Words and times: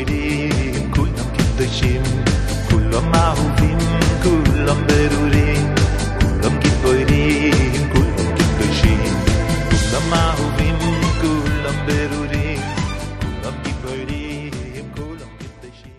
גיבורים, 0.00 0.92
כולם 0.94 1.28
קדושים, 1.36 2.02
כולם 2.70 3.14
אהובים, 3.14 3.78
כולם 4.22 4.86
ברורים, 4.86 5.74
כולם 6.20 6.58
גיבורים, 6.60 7.90
כולם 7.92 8.36
קדושים, 8.36 9.00
כולם 9.70 10.12
אהובים, 10.12 10.76
כולם 11.20 11.86
ברורים, 11.86 12.60
כולם 13.20 13.54
גיבורים, 13.64 14.92
כולם 14.96 15.28
קדושים. 15.38 15.92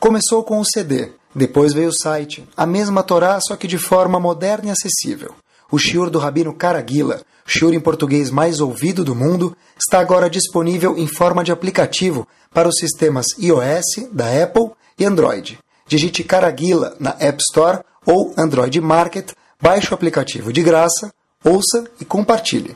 Começou 0.00 0.44
com 0.44 0.60
o 0.60 0.64
CD, 0.64 1.12
depois 1.34 1.72
veio 1.72 1.88
o 1.88 1.92
site, 1.92 2.46
a 2.56 2.66
mesma 2.66 3.02
Torá, 3.02 3.38
só 3.40 3.56
que 3.56 3.66
de 3.66 3.78
forma 3.78 4.20
moderna 4.20 4.68
e 4.68 4.70
acessível. 4.70 5.34
O 5.71 5.77
shiur 5.77 6.09
do 6.09 6.19
Rabino 6.19 6.53
Caraguila, 6.53 7.21
shiur 7.45 7.73
em 7.73 7.79
português 7.79 8.29
mais 8.29 8.59
ouvido 8.59 9.05
do 9.05 9.15
mundo, 9.15 9.55
está 9.79 9.99
agora 9.99 10.29
disponível 10.29 10.97
em 10.97 11.07
forma 11.07 11.43
de 11.43 11.51
aplicativo 11.51 12.27
para 12.53 12.67
os 12.67 12.75
sistemas 12.75 13.27
iOS, 13.39 14.09
da 14.11 14.43
Apple 14.43 14.71
e 14.99 15.05
Android. 15.05 15.57
Digite 15.87 16.23
Caraguila 16.23 16.95
na 16.99 17.15
App 17.19 17.41
Store 17.41 17.79
ou 18.05 18.33
Android 18.37 18.79
Market, 18.81 19.31
baixe 19.61 19.89
o 19.91 19.93
aplicativo 19.93 20.51
de 20.51 20.61
graça, 20.61 21.13
ouça 21.43 21.85
e 21.99 22.05
compartilhe. 22.05 22.75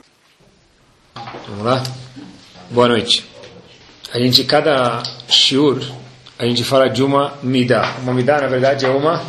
Vamos 1.48 1.66
lá? 1.66 1.84
Boa 2.72 2.88
noite. 2.88 3.30
A 4.14 4.20
gente, 4.20 4.44
cada 4.46 5.04
shiur, 5.27 5.82
a 6.40 6.46
gente 6.46 6.64
fala 6.64 6.90
de 6.90 7.04
uma 7.04 7.34
midá. 7.44 7.96
Uma 8.02 8.14
midá, 8.14 8.40
na 8.40 8.48
verdade, 8.48 8.86
é 8.86 8.90
uma 8.90 9.22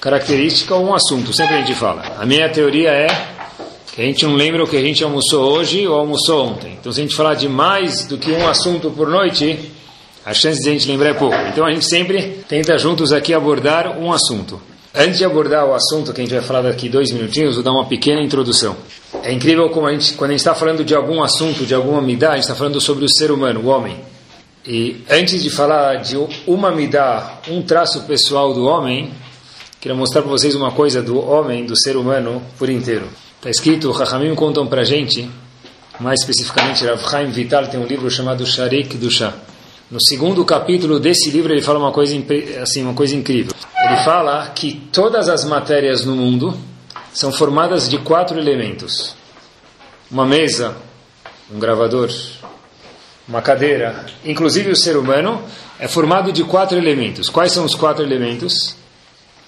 característica 0.00 0.74
ou 0.74 0.86
um 0.86 0.94
assunto. 0.94 1.32
Sempre 1.32 1.56
a 1.56 1.58
gente 1.58 1.74
fala. 1.74 2.02
A 2.18 2.24
minha 2.24 2.48
teoria 2.48 2.90
é 2.90 3.06
que 3.92 4.00
a 4.00 4.04
gente 4.04 4.24
não 4.24 4.34
lembra 4.34 4.64
o 4.64 4.66
que 4.66 4.76
a 4.76 4.80
gente 4.80 5.04
almoçou 5.04 5.52
hoje 5.52 5.86
ou 5.86 5.98
almoçou 5.98 6.46
ontem. 6.46 6.76
Então, 6.80 6.90
se 6.90 7.00
a 7.00 7.02
gente 7.02 7.14
falar 7.14 7.34
de 7.34 7.48
mais 7.48 8.06
do 8.06 8.16
que 8.16 8.30
um 8.30 8.48
assunto 8.48 8.90
por 8.90 9.08
noite, 9.08 9.58
a 10.24 10.32
chance 10.32 10.62
de 10.62 10.68
a 10.68 10.72
gente 10.72 10.88
lembrar 10.88 11.10
é 11.10 11.14
pouco. 11.14 11.36
Então, 11.52 11.66
a 11.66 11.70
gente 11.70 11.84
sempre 11.84 12.42
tenta 12.48 12.78
juntos 12.78 13.12
aqui 13.12 13.34
abordar 13.34 13.98
um 13.98 14.12
assunto. 14.12 14.60
Antes 14.94 15.18
de 15.18 15.24
abordar 15.24 15.66
o 15.66 15.74
assunto 15.74 16.12
que 16.12 16.20
a 16.20 16.24
gente 16.24 16.32
vai 16.32 16.42
falar 16.42 16.62
daqui 16.62 16.88
dois 16.88 17.12
minutinhos, 17.12 17.54
vou 17.54 17.62
dar 17.62 17.72
uma 17.72 17.84
pequena 17.86 18.20
introdução. 18.20 18.76
É 19.22 19.32
incrível 19.32 19.68
como 19.70 19.86
a 19.86 19.92
gente, 19.92 20.14
quando 20.14 20.30
a 20.30 20.32
gente 20.32 20.40
está 20.40 20.54
falando 20.54 20.84
de 20.84 20.94
algum 20.94 21.22
assunto, 21.22 21.64
de 21.64 21.74
alguma 21.74 22.00
midá, 22.00 22.30
a 22.30 22.34
gente 22.34 22.42
está 22.42 22.54
falando 22.54 22.80
sobre 22.80 23.04
o 23.04 23.08
ser 23.08 23.30
humano, 23.30 23.60
o 23.60 23.66
homem. 23.66 23.96
E 24.66 25.04
antes 25.08 25.42
de 25.42 25.50
falar 25.50 25.96
de 25.96 26.16
uma 26.46 26.70
midá, 26.70 27.38
um 27.48 27.62
traço 27.62 28.02
pessoal 28.02 28.52
do 28.52 28.64
homem, 28.66 29.10
queria 29.80 29.96
mostrar 29.96 30.20
para 30.20 30.30
vocês 30.30 30.54
uma 30.54 30.72
coisa 30.72 31.02
do 31.02 31.18
homem, 31.18 31.64
do 31.64 31.74
ser 31.74 31.96
humano, 31.96 32.42
por 32.58 32.68
inteiro. 32.68 33.08
Está 33.36 33.48
escrito, 33.48 33.90
Rahamim 33.90 34.34
contam 34.34 34.66
para 34.66 34.84
gente, 34.84 35.28
mais 35.98 36.20
especificamente, 36.20 36.84
Rav 36.84 37.00
Chaim 37.08 37.30
Vital 37.30 37.66
tem 37.66 37.80
um 37.80 37.86
livro 37.86 38.10
chamado 38.10 38.46
Sharik 38.46 38.98
Dusha. 38.98 39.34
No 39.90 40.00
segundo 40.00 40.44
capítulo 40.44 41.00
desse 41.00 41.30
livro 41.30 41.52
ele 41.52 41.62
fala 41.62 41.78
uma 41.78 41.92
coisa, 41.92 42.14
assim, 42.62 42.82
uma 42.82 42.92
coisa 42.92 43.16
incrível. 43.16 43.54
Ele 43.86 43.96
fala 44.04 44.46
que 44.48 44.74
todas 44.92 45.30
as 45.30 45.44
matérias 45.44 46.04
no 46.04 46.14
mundo 46.14 46.54
são 47.12 47.32
formadas 47.32 47.88
de 47.88 47.98
quatro 47.98 48.38
elementos. 48.38 49.14
Uma 50.10 50.26
mesa, 50.26 50.76
um 51.50 51.58
gravador, 51.58 52.10
uma 53.26 53.40
cadeira, 53.40 54.04
inclusive 54.24 54.70
o 54.70 54.76
ser 54.76 54.96
humano, 54.96 55.42
é 55.78 55.88
formado 55.88 56.30
de 56.32 56.44
quatro 56.44 56.76
elementos. 56.76 57.30
Quais 57.30 57.52
são 57.52 57.64
os 57.64 57.74
quatro 57.74 58.04
elementos? 58.04 58.76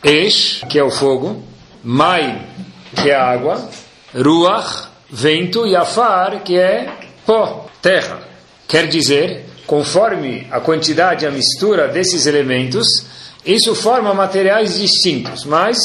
Esh, 0.02 0.62
que 0.68 0.78
é 0.78 0.82
o 0.82 0.90
fogo, 0.90 1.42
Mai, 1.84 2.46
que 2.94 3.10
é 3.10 3.14
a 3.14 3.24
água, 3.24 3.68
Ruach, 4.14 4.88
vento, 5.10 5.66
e 5.66 5.74
Afar, 5.74 6.42
que 6.42 6.58
é 6.58 6.92
pó, 7.26 7.66
terra. 7.80 8.20
Quer 8.68 8.88
dizer, 8.88 9.46
conforme 9.66 10.46
a 10.50 10.60
quantidade, 10.60 11.26
a 11.26 11.30
mistura 11.30 11.88
desses 11.88 12.26
elementos, 12.26 12.86
isso 13.44 13.74
forma 13.74 14.14
materiais 14.14 14.78
distintos, 14.78 15.44
mas 15.44 15.78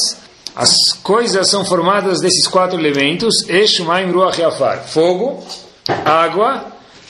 as 0.56 0.94
coisas 1.04 1.50
são 1.50 1.64
formadas 1.66 2.20
desses 2.20 2.48
quatro 2.48 2.80
elementos, 2.80 3.48
Esh, 3.48 3.80
Maim, 3.80 4.12
Ruach 4.12 4.40
e 4.40 4.44
Afar. 4.44 4.80
Fogo, 4.80 5.44
água, 6.06 6.66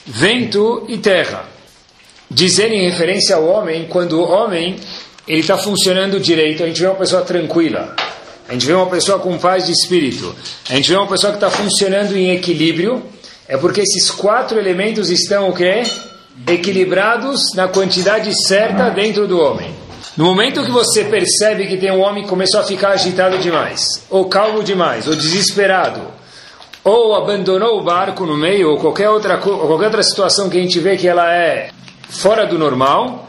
vento 0.06 0.86
e 0.88 0.98
terra. 0.98 1.46
Dizer 2.30 2.72
em 2.74 2.90
referência 2.90 3.38
ao 3.38 3.46
homem, 3.48 3.88
quando 3.88 4.20
o 4.20 4.30
homem 4.30 4.78
ele 5.28 5.42
está 5.42 5.58
funcionando 5.58 6.20
direito, 6.20 6.64
a 6.64 6.68
gente 6.68 6.80
vê 6.80 6.88
uma 6.88 6.96
pessoa 6.96 7.22
tranquila, 7.22 7.94
a 8.48 8.54
gente 8.54 8.66
vê 8.66 8.74
uma 8.74 8.88
pessoa 8.88 9.20
com 9.20 9.38
paz 9.38 9.66
de 9.66 9.74
espírito, 9.74 10.34
a 10.70 10.76
gente 10.76 10.90
vê 10.90 10.96
uma 10.96 11.08
pessoa 11.08 11.34
que 11.34 11.38
está 11.38 11.50
funcionando 11.50 12.16
em 12.16 12.32
equilíbrio, 12.32 13.04
é 13.48 13.58
porque 13.58 13.82
esses 13.82 14.10
quatro 14.10 14.58
elementos 14.58 15.10
estão 15.10 15.50
o 15.50 15.54
quê? 15.54 15.84
Equilibrados 16.48 17.54
na 17.56 17.68
quantidade 17.68 18.34
certa 18.48 18.90
dentro 18.90 19.28
do 19.28 19.40
homem. 19.40 19.70
No 20.16 20.26
momento 20.26 20.64
que 20.64 20.72
você 20.72 21.04
percebe 21.04 21.68
que 21.68 21.78
tem 21.78 21.92
um 21.92 22.02
homem 22.02 22.24
que 22.24 22.30
começou 22.30 22.60
a 22.60 22.64
ficar 22.64 22.90
agitado 22.90 23.38
demais, 23.38 24.04
ou 24.10 24.26
calmo 24.26 24.64
demais, 24.64 25.08
ou 25.08 25.16
desesperado, 25.16 26.02
ou 26.84 27.16
abandonou 27.16 27.80
o 27.80 27.84
barco 27.84 28.26
no 28.26 28.38
meio, 28.38 28.72
ou 28.72 28.78
qualquer 28.78 29.10
outra, 29.10 29.36
ou 29.36 29.68
qualquer 29.68 29.86
outra 29.86 30.04
situação 30.04 30.50
que 30.50 30.58
a 30.58 30.62
gente 30.62 30.80
vê 30.80 30.96
que 30.96 31.08
ela 31.08 31.32
é 31.34 31.70
fora 32.10 32.46
do 32.46 32.58
normal, 32.58 33.27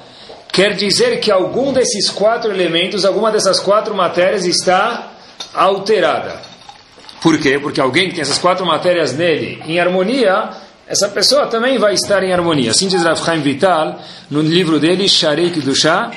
quer 0.58 0.74
dizer 0.74 1.20
que 1.20 1.30
algum 1.30 1.72
desses 1.72 2.10
quatro 2.10 2.50
elementos, 2.50 3.04
alguma 3.04 3.30
dessas 3.30 3.60
quatro 3.60 3.94
matérias 3.94 4.44
está 4.44 5.12
alterada. 5.54 6.40
Por 7.22 7.38
quê? 7.38 7.60
Porque 7.60 7.80
alguém 7.80 8.08
que 8.08 8.14
tem 8.16 8.22
essas 8.22 8.38
quatro 8.38 8.66
matérias 8.66 9.12
nele 9.12 9.62
em 9.64 9.78
harmonia, 9.78 10.50
essa 10.84 11.08
pessoa 11.10 11.46
também 11.46 11.78
vai 11.78 11.94
estar 11.94 12.24
em 12.24 12.32
harmonia. 12.32 12.72
Assim 12.72 12.88
diz 12.88 13.04
Rav 13.04 13.24
Chaim 13.24 13.40
Vital, 13.40 14.00
no 14.28 14.40
livro 14.40 14.80
dele, 14.80 15.08
Shareik 15.08 15.60
Dushá, 15.60 16.10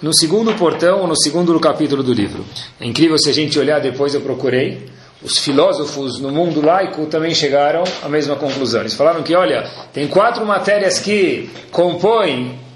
no 0.00 0.14
segundo 0.14 0.54
portão, 0.54 1.04
no 1.08 1.16
segundo 1.16 1.58
capítulo 1.58 2.04
do 2.04 2.12
livro. 2.12 2.44
É 2.78 2.86
incrível 2.86 3.18
se 3.18 3.28
a 3.28 3.34
gente 3.34 3.58
olhar, 3.58 3.80
depois 3.80 4.14
eu 4.14 4.20
procurei, 4.20 4.86
os 5.20 5.36
filósofos 5.36 6.20
no 6.20 6.30
mundo 6.30 6.64
laico 6.64 7.06
também 7.06 7.34
chegaram 7.34 7.82
à 8.04 8.08
mesma 8.08 8.36
conclusão. 8.36 8.82
Eles 8.82 8.94
falaram 8.94 9.24
que, 9.24 9.34
olha, 9.34 9.68
tem 9.92 10.06
quatro 10.06 10.46
matérias 10.46 11.00
que 11.00 11.50
compõem 11.72 12.67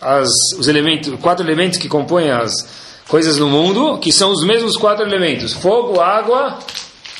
as, 0.00 0.28
os 0.58 0.66
elementos, 0.68 1.12
quatro 1.20 1.44
elementos 1.44 1.78
que 1.78 1.88
compõem 1.88 2.30
as 2.30 2.50
coisas 3.06 3.36
no 3.36 3.48
mundo, 3.48 3.98
que 3.98 4.12
são 4.12 4.30
os 4.30 4.44
mesmos 4.44 4.76
quatro 4.76 5.04
elementos: 5.04 5.52
fogo, 5.52 6.00
água, 6.00 6.58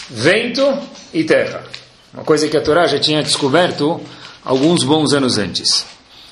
vento 0.08 0.62
e 1.12 1.24
terra. 1.24 1.64
Uma 2.14 2.24
coisa 2.24 2.48
que 2.48 2.56
a 2.56 2.60
Torá 2.60 2.86
já 2.86 2.98
tinha 2.98 3.22
descoberto 3.22 4.00
alguns 4.44 4.82
bons 4.82 5.12
anos 5.12 5.38
antes. 5.38 5.86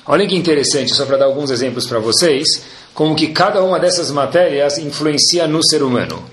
Olhem 0.06 0.26
que 0.26 0.36
interessante, 0.36 0.94
só 0.94 1.04
para 1.04 1.18
dar 1.18 1.26
alguns 1.26 1.50
exemplos 1.50 1.86
para 1.86 1.98
vocês, 1.98 2.46
como 2.94 3.14
que 3.14 3.28
cada 3.28 3.62
uma 3.62 3.78
dessas 3.78 4.10
matérias 4.10 4.78
influencia 4.78 5.46
no 5.46 5.62
ser 5.62 5.82
humano. 5.82 6.24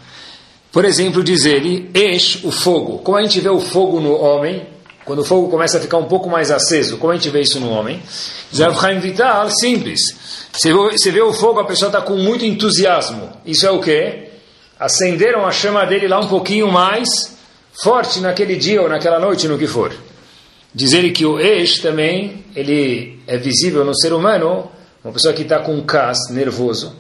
Por 0.71 0.85
exemplo, 0.85 1.23
diz 1.23 1.45
ele, 1.45 1.89
Esh, 1.93 2.43
o 2.43 2.51
fogo. 2.51 2.99
Como 2.99 3.17
a 3.17 3.21
gente 3.21 3.39
vê 3.39 3.49
o 3.49 3.59
fogo 3.59 3.99
no 3.99 4.15
homem, 4.19 4.65
quando 5.05 5.19
o 5.19 5.23
fogo 5.23 5.49
começa 5.49 5.77
a 5.77 5.81
ficar 5.81 5.97
um 5.97 6.05
pouco 6.05 6.27
mais 6.27 6.49
aceso, 6.49 6.97
como 6.97 7.13
a 7.13 7.15
gente 7.15 7.29
vê 7.29 7.41
isso 7.41 7.59
no 7.59 7.69
homem? 7.69 8.01
Zav 8.53 8.75
Chaim 8.79 8.99
Vital, 8.99 9.49
simples. 9.51 10.01
Você 10.51 11.11
vê 11.11 11.21
o 11.21 11.31
fogo, 11.31 11.59
a 11.59 11.65
pessoa 11.65 11.89
está 11.89 12.01
com 12.01 12.15
muito 12.15 12.43
entusiasmo. 12.43 13.29
Isso 13.45 13.67
é 13.67 13.71
o 13.71 13.79
quê? 13.79 14.29
Acenderam 14.79 15.45
a 15.45 15.51
chama 15.51 15.85
dele 15.85 16.07
lá 16.07 16.19
um 16.19 16.27
pouquinho 16.27 16.71
mais 16.71 17.37
forte 17.83 18.19
naquele 18.19 18.55
dia 18.55 18.81
ou 18.81 18.89
naquela 18.89 19.19
noite, 19.19 19.47
no 19.47 19.59
que 19.59 19.67
for. 19.67 19.93
Diz 20.73 20.91
ele 20.91 21.11
que 21.11 21.25
o 21.25 21.39
Esh 21.39 21.79
também, 21.79 22.43
ele 22.55 23.19
é 23.27 23.37
visível 23.37 23.85
no 23.85 23.95
ser 23.95 24.11
humano, 24.11 24.71
uma 25.03 25.13
pessoa 25.13 25.33
que 25.33 25.43
está 25.43 25.59
com 25.59 25.81
cas, 25.83 26.17
nervoso. 26.31 26.95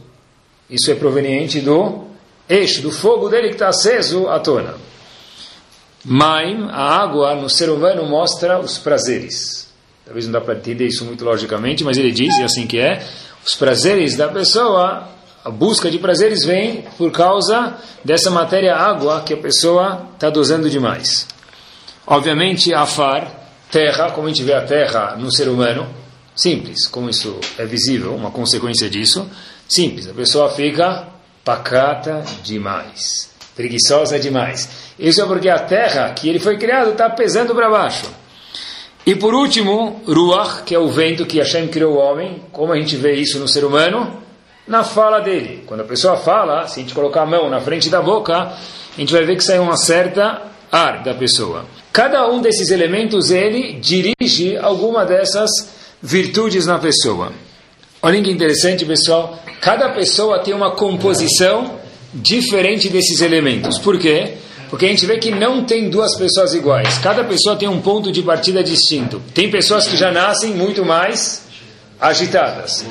Isso 0.69 0.91
é 0.91 0.95
proveniente 0.95 1.59
do 1.59 2.05
Esh, 2.47 2.81
do 2.81 2.91
fogo 2.91 3.29
dele 3.29 3.47
que 3.47 3.55
está 3.55 3.69
aceso 3.69 4.29
à 4.29 4.39
tona. 4.39 4.75
Maim, 6.05 6.67
a 6.69 7.01
água 7.01 7.33
no 7.33 7.49
ser 7.49 7.69
humano 7.69 8.05
mostra 8.05 8.59
os 8.59 8.77
prazeres. 8.77 9.67
Talvez 10.05 10.25
não 10.25 10.33
dá 10.33 10.41
para 10.41 10.53
entender 10.53 10.85
isso 10.85 11.03
muito 11.03 11.25
logicamente, 11.25 11.83
mas 11.83 11.97
ele 11.97 12.11
diz, 12.11 12.37
e 12.37 12.41
é 12.41 12.45
assim 12.45 12.67
que 12.67 12.77
é, 12.77 13.03
os 13.43 13.55
prazeres 13.55 14.15
da 14.15 14.27
pessoa, 14.27 15.07
a 15.43 15.49
busca 15.49 15.89
de 15.89 15.97
prazeres 15.97 16.45
vem 16.45 16.83
por 16.95 17.11
causa 17.11 17.75
dessa 18.03 18.29
matéria 18.29 18.75
água 18.75 19.21
que 19.21 19.33
a 19.33 19.37
pessoa 19.37 20.09
está 20.13 20.29
dosando 20.29 20.69
demais. 20.69 21.27
Obviamente, 22.05 22.71
afar, 22.71 23.49
terra, 23.71 24.11
como 24.11 24.27
a 24.27 24.29
gente 24.29 24.43
vê 24.43 24.53
a 24.53 24.61
terra 24.61 25.15
no 25.17 25.31
ser 25.31 25.49
humano, 25.49 25.87
simples, 26.35 26.87
como 26.87 27.09
isso 27.09 27.39
é 27.57 27.65
visível, 27.65 28.13
uma 28.13 28.29
consequência 28.29 28.87
disso, 28.87 29.27
simples, 29.67 30.07
a 30.07 30.13
pessoa 30.13 30.51
fica 30.51 31.07
pacata 31.43 32.23
demais, 32.43 33.34
preguiçosa 33.55 34.19
demais. 34.19 34.69
Isso 34.99 35.21
é 35.21 35.25
porque 35.25 35.49
a 35.49 35.59
terra 35.59 36.09
que 36.09 36.27
ele 36.27 36.39
foi 36.39 36.57
criado 36.57 36.91
está 36.91 37.09
pesando 37.09 37.55
para 37.55 37.69
baixo. 37.69 38.05
E 39.05 39.15
por 39.15 39.33
último, 39.33 40.01
Ruach, 40.07 40.63
que 40.63 40.73
é 40.73 40.79
o 40.79 40.87
vento 40.87 41.25
que 41.25 41.37
Hashem 41.37 41.67
criou 41.67 41.93
o 41.93 41.97
homem, 41.97 42.41
como 42.51 42.73
a 42.73 42.77
gente 42.77 42.95
vê 42.95 43.13
isso 43.13 43.37
no 43.39 43.47
ser 43.47 43.63
humano? 43.63 44.21
Na 44.67 44.83
fala 44.83 45.19
dele. 45.19 45.63
Quando 45.67 45.81
a 45.81 45.85
pessoa 45.85 46.17
fala, 46.17 46.67
se 46.67 46.79
a 46.79 46.83
gente 46.83 46.95
colocar 46.95 47.21
a 47.21 47.25
mão 47.25 47.49
na 47.49 47.61
frente 47.61 47.87
da 47.87 48.01
boca, 48.01 48.35
a 48.35 48.99
gente 48.99 49.13
vai 49.13 49.23
ver 49.23 49.35
que 49.35 49.43
sai 49.43 49.59
uma 49.59 49.77
certa 49.77 50.41
ar 50.71 51.03
da 51.03 51.13
pessoa. 51.13 51.65
Cada 51.93 52.27
um 52.27 52.41
desses 52.41 52.71
elementos, 52.71 53.29
ele 53.29 53.73
dirige 53.73 54.57
alguma 54.57 55.05
dessas 55.05 55.51
virtudes 56.01 56.65
na 56.65 56.79
pessoa. 56.79 57.31
Olha 58.01 58.21
que 58.21 58.31
interessante, 58.31 58.85
pessoal. 58.85 59.39
Cada 59.61 59.89
pessoa 59.89 60.39
tem 60.39 60.53
uma 60.53 60.71
composição 60.71 61.79
diferente 62.15 62.89
desses 62.89 63.21
elementos. 63.21 63.77
Por 63.77 63.99
quê? 63.99 64.33
Porque 64.69 64.85
a 64.85 64.89
gente 64.89 65.05
vê 65.05 65.17
que 65.17 65.31
não 65.31 65.63
tem 65.63 65.89
duas 65.89 66.17
pessoas 66.17 66.53
iguais. 66.53 66.97
Cada 66.97 67.23
pessoa 67.23 67.55
tem 67.55 67.67
um 67.67 67.81
ponto 67.81 68.11
de 68.11 68.21
partida 68.21 68.63
distinto. 68.63 69.21
Tem 69.33 69.49
pessoas 69.49 69.87
que 69.87 69.95
já 69.95 70.11
nascem 70.11 70.53
muito 70.53 70.83
mais 70.83 71.43
agitadas. 71.99 72.85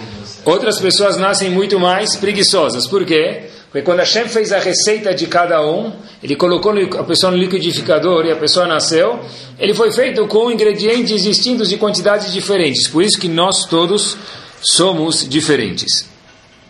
Outras 0.45 0.79
pessoas 0.79 1.17
nascem 1.17 1.51
muito 1.51 1.79
mais 1.79 2.17
preguiçosas. 2.17 2.87
Por 2.87 3.05
quê? 3.05 3.43
Porque 3.71 3.83
quando 3.83 3.99
Hashem 3.99 4.29
fez 4.29 4.53
a 4.53 4.61
receita 4.61 5.13
de 5.13 5.27
cada 5.27 5.61
um, 5.67 5.93
ele 6.23 6.37
colocou 6.37 6.73
a 6.99 7.03
pessoa 7.03 7.33
no 7.33 7.39
liquidificador 7.39 8.25
e 8.25 8.31
a 8.31 8.37
pessoa 8.37 8.67
nasceu, 8.67 9.19
ele 9.59 9.75
foi 9.75 9.91
feito 9.91 10.27
com 10.29 10.51
ingredientes 10.51 11.23
distintos 11.23 11.73
e 11.73 11.77
quantidades 11.77 12.33
diferentes. 12.33 12.87
Por 12.87 13.03
isso 13.03 13.19
que 13.19 13.29
nós 13.29 13.67
todos 13.67 14.17
somos 14.63 15.29
diferentes. 15.29 16.14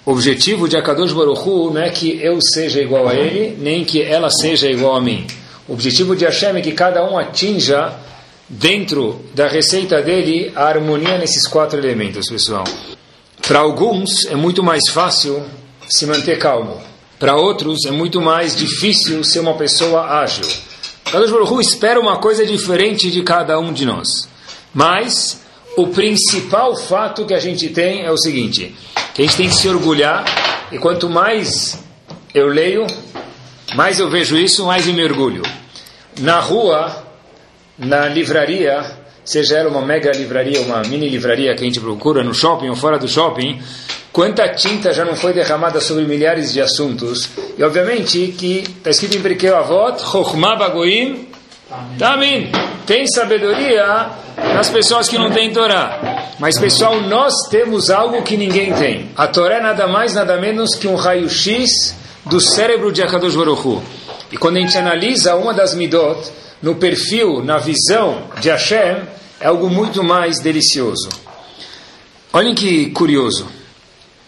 Objetivo 0.06 0.68
de 0.68 0.76
Akadosh 0.76 1.12
Baruch 1.12 1.48
Hu 1.48 1.70
não 1.72 1.80
é 1.80 1.88
que 1.88 2.22
eu 2.22 2.38
seja 2.42 2.78
igual 2.82 3.08
a 3.08 3.14
ele, 3.14 3.56
nem 3.58 3.84
que 3.84 4.02
ela 4.02 4.28
seja 4.28 4.68
igual 4.68 4.96
a 4.96 5.00
mim. 5.00 5.26
O 5.66 5.72
objetivo 5.72 6.14
de 6.14 6.26
Hashem 6.26 6.50
é 6.58 6.60
que 6.60 6.72
cada 6.72 7.02
um 7.10 7.16
atinja, 7.16 7.90
dentro 8.46 9.24
da 9.34 9.48
receita 9.48 10.02
dele, 10.02 10.52
a 10.54 10.64
harmonia 10.64 11.16
nesses 11.16 11.48
quatro 11.48 11.78
elementos, 11.78 12.28
pessoal. 12.28 12.64
Para 13.40 13.60
alguns 13.60 14.26
é 14.26 14.34
muito 14.34 14.62
mais 14.62 14.90
fácil 14.90 15.42
se 15.88 16.04
manter 16.04 16.38
calmo. 16.38 16.82
Para 17.18 17.36
outros 17.36 17.86
é 17.86 17.90
muito 17.90 18.20
mais 18.20 18.54
difícil 18.54 19.24
ser 19.24 19.38
uma 19.38 19.54
pessoa 19.54 20.20
ágil. 20.20 20.44
Kadosh 21.10 21.30
Baruch 21.30 21.60
espera 21.62 21.98
uma 21.98 22.18
coisa 22.18 22.44
diferente 22.44 23.10
de 23.10 23.22
cada 23.22 23.58
um 23.58 23.72
de 23.72 23.86
nós. 23.86 24.28
Mas 24.74 25.40
o 25.78 25.86
principal 25.86 26.76
fato 26.76 27.24
que 27.24 27.32
a 27.32 27.40
gente 27.40 27.70
tem 27.70 28.02
é 28.02 28.10
o 28.10 28.18
seguinte, 28.18 28.74
a 29.22 29.24
gente 29.24 29.36
tem 29.36 29.48
que 29.48 29.54
se 29.54 29.68
orgulhar, 29.68 30.24
e 30.72 30.78
quanto 30.78 31.08
mais 31.08 31.78
eu 32.34 32.48
leio, 32.48 32.86
mais 33.74 34.00
eu 34.00 34.10
vejo 34.10 34.36
isso, 34.36 34.66
mais 34.66 34.86
eu 34.86 34.94
me 34.94 35.04
orgulho. 35.04 35.42
Na 36.18 36.40
rua, 36.40 37.04
na 37.78 38.08
livraria, 38.08 38.84
seja 39.24 39.58
ela 39.58 39.70
uma 39.70 39.82
mega 39.82 40.12
livraria, 40.12 40.60
uma 40.60 40.82
mini 40.82 41.08
livraria 41.08 41.54
que 41.54 41.62
a 41.62 41.64
gente 41.64 41.80
procura 41.80 42.22
no 42.22 42.34
shopping 42.34 42.68
ou 42.68 42.76
fora 42.76 42.98
do 42.98 43.08
shopping, 43.08 43.60
quanta 44.12 44.48
tinta 44.48 44.92
já 44.92 45.04
não 45.04 45.16
foi 45.16 45.32
derramada 45.32 45.80
sobre 45.80 46.04
milhares 46.04 46.52
de 46.52 46.60
assuntos. 46.60 47.30
E 47.56 47.62
obviamente 47.62 48.34
que 48.38 48.58
está 48.60 48.90
escrito 48.90 49.16
em 49.16 49.22
Perkei 49.22 49.50
Avot, 49.50 50.00
Chokhmah 50.00 50.56
Bagoim, 50.56 51.28
Tamin. 51.98 52.50
Tem 52.86 53.06
sabedoria 53.06 54.10
nas 54.54 54.68
pessoas 54.68 55.08
que 55.08 55.16
não 55.16 55.30
têm 55.30 55.52
Torá. 55.52 56.34
Mas, 56.38 56.58
pessoal, 56.58 57.00
nós 57.00 57.32
temos 57.50 57.90
algo 57.90 58.22
que 58.22 58.36
ninguém 58.36 58.74
tem. 58.74 59.10
A 59.16 59.26
Torá 59.26 59.56
é 59.56 59.60
nada 59.60 59.86
mais, 59.86 60.14
nada 60.14 60.36
menos 60.36 60.74
que 60.74 60.86
um 60.86 60.94
raio-x 60.94 61.96
do 62.26 62.40
cérebro 62.40 62.92
de 62.92 63.02
Akadosh 63.02 63.34
Baruch 63.34 63.66
Hu. 63.66 63.82
E 64.30 64.36
quando 64.36 64.56
a 64.56 64.60
gente 64.60 64.76
analisa 64.76 65.36
uma 65.36 65.54
das 65.54 65.74
midot, 65.74 66.20
no 66.60 66.76
perfil, 66.76 67.42
na 67.42 67.58
visão 67.58 68.24
de 68.40 68.48
Hashem, 68.50 69.02
é 69.40 69.46
algo 69.46 69.68
muito 69.68 70.02
mais 70.02 70.40
delicioso. 70.40 71.08
Olhem 72.32 72.54
que 72.54 72.90
curioso. 72.90 73.46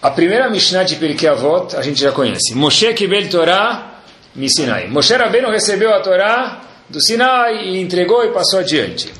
A 0.00 0.10
primeira 0.10 0.48
Mishnah 0.48 0.84
de 0.84 0.96
Pirkei 0.96 1.28
Avot, 1.28 1.74
a 1.76 1.82
gente 1.82 2.00
já 2.00 2.12
conhece. 2.12 2.54
Moshe 2.54 2.92
Kibel 2.94 3.28
Torá, 3.28 4.00
Misinai. 4.34 4.86
Moshe 4.88 5.14
Rabbeinu 5.14 5.50
recebeu 5.50 5.92
a 5.92 6.00
Torá 6.00 6.60
do 6.88 7.00
Sinai 7.02 7.68
e 7.68 7.80
entregou 7.80 8.24
e 8.24 8.32
passou 8.32 8.60
adiante. 8.60 9.12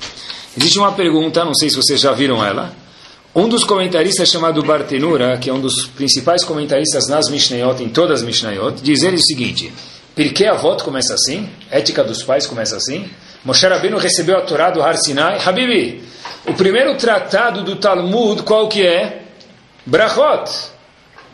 Existe 0.57 0.79
uma 0.79 0.93
pergunta, 0.93 1.45
não 1.45 1.55
sei 1.55 1.69
se 1.69 1.77
vocês 1.77 2.01
já 2.01 2.13
viram 2.13 2.45
ela. 2.45 2.73
Um 3.35 3.49
dos 3.49 3.65
comentaristas 3.65 4.31
chamado 4.31 4.63
Bartenura, 4.63 5.37
que 5.37 5.51
é 5.51 5.53
um 5.53 5.61
dos 5.61 5.87
principais 5.89 6.43
comentaristas 6.43 7.07
nas 7.09 7.29
Mishnayot, 7.29 7.83
em 7.83 7.89
todas 7.89 8.21
as 8.21 8.27
Mishnayot, 8.27 8.81
diz 8.83 9.03
ele 9.03 9.17
o 9.17 9.23
seguinte: 9.23 9.71
Por 10.15 10.25
que 10.33 10.47
a 10.47 10.55
voto 10.55 10.85
começa 10.85 11.13
assim? 11.13 11.49
Ética 11.71 12.03
dos 12.03 12.23
pais 12.23 12.47
começa 12.47 12.77
assim? 12.77 13.11
Moshe 13.45 13.67
Rabbeinu 13.67 13.99
recebeu 13.99 14.39
a 14.39 14.41
Torá 14.41 14.71
do 14.71 14.83
Har 14.83 14.97
Sinai. 14.97 15.39
Habibi, 15.45 16.03
o 16.47 16.55
primeiro 16.55 16.97
tratado 16.97 17.63
do 17.63 17.77
Talmud, 17.77 18.43
qual 18.43 18.69
que 18.69 18.87
é? 18.87 19.25
Brachot. 19.85 20.51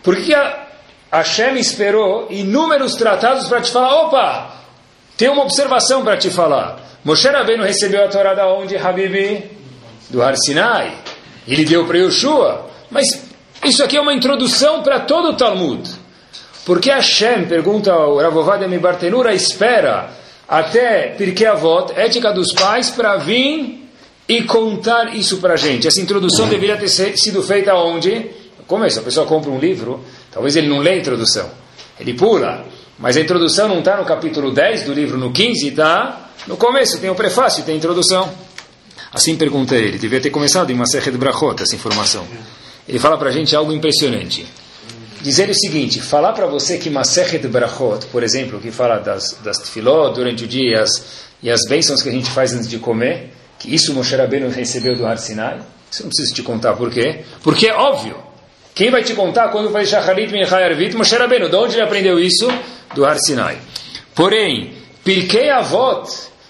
Por 0.03 0.17
que 0.17 0.35
a 0.35 0.67
Hashem 1.13 1.57
esperou 1.57 2.27
inúmeros 2.31 2.97
tratados 2.97 3.47
para 3.47 3.61
te 3.61 3.71
falar, 3.71 4.07
opa, 4.07 4.62
tem 5.23 5.31
uma 5.31 5.45
observação 5.45 6.03
para 6.03 6.17
te 6.17 6.31
falar. 6.31 6.81
Moshe 7.05 7.29
Rabbeinu 7.29 7.63
recebeu 7.63 8.05
a 8.05 8.09
Torá 8.09 8.35
da 8.35 8.53
onde, 8.53 8.77
Habibi? 8.77 9.53
Do 10.11 10.21
Har 10.21 10.35
Sinai. 10.37 10.95
Ele 11.47 11.65
deu 11.65 11.87
para 11.87 11.97
Yoshua. 11.97 12.69
Mas 12.91 13.23
isso 13.65 13.85
aqui 13.85 13.97
é 13.97 14.01
uma 14.01 14.13
introdução 14.13 14.83
para 14.83 14.99
todo 14.99 15.29
o 15.29 15.37
Talmud. 15.37 15.89
Porque 16.67 16.91
Hashem, 16.91 17.45
pergunta 17.45 17.97
o 17.97 18.21
Ravovad 18.21 18.67
Bartenura, 18.81 19.33
espera 19.33 20.11
até 20.49 21.11
Pirkei 21.11 21.47
Avot, 21.47 21.93
ética 21.95 22.33
dos 22.33 22.53
pais, 22.53 22.91
para 22.91 23.17
vir 23.19 23.89
e 24.29 24.43
contar 24.43 25.15
isso 25.15 25.37
para 25.37 25.55
a 25.55 25.57
gente. 25.57 25.87
Essa 25.87 26.01
introdução 26.01 26.49
deveria 26.49 26.77
ter 26.77 26.89
sido 26.89 27.45
feita 27.45 27.77
onde? 27.77 28.29
No 28.59 28.65
começo, 28.67 28.99
a 28.99 29.03
pessoa 29.05 29.25
compra 29.25 29.53
um 29.53 29.61
livro, 29.61 30.05
talvez 30.33 30.57
ele 30.57 30.67
não 30.67 30.81
lê 30.81 30.91
a 30.91 30.97
introdução. 30.97 31.49
Ele 32.01 32.13
pula. 32.13 32.72
Mas 33.03 33.17
a 33.17 33.21
introdução 33.21 33.67
não 33.69 33.81
está 33.81 33.97
no 33.97 34.05
capítulo 34.05 34.53
10 34.53 34.85
do 34.85 34.95
livro, 34.95 35.19
no 35.19 35.33
15, 35.33 35.67
está 35.67 36.31
no 36.47 36.57
começo, 36.57 37.01
tem 37.01 37.11
o 37.11 37.17
prefácio, 37.17 37.65
tem 37.65 37.75
a 37.75 37.77
introdução. 37.77 38.33
Assim 39.13 39.37
pergunta 39.37 39.75
ele, 39.75 39.99
devia 39.99 40.21
ter 40.21 40.31
começado 40.31 40.71
em 40.71 40.75
Masechet 40.77 41.11
Brachot 41.19 41.61
essa 41.61 41.75
informação. 41.75 42.25
Ele 42.89 43.01
fala 43.01 43.19
para 43.19 43.31
a 43.31 43.33
gente 43.33 43.57
algo 43.57 43.73
impressionante. 43.73 44.47
Dizer 45.21 45.51
o 45.51 45.55
seguinte, 45.55 46.01
falar 46.01 46.33
para 46.33 46.47
você 46.47 46.79
que 46.79 46.89
Masechet 46.89 47.45
Brachot, 47.49 48.07
por 48.13 48.23
exemplo, 48.23 48.61
que 48.61 48.71
fala 48.71 48.99
das, 48.99 49.37
das 49.43 49.59
tefiló 49.59 50.11
durante 50.11 50.45
o 50.45 50.47
dia 50.47 50.81
as, 50.81 51.25
e 51.43 51.51
as 51.51 51.63
bênçãos 51.69 52.03
que 52.03 52.09
a 52.09 52.13
gente 52.13 52.31
faz 52.31 52.55
antes 52.55 52.69
de 52.69 52.79
comer, 52.79 53.33
que 53.59 53.75
isso 53.75 53.93
Moshe 53.93 54.15
Rabbeinu 54.15 54.49
recebeu 54.49 54.97
do 54.97 55.05
Har 55.05 55.19
Sinai, 55.19 55.59
isso 55.91 56.05
não 56.05 56.09
preciso 56.09 56.33
te 56.33 56.43
contar 56.45 56.75
por 56.75 56.89
quê. 56.89 57.25
Porque 57.43 57.67
é 57.67 57.75
óbvio. 57.75 58.32
Quem 58.75 58.91
vai 58.91 59.03
te 59.03 59.15
contar 59.15 59.49
quando 59.49 59.71
vai 59.71 59.85
Shacharit 59.85 60.33
Minchai 60.33 60.65
Arvit? 60.65 60.97
Moshe 60.97 61.15
Rabbeinu. 61.17 61.49
De 61.49 61.57
onde 61.57 61.75
ele 61.75 61.83
aprendeu 61.83 62.19
isso? 62.19 62.49
do 62.95 63.05
Har 63.05 63.19
Sinai. 63.19 63.59
Porém, 64.15 64.73
Pirkei 65.05 65.51
Avot, 65.51 66.09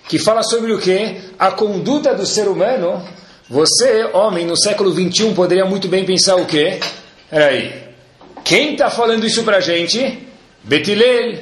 que 0.09 0.19
fala 0.19 0.43
sobre 0.43 0.73
o 0.73 0.79
que? 0.79 1.17
A 1.39 1.53
conduta 1.53 2.15
do 2.15 2.27
ser 2.27 2.49
humano, 2.49 3.03
você, 3.49 4.05
homem, 4.13 4.47
no 4.47 4.57
século 4.57 4.93
21, 4.93 5.35
poderia 5.35 5.65
muito 5.65 5.89
bem 5.89 6.05
pensar 6.05 6.37
o 6.37 6.47
quê? 6.47 6.81
Peraí, 7.31 7.73
quem 8.45 8.73
está 8.73 8.91
falando 8.91 9.27
isso 9.27 9.43
para 9.43 9.59
a 9.59 9.61
gente? 9.61 10.27
Betilel, 10.63 11.39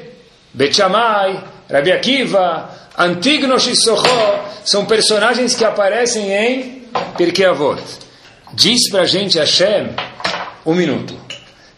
Betchamai, 0.52 1.42
Rabi 1.70 1.92
Akiva, 1.92 2.70
Antigno 2.98 3.58
Shissocho, 3.58 4.04
são 4.64 4.84
personagens 4.84 5.54
que 5.54 5.64
aparecem 5.64 6.32
em 6.32 6.82
Pirkei 7.16 7.46
Avot. 7.46 7.80
Diz 8.52 8.90
para 8.90 9.02
a 9.02 9.06
gente 9.06 9.38
Hashem, 9.38 9.90
um 10.64 10.74
minuto 10.74 11.14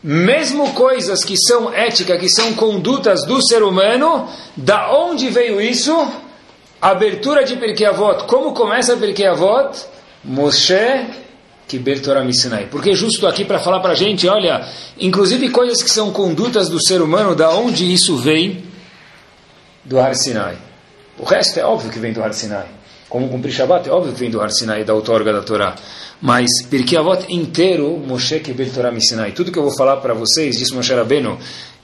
mesmo 0.02 0.72
coisas 0.72 1.22
que 1.22 1.36
são 1.36 1.72
ética, 1.72 2.18
que 2.18 2.28
são 2.28 2.54
condutas 2.54 3.24
do 3.24 3.40
ser 3.40 3.62
humano, 3.62 4.28
da 4.56 4.92
onde 4.92 5.28
veio 5.28 5.60
isso? 5.60 5.94
Abertura 6.80 7.44
de 7.44 7.56
Pirkei 7.56 7.86
Avot. 7.86 8.24
Como 8.24 8.52
começa 8.52 8.96
Pirkei 8.96 9.26
Avot? 9.26 9.78
Moshe 10.24 11.06
Kibel 11.68 12.02
Torah 12.02 12.30
Sinai. 12.32 12.66
Porque 12.68 12.94
justo 12.94 13.26
aqui 13.28 13.44
para 13.44 13.60
falar 13.60 13.78
para 13.78 13.92
a 13.92 13.94
gente, 13.94 14.26
olha, 14.26 14.66
inclusive 14.98 15.48
coisas 15.50 15.80
que 15.80 15.90
são 15.90 16.10
condutas 16.10 16.68
do 16.68 16.82
ser 16.82 17.00
humano, 17.00 17.36
da 17.36 17.50
onde 17.50 17.92
isso 17.92 18.16
vem? 18.16 18.64
Do 19.84 20.00
Har 20.00 20.14
Sinai. 20.16 20.56
O 21.16 21.24
resto 21.24 21.60
é 21.60 21.64
óbvio 21.64 21.90
que 21.90 22.00
vem 22.00 22.12
do 22.12 22.22
Har 22.22 22.32
Sinai. 22.32 22.66
Como 23.08 23.28
cumprir 23.28 23.52
Shabbat, 23.52 23.88
é 23.88 23.92
óbvio 23.92 24.12
que 24.12 24.18
vem 24.18 24.30
do 24.30 24.40
Har 24.40 24.50
Sinai, 24.50 24.82
da 24.82 24.94
outorga 24.94 25.32
da 25.32 25.42
Torá. 25.42 25.76
Mas, 26.22 26.46
porque 26.70 26.96
Avot 26.96 27.26
inteiro, 27.28 27.98
Moshe 27.98 28.38
Kebel 28.38 28.70
Torá 28.72 28.92
me 28.92 29.04
Sinai. 29.04 29.32
Tudo 29.32 29.50
que 29.50 29.58
eu 29.58 29.64
vou 29.64 29.76
falar 29.76 29.96
para 29.96 30.14
vocês, 30.14 30.56
disse 30.56 30.72
Moshe 30.72 30.94
Rabbeinu, 30.94 31.36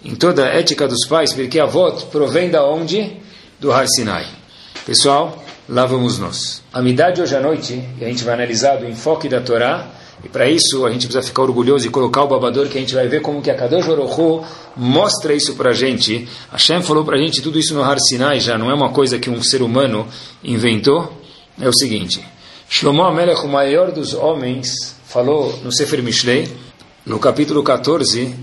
em 0.05 0.15
toda 0.15 0.45
a 0.45 0.49
ética 0.49 0.87
dos 0.87 1.05
pais, 1.09 1.33
porque 1.33 1.59
Avot 1.59 2.07
provém 2.07 2.49
da 2.49 2.65
onde? 2.65 3.17
Do 3.59 3.73
Har 3.73 3.89
Sinai. 3.89 4.25
Pessoal, 4.87 5.45
lá 5.69 5.85
vamos 5.85 6.21
nós. 6.21 6.63
A 6.73 6.81
hoje 6.81 7.35
à 7.35 7.41
noite, 7.41 7.83
e 8.01 8.05
a 8.05 8.07
gente 8.07 8.23
vai 8.23 8.35
analisar 8.35 8.77
do 8.77 8.87
enfoque 8.87 9.29
da 9.29 9.41
Torá, 9.41 9.91
e 10.25 10.29
para 10.29 10.49
isso 10.49 10.87
a 10.87 10.91
gente 10.91 11.07
precisa 11.07 11.27
ficar 11.27 11.43
orgulhoso 11.43 11.89
e 11.89 11.91
colocar 11.91 12.23
o 12.23 12.29
babador 12.29 12.69
que 12.69 12.79
a 12.79 12.81
gente 12.81 12.95
vai 12.95 13.09
ver 13.09 13.21
como 13.21 13.43
que 13.43 13.51
a 13.51 13.57
Kadosh 13.57 13.89
Orochu 13.89 14.45
mostra 14.77 15.35
isso 15.35 15.55
para 15.55 15.71
a 15.71 15.75
gente. 15.75 16.29
Hashem 16.53 16.81
falou 16.83 17.05
para 17.05 17.17
a 17.17 17.21
gente 17.21 17.43
tudo 17.43 17.59
isso 17.59 17.75
no 17.75 17.83
Har 17.83 17.99
Sinai, 17.99 18.39
já 18.39 18.57
não 18.57 18.71
é 18.71 18.75
uma 18.75 18.91
coisa 18.91 19.19
que 19.19 19.29
um 19.29 19.43
ser 19.43 19.63
humano 19.63 20.07
inventou 20.45 21.13
é 21.61 21.69
o 21.69 21.73
seguinte: 21.73 22.25
Shlomo 22.71 23.03
Amelech, 23.03 23.41
o 23.41 23.49
maior 23.49 23.91
dos 23.91 24.13
homens, 24.13 24.95
falou 25.07 25.59
no 25.65 25.73
Sefer 25.73 26.03
Mishlei, 26.03 26.55
no 27.05 27.19
capítulo 27.19 27.63
14, 27.63 28.37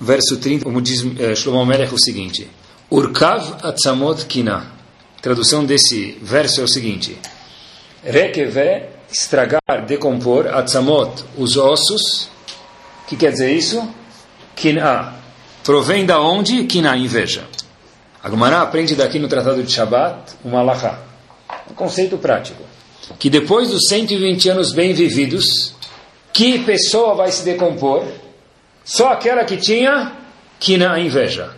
verso 0.00 0.36
30, 0.36 0.64
como 0.64 0.80
diz 0.80 1.04
eh, 1.18 1.34
Shlomo 1.34 1.60
Amelech, 1.60 1.92
o 1.92 1.98
seguinte: 1.98 2.48
Urkav 2.88 3.56
atzamot 3.60 4.24
kina. 4.26 4.70
Tradução 5.20 5.64
desse 5.64 6.16
verso 6.22 6.60
é 6.60 6.64
o 6.64 6.68
seguinte: 6.68 7.18
Rekeve, 8.04 8.84
estragar, 9.10 9.84
decompor, 9.84 10.46
atzamot, 10.46 11.24
os 11.36 11.56
ossos. 11.56 12.30
O 13.02 13.08
que 13.08 13.16
quer 13.16 13.32
dizer 13.32 13.52
isso? 13.52 13.82
Kina. 14.54 15.14
Provém 15.64 16.06
da 16.06 16.20
onde? 16.20 16.64
Kina, 16.64 16.96
inveja. 16.96 17.48
A 18.22 18.30
Gemara 18.30 18.62
aprende 18.62 18.94
daqui 18.94 19.18
no 19.18 19.26
Tratado 19.26 19.60
de 19.60 19.72
Shabbat 19.72 20.34
uma 20.44 20.60
alahá. 20.60 21.00
Um 21.68 21.74
conceito 21.74 22.16
prático. 22.16 22.71
Que 23.18 23.28
depois 23.28 23.70
dos 23.70 23.88
120 23.88 24.48
anos 24.48 24.72
bem 24.72 24.92
vividos, 24.92 25.74
que 26.32 26.60
pessoa 26.60 27.14
vai 27.14 27.30
se 27.30 27.44
decompor? 27.44 28.04
Só 28.84 29.08
aquela 29.08 29.44
que 29.44 29.56
tinha 29.56 30.12
Kina, 30.58 30.98
inveja. 30.98 31.50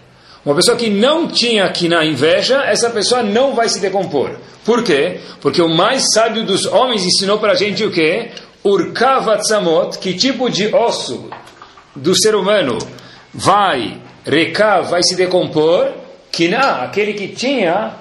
Uma 0.44 0.54
pessoa 0.54 0.76
que 0.76 0.90
não 0.90 1.28
tinha 1.28 1.70
Kina, 1.70 2.04
inveja, 2.04 2.62
essa 2.64 2.90
pessoa 2.90 3.22
não 3.22 3.54
vai 3.54 3.68
se 3.68 3.80
decompor. 3.80 4.36
Por 4.64 4.82
quê? 4.82 5.20
Porque 5.40 5.60
o 5.60 5.68
mais 5.68 6.04
sábio 6.12 6.44
dos 6.44 6.66
homens 6.66 7.04
ensinou 7.04 7.38
para 7.38 7.52
a 7.52 7.54
gente 7.54 7.84
o 7.84 7.90
quê? 7.90 8.30
Urkavatzamot, 8.64 9.98
que 9.98 10.14
tipo 10.14 10.48
de 10.50 10.74
osso 10.74 11.28
do 11.94 12.14
ser 12.14 12.34
humano 12.34 12.78
vai 13.32 14.00
recar, 14.24 14.82
vai 14.84 15.02
se 15.02 15.14
decompor? 15.14 15.92
Kina, 16.32 16.82
aquele 16.82 17.12
que 17.12 17.28
tinha 17.28 17.92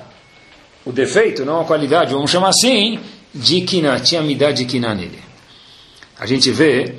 o 0.85 0.91
defeito, 0.91 1.45
não 1.45 1.62
a 1.62 1.65
qualidade, 1.65 2.13
vamos 2.13 2.31
chamar 2.31 2.50
assim, 2.50 3.00
de 3.34 3.62
Kina, 3.62 4.00
tinha 4.00 4.22
midá 4.22 4.52
de 4.52 4.66
Kina 4.66 4.94
nele. 4.94 5.20
A 6.20 6.25
gente 6.25 6.52
vê 6.52 6.96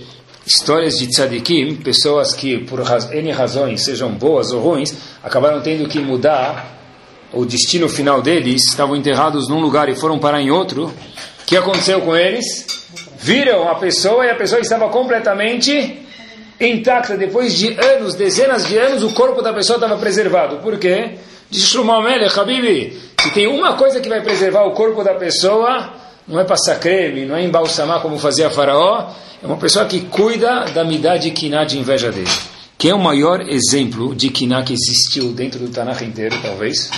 histórias 0.47 0.99
de 0.99 1.07
tzadikim, 1.07 1.77
pessoas 1.77 2.35
que 2.35 2.59
por 2.59 2.81
N 3.13 3.33
razões, 3.33 3.83
sejam 3.83 4.11
boas 4.11 4.53
ou 4.53 4.61
ruins, 4.61 4.95
acabaram 5.23 5.63
tendo 5.63 5.89
que 5.89 5.99
mudar 5.99 6.75
o 7.33 7.45
destino 7.45 7.89
final 7.89 8.21
deles, 8.21 8.63
estavam 8.69 8.97
enterrados 8.97 9.49
num 9.49 9.61
lugar 9.61 9.89
e 9.89 9.95
foram 9.95 10.19
parar 10.19 10.41
em 10.41 10.51
outro. 10.51 10.87
O 10.87 11.47
que 11.47 11.57
aconteceu 11.57 12.01
com 12.01 12.17
eles? 12.17 12.87
Viram 13.19 13.69
a 13.69 13.77
pessoa 13.77 14.25
e 14.27 14.31
a 14.31 14.35
pessoa 14.35 14.61
estava 14.61 14.89
completamente 14.89 16.01
intacta. 16.61 17.17
Depois 17.17 17.55
de 17.55 17.69
anos, 17.81 18.15
dezenas 18.15 18.67
de 18.67 18.77
anos, 18.77 19.03
o 19.03 19.13
corpo 19.13 19.43
da 19.43 19.53
pessoa 19.53 19.77
estava 19.77 19.97
preservado. 19.97 20.59
Por 20.59 20.79
quê? 20.79 21.13
Diz 21.51 21.65
Shlomo 21.65 22.03
Melech, 22.03 22.39
Habibi, 22.39 22.99
se 23.21 23.31
tem 23.31 23.47
uma 23.47 23.75
coisa 23.75 24.01
que 24.01 24.09
vai 24.09 24.23
preservar 24.23 24.65
o 24.65 24.73
corpo 24.73 25.03
da 25.03 25.15
pessoa, 25.15 25.93
não 26.27 26.41
é 26.41 26.45
passar 26.45 26.79
creme, 26.79 27.25
não 27.25 27.37
é 27.37 27.45
embalsamar 27.45 28.01
como 28.01 28.19
fazia 28.19 28.51
Faraó, 28.51 29.11
é 29.43 29.47
uma 29.47 29.57
pessoa 29.57 29.85
que 29.85 30.01
cuida 30.03 30.67
da 30.73 30.85
midade 30.85 31.31
kiná 31.31 31.65
de 31.65 31.79
inveja 31.79 32.11
dele. 32.11 32.31
Quem 32.79 32.91
é 32.91 32.95
o 32.95 32.99
maior 32.99 33.41
exemplo 33.43 34.15
de 34.15 34.31
kiná 34.31 34.63
que 34.63 34.73
existiu 34.73 35.33
dentro 35.33 35.59
do 35.59 35.69
Tanakh 35.69 36.03
inteiro, 36.03 36.37
talvez? 36.43 36.91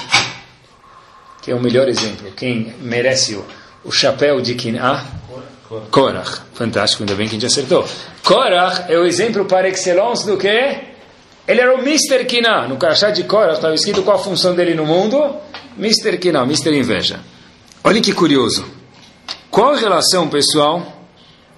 Quem 1.43 1.55
é 1.55 1.57
o 1.57 1.61
melhor 1.61 1.89
exemplo? 1.89 2.31
Quem 2.37 2.75
merece 2.81 3.35
o, 3.35 3.45
o 3.85 3.93
chapéu 3.93 4.41
de 4.41 4.55
kiná? 4.55 5.05
Korach. 5.91 6.43
Fantástico, 6.55 7.03
ainda 7.03 7.15
bem 7.15 7.27
que 7.27 7.37
a 7.37 7.39
gente 7.39 7.47
acertou. 7.47 7.85
Korach 8.25 8.85
é 8.89 8.99
o 8.99 9.05
exemplo 9.05 9.45
par 9.45 9.65
excellence 9.65 10.25
do 10.25 10.37
que? 10.37 10.49
Ele 11.49 11.61
era 11.61 11.75
o 11.75 11.81
Mr. 11.81 12.25
Kiná. 12.25 12.67
No 12.67 12.77
crachá 12.77 13.11
de 13.11 13.25
Korach 13.25 13.57
estava 13.57 13.75
escrito 13.75 14.03
qual 14.03 14.17
a 14.17 14.23
função 14.23 14.55
dele 14.55 14.75
no 14.75 14.87
mundo? 14.87 15.37
Mr. 15.79 16.19
Kiná, 16.19 16.43
Mr. 16.43 16.77
Inveja. 16.77 17.21
Olha 17.85 18.01
que 18.01 18.13
curioso. 18.13 18.76
Qual 19.57 19.73
a 19.73 19.79
relação, 19.79 20.29
pessoal? 20.29 20.83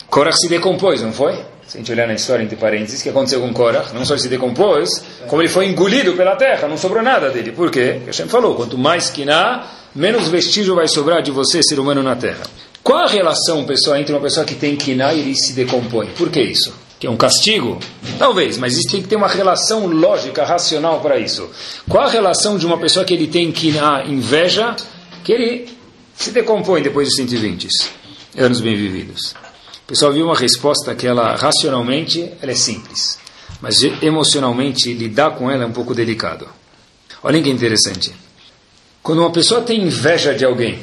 Korach 0.08 0.38
se 0.38 0.48
decompôs, 0.48 1.02
não 1.02 1.12
foi? 1.12 1.32
Se 1.66 1.76
a 1.76 1.78
gente 1.78 1.90
olhar 1.90 2.06
na 2.06 2.14
história, 2.14 2.44
entre 2.44 2.54
parênteses, 2.54 3.00
o 3.00 3.02
que 3.02 3.08
aconteceu 3.08 3.40
com 3.40 3.52
Korach? 3.52 3.92
Não 3.92 4.04
só 4.04 4.14
ele 4.14 4.22
se 4.22 4.28
decompôs, 4.28 5.02
como 5.26 5.42
ele 5.42 5.48
foi 5.48 5.66
engolido 5.66 6.12
pela 6.12 6.36
terra, 6.36 6.68
não 6.68 6.78
sobrou 6.78 7.02
nada 7.02 7.28
dele. 7.28 7.50
Por 7.50 7.72
quê? 7.72 8.00
Hashem 8.06 8.28
falou, 8.28 8.54
quanto 8.54 8.78
mais 8.78 9.10
quiná, 9.10 9.66
menos 9.96 10.28
vestígio 10.28 10.76
vai 10.76 10.86
sobrar 10.86 11.22
de 11.22 11.32
você, 11.32 11.60
ser 11.60 11.80
humano, 11.80 12.00
na 12.00 12.14
terra. 12.14 12.42
Qual 12.84 13.00
a 13.00 13.08
relação, 13.08 13.64
pessoal, 13.64 13.96
entre 13.96 14.14
uma 14.14 14.22
pessoa 14.22 14.46
que 14.46 14.54
tem 14.54 14.76
quiná 14.76 15.12
e 15.12 15.18
ele 15.18 15.34
se 15.34 15.52
decompõe? 15.52 16.06
Por 16.16 16.30
que 16.30 16.40
isso? 16.40 16.72
Que 17.00 17.08
é 17.08 17.10
um 17.10 17.16
castigo? 17.16 17.80
Talvez, 18.16 18.58
mas 18.58 18.74
isso 18.74 18.92
tem 18.92 19.02
que 19.02 19.08
ter 19.08 19.16
uma 19.16 19.26
relação 19.26 19.88
lógica, 19.88 20.44
racional 20.44 21.00
para 21.00 21.18
isso. 21.18 21.50
Qual 21.88 22.04
a 22.04 22.08
relação 22.08 22.58
de 22.58 22.64
uma 22.64 22.78
pessoa 22.78 23.04
que 23.04 23.12
ele 23.12 23.26
tem 23.26 23.50
quiná, 23.50 24.04
inveja, 24.06 24.76
que 25.24 25.32
ele 25.32 25.77
se 26.18 26.32
decompõe 26.32 26.82
depois 26.82 27.08
de 27.08 27.16
120 27.16 27.68
anos 28.36 28.60
bem 28.60 28.76
vividos? 28.76 29.34
pessoal 29.88 30.12
viu 30.12 30.26
uma 30.26 30.36
resposta 30.36 30.94
que 30.94 31.06
ela 31.06 31.34
racionalmente 31.34 32.30
ela 32.42 32.52
é 32.52 32.54
simples, 32.54 33.18
mas 33.58 33.82
emocionalmente 34.02 34.92
lidar 34.92 35.30
com 35.30 35.50
ela 35.50 35.64
é 35.64 35.66
um 35.66 35.72
pouco 35.72 35.94
delicado. 35.94 36.46
Olhem 37.22 37.42
que 37.42 37.48
interessante. 37.48 38.14
Quando 39.02 39.20
uma 39.20 39.32
pessoa 39.32 39.62
tem 39.62 39.82
inveja 39.82 40.34
de 40.34 40.44
alguém, 40.44 40.78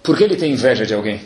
por 0.00 0.16
que 0.16 0.22
ele 0.22 0.36
tem 0.36 0.52
inveja 0.52 0.86
de 0.86 0.94
alguém? 0.94 1.20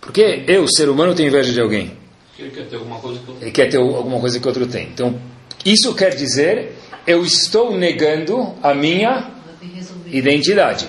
Por 0.00 0.10
que 0.10 0.44
eu, 0.48 0.66
ser 0.66 0.88
humano, 0.88 1.14
tenho 1.14 1.28
inveja 1.28 1.52
de 1.52 1.60
alguém? 1.60 1.94
Ele 2.38 2.50
quer 2.50 2.64
ter 2.66 2.76
alguma 2.76 2.98
coisa 2.98 3.20
que 3.20 3.30
outro 3.30 3.44
Ele 3.44 3.52
quer 3.52 3.68
ter 3.68 3.76
alguma 3.76 4.20
coisa 4.20 4.40
que 4.40 4.48
outro 4.48 4.66
tem. 4.66 4.88
Então, 4.88 5.20
isso 5.66 5.94
quer 5.94 6.14
dizer, 6.14 6.72
eu 7.06 7.22
estou 7.22 7.76
negando 7.76 8.54
a 8.62 8.72
minha 8.72 9.30
identidade. 10.12 10.88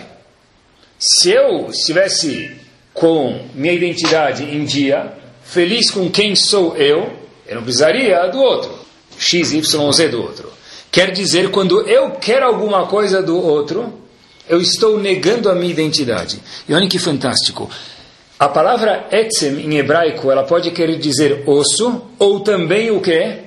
Se 1.00 1.32
eu 1.32 1.70
estivesse 1.70 2.52
com 2.94 3.48
minha 3.56 3.74
identidade 3.74 4.44
em 4.44 4.64
dia, 4.66 5.12
feliz 5.44 5.90
com 5.90 6.10
quem 6.10 6.36
sou 6.36 6.78
eu, 6.78 7.12
eu 7.48 7.56
não 7.56 7.64
precisaria 7.64 8.28
do 8.28 8.40
outro. 8.40 8.72
X, 9.18 9.54
Y, 9.54 9.92
Z 9.92 10.10
do 10.10 10.22
outro. 10.22 10.52
Quer 10.92 11.12
dizer, 11.12 11.50
quando 11.50 11.82
eu 11.88 12.12
quero 12.12 12.46
alguma 12.46 12.86
coisa 12.86 13.22
do 13.22 13.42
outro, 13.42 13.94
eu 14.48 14.62
estou 14.62 15.00
negando 15.00 15.50
a 15.50 15.56
minha 15.56 15.72
identidade. 15.72 16.40
E 16.68 16.74
olhem 16.74 16.90
que 16.90 17.00
fantástico. 17.00 17.70
A 18.40 18.48
palavra 18.48 19.08
etzem 19.12 19.62
em 19.62 19.78
hebraico, 19.78 20.30
ela 20.30 20.44
pode 20.44 20.72
querer 20.72 20.98
dizer 20.98 21.44
osso, 21.48 22.02
ou 22.20 22.42
também 22.42 22.92
o 22.92 23.00
que? 23.00 23.40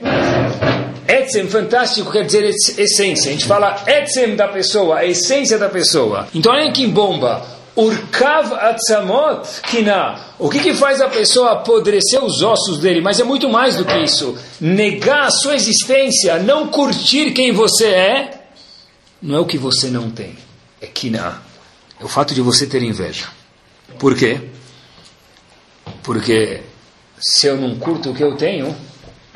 Etzem, 1.08 1.48
fantástico, 1.48 2.10
quer 2.10 2.24
dizer 2.24 2.44
essência. 2.44 3.30
A 3.30 3.32
gente 3.32 3.46
fala 3.46 3.82
etzem 3.86 4.34
da 4.34 4.48
pessoa, 4.48 4.98
a 4.98 5.06
essência 5.06 5.58
da 5.58 5.68
pessoa. 5.68 6.26
Então 6.34 6.52
olhem 6.52 6.72
que 6.72 6.86
bomba. 6.86 7.46
Urkav 7.76 8.54
atzamot 8.54 9.46
kina. 9.62 10.18
O 10.38 10.48
que, 10.48 10.60
que 10.60 10.74
faz 10.74 11.00
a 11.00 11.08
pessoa 11.08 11.52
apodrecer 11.52 12.24
os 12.24 12.42
ossos 12.42 12.78
dele? 12.78 13.02
Mas 13.02 13.20
é 13.20 13.24
muito 13.24 13.48
mais 13.48 13.76
do 13.76 13.84
que 13.84 13.96
isso. 13.98 14.36
Negar 14.60 15.26
a 15.26 15.30
sua 15.30 15.54
existência, 15.54 16.38
não 16.38 16.68
curtir 16.68 17.32
quem 17.32 17.52
você 17.52 17.86
é, 17.86 18.46
não 19.20 19.36
é 19.36 19.40
o 19.40 19.46
que 19.46 19.58
você 19.58 19.88
não 19.88 20.10
tem. 20.10 20.36
É 20.80 20.86
kina. 20.86 21.42
É 22.00 22.04
o 22.04 22.08
fato 22.08 22.34
de 22.34 22.40
você 22.40 22.66
ter 22.66 22.82
inveja. 22.82 23.26
Por 23.98 24.16
quê? 24.16 24.40
Porque 26.02 26.62
se 27.18 27.46
eu 27.46 27.56
não 27.56 27.76
curto 27.76 28.10
o 28.10 28.14
que 28.14 28.22
eu 28.22 28.36
tenho, 28.36 28.74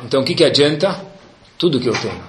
então 0.04 0.22
o 0.22 0.24
que, 0.24 0.34
que 0.34 0.44
adianta? 0.44 1.09
Tudo 1.60 1.78
que 1.78 1.90
eu 1.90 1.92
tenho. 1.92 2.22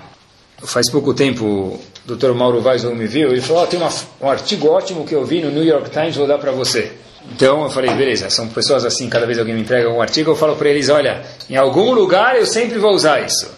Faz 0.57 0.91
pouco 0.91 1.13
tempo 1.13 1.45
o 1.45 1.79
Dr. 2.05 2.33
Mauro 2.33 2.59
Vaz 2.59 2.83
me 2.83 3.07
viu, 3.07 3.31
ele 3.31 3.39
falou, 3.39 3.63
oh, 3.63 3.65
tem 3.65 3.79
uma, 3.79 3.89
um 4.19 4.29
artigo 4.29 4.67
ótimo 4.67 5.05
que 5.05 5.15
eu 5.15 5.23
vi 5.25 5.41
no 5.41 5.49
New 5.49 5.63
York 5.63 5.89
Times, 5.89 6.17
vou 6.17 6.27
dar 6.27 6.37
para 6.37 6.51
você. 6.51 6.91
Então 7.33 7.63
eu 7.63 7.69
falei, 7.69 7.91
beleza, 7.91 8.29
são 8.29 8.49
pessoas 8.49 8.83
assim, 8.83 9.07
cada 9.07 9.25
vez 9.25 9.39
alguém 9.39 9.55
me 9.55 9.61
entrega 9.61 9.89
um 9.89 10.01
artigo, 10.01 10.31
eu 10.31 10.35
falo 10.35 10.57
para 10.57 10.67
eles, 10.67 10.89
olha, 10.89 11.23
em 11.49 11.55
algum 11.55 11.93
lugar 11.93 12.35
eu 12.35 12.45
sempre 12.45 12.77
vou 12.77 12.93
usar 12.93 13.25
isso. 13.25 13.49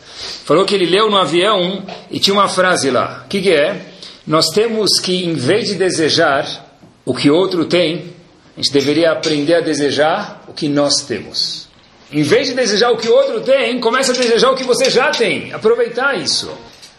Falou 0.45 0.63
que 0.63 0.75
ele 0.75 0.85
leu 0.85 1.09
no 1.09 1.17
avião 1.17 1.83
e 2.11 2.19
tinha 2.19 2.35
uma 2.35 2.47
frase 2.47 2.91
lá. 2.91 3.23
O 3.25 3.27
que, 3.27 3.41
que 3.41 3.51
é? 3.51 3.81
Nós 4.27 4.49
temos 4.49 4.99
que, 4.99 5.25
em 5.25 5.33
vez 5.33 5.69
de 5.69 5.73
desejar 5.73 6.77
o 7.03 7.15
que 7.15 7.31
outro 7.31 7.65
tem, 7.65 8.13
a 8.55 8.61
gente 8.61 8.71
deveria 8.71 9.11
aprender 9.11 9.55
a 9.55 9.61
desejar 9.61 10.43
o 10.47 10.53
que 10.53 10.69
nós 10.69 11.01
temos. 11.01 11.62
Em 12.13 12.21
vez 12.21 12.47
de 12.47 12.53
desejar 12.53 12.91
o 12.91 12.97
que 12.97 13.09
outro 13.09 13.41
tem, 13.41 13.79
comece 13.79 14.11
a 14.11 14.13
desejar 14.13 14.51
o 14.51 14.55
que 14.55 14.63
você 14.63 14.87
já 14.89 15.09
tem. 15.09 15.51
Aproveitar 15.51 16.15
isso. 16.15 16.55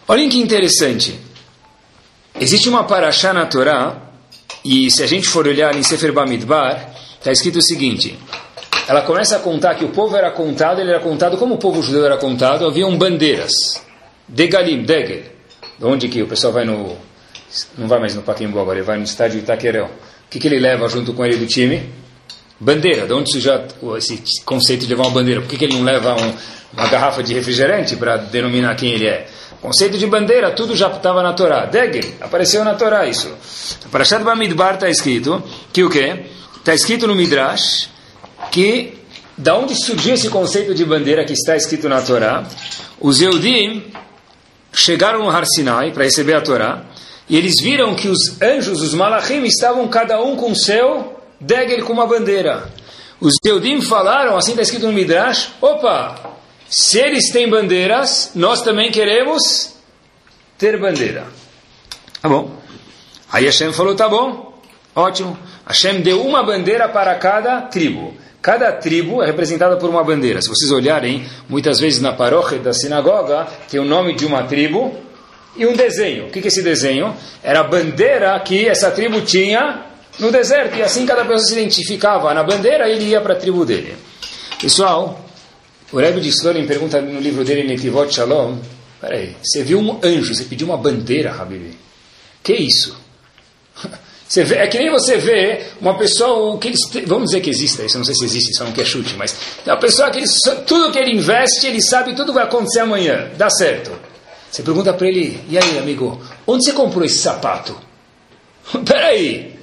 Olhem 0.09 0.29
que 0.29 0.39
interessante. 0.39 1.19
Existe 2.39 2.69
uma 2.69 2.83
paraxá 2.83 3.33
na 3.33 3.47
Torá, 3.47 3.97
e 4.65 4.91
se 4.91 5.05
a 5.05 5.07
gente 5.07 5.29
for 5.29 5.47
olhar 5.47 5.75
em 5.77 5.85
Sefer 5.85 6.13
Bamidbar, 6.13 6.91
está 7.17 7.31
escrito 7.31 7.61
o 7.61 7.63
seguinte: 7.63 8.19
ela 8.89 9.03
começa 9.03 9.37
a 9.37 9.39
contar 9.39 9.77
que 9.77 9.85
o 9.85 9.91
povo 9.91 10.17
era 10.17 10.33
contado, 10.33 10.81
ele 10.81 10.91
era 10.91 10.99
contado 10.99 11.37
como 11.37 11.55
o 11.55 11.59
povo 11.59 11.81
judeu 11.81 12.05
era 12.05 12.17
contado, 12.17 12.67
haviam 12.67 12.99
bandeiras, 12.99 13.53
degalim, 14.27 14.83
degel, 14.83 15.23
de 15.79 15.85
onde 15.85 16.09
que 16.09 16.23
o 16.23 16.27
pessoal 16.27 16.53
vai 16.53 16.65
no, 16.65 16.97
não 17.79 17.87
vai 17.87 18.01
mais 18.01 18.17
no 18.17 18.23
Paquimbu 18.23 18.59
agora, 18.59 18.79
ele 18.79 18.87
vai 18.87 18.97
no 18.97 19.05
estádio 19.05 19.39
Itaquerão. 19.39 19.87
O 19.87 20.29
que, 20.29 20.41
que 20.41 20.49
ele 20.49 20.59
leva 20.59 20.89
junto 20.89 21.13
com 21.13 21.25
ele 21.25 21.37
do 21.37 21.47
time? 21.47 21.89
Bandeira, 22.65 23.07
de 23.07 23.13
onde 23.13 23.31
surgiu 23.31 23.53
esse 23.99 24.43
conceito 24.43 24.87
de 24.87 24.87
levar 24.87 25.03
uma 25.03 25.11
bandeira? 25.11 25.43
Por 25.43 25.51
que, 25.51 25.59
que 25.59 25.67
ele 25.67 25.75
não 25.75 25.85
leva 25.85 26.15
um, 26.15 26.33
uma 26.73 26.89
garrafa 26.89 27.23
de 27.23 27.35
refrigerante 27.35 27.95
para 27.95 28.17
denominar 28.17 28.75
quem 28.75 28.93
ele 28.93 29.07
é? 29.07 29.29
Conceito 29.61 29.99
de 29.99 30.07
bandeira, 30.07 30.51
tudo 30.51 30.75
já 30.75 30.89
estava 30.89 31.23
na 31.23 31.35
Torá. 31.35 31.67
Degel, 31.67 32.15
apareceu 32.23 32.65
na 32.65 32.75
Torá 32.75 33.07
isso. 33.07 33.29
Na 33.85 33.91
Parashat 33.91 34.25
Bamidbar 34.25 34.75
está 34.75 34.89
escrito 34.89 35.43
que 35.75 35.85
o 35.85 35.91
quê? 35.91 36.25
Está 36.57 36.75
escrito 36.75 37.07
no 37.07 37.15
Midrash 37.15 37.91
que 38.51 38.95
da 39.37 39.59
onde 39.59 39.75
surgiu 39.75 40.15
esse 40.15 40.31
conceito 40.31 40.75
de 40.75 40.87
bandeira 40.87 41.23
que 41.27 41.35
está 41.35 41.57
escrito 41.57 41.87
na 41.87 42.01
Torá? 42.01 42.47
Os 42.99 43.21
Eudim 43.21 43.85
chegaram 44.73 45.19
no 45.19 45.29
Har 45.29 45.45
Sinai 45.45 45.93
para 45.93 46.05
receber 46.05 46.33
a 46.33 46.41
Torá 46.41 46.83
e 47.29 47.37
eles 47.37 47.61
viram 47.61 47.95
que 47.95 48.09
os 48.09 48.41
anjos, 48.41 48.81
os 48.81 48.95
malachim, 48.95 49.43
estavam 49.45 49.87
cada 49.89 50.23
um 50.23 50.35
com 50.35 50.55
seu 50.55 51.14
degel 51.45 51.85
com 51.85 51.93
uma 51.93 52.07
bandeira. 52.07 52.71
Os 53.21 53.35
Yehudim 53.45 53.81
falaram, 53.81 54.37
assim 54.37 54.53
está 54.53 54.63
escrito 54.63 54.87
no 54.87 54.93
Midrash, 54.93 55.53
opa, 55.61 56.35
se 56.69 56.99
eles 56.99 57.31
têm 57.31 57.49
bandeiras, 57.49 58.33
nós 58.35 58.63
também 58.63 58.91
queremos 58.91 59.75
ter 60.59 60.79
bandeira. 60.79 61.27
Tá 62.21 62.29
bom. 62.29 62.51
Aí 63.33 63.45
Hashem 63.45 63.73
falou, 63.73 63.95
tá 63.95 64.09
bom, 64.09 64.59
ótimo. 64.95 65.39
Hashem 65.67 66.01
deu 66.01 66.23
uma 66.23 66.43
bandeira 66.43 66.89
para 66.89 67.15
cada 67.17 67.61
tribo. 67.63 68.15
Cada 68.43 68.73
tribo 68.73 69.23
é 69.23 69.27
representada 69.27 69.77
por 69.77 69.89
uma 69.89 70.05
bandeira. 70.05 70.43
Se 70.43 70.49
vocês 70.49 70.71
olharem, 70.71 71.27
muitas 71.49 71.81
vezes 71.81 72.01
na 72.01 72.13
paróquia 72.13 72.59
da 72.59 72.73
sinagoga, 72.75 73.47
tem 73.71 73.81
o 73.81 73.85
nome 73.85 74.15
de 74.15 74.27
uma 74.27 74.43
tribo 74.45 74.95
e 75.57 75.67
um 75.67 75.75
desenho. 75.75 76.27
O 76.27 76.31
que 76.31 76.41
é 76.41 76.47
esse 76.47 76.63
desenho? 76.63 77.15
Era 77.43 77.61
a 77.61 77.65
bandeira 77.65 78.39
que 78.41 78.69
essa 78.69 78.91
tribo 78.91 79.23
tinha 79.23 79.94
no 80.19 80.31
deserto. 80.31 80.77
E 80.77 80.83
assim 80.83 81.07
cada 81.07 81.23
pessoa 81.23 81.41
se 81.41 81.53
identificava 81.55 82.33
na 82.35 82.43
bandeira 82.43 82.89
e 82.89 82.93
ele 82.93 83.05
ia 83.05 83.21
para 83.21 83.35
a 83.35 83.37
tribo 83.37 83.65
dele. 83.65 83.97
Pessoal, 84.61 85.25
o 85.93 85.99
Rebbe 85.99 86.21
de 86.21 86.29
Slonim 86.29 86.67
pergunta 86.67 87.01
no 87.01 87.21
livro 87.21 87.45
dele, 87.45 87.67
Netivot 87.67 88.13
Shalom, 88.13 88.59
peraí, 89.01 89.37
você 89.43 89.63
viu 89.63 89.79
um 89.79 90.01
anjo, 90.03 90.35
você 90.35 90.45
pediu 90.45 90.67
uma 90.67 90.77
bandeira, 90.77 91.33
Habibi. 91.33 91.77
Que 92.43 92.55
isso? 92.55 92.97
Vê, 94.37 94.57
é 94.57 94.67
que 94.67 94.79
nem 94.79 94.91
você 94.91 95.17
vê 95.17 95.65
uma 95.81 95.97
pessoa, 95.97 96.59
que 96.59 96.69
eles, 96.69 96.81
vamos 97.07 97.27
dizer 97.27 97.41
que 97.41 97.51
exista 97.51 97.85
isso, 97.85 97.97
não 97.99 98.05
sei 98.05 98.17
se 98.17 98.25
existe, 98.25 98.57
só 98.57 98.65
não 98.65 98.73
quer 98.73 98.85
chute, 98.85 99.15
mas 99.17 99.37
é 99.65 99.71
uma 99.71 99.79
pessoa 99.79 100.11
que 100.11 100.25
tudo 100.67 100.91
que 100.91 100.99
ele 100.99 101.13
investe, 101.13 101.69
ele 101.69 101.81
sabe 101.81 102.17
tudo 102.17 102.33
vai 102.33 102.43
acontecer 102.43 102.81
amanhã, 102.81 103.31
dá 103.37 103.49
certo. 103.49 103.93
Você 104.51 104.63
pergunta 104.63 104.93
para 104.93 105.07
ele, 105.07 105.41
e 105.49 105.57
aí 105.57 105.79
amigo, 105.79 106.21
onde 106.47 106.65
você 106.65 106.73
comprou 106.73 107.05
esse 107.05 107.19
sapato? 107.19 107.79
Peraí, 108.85 109.54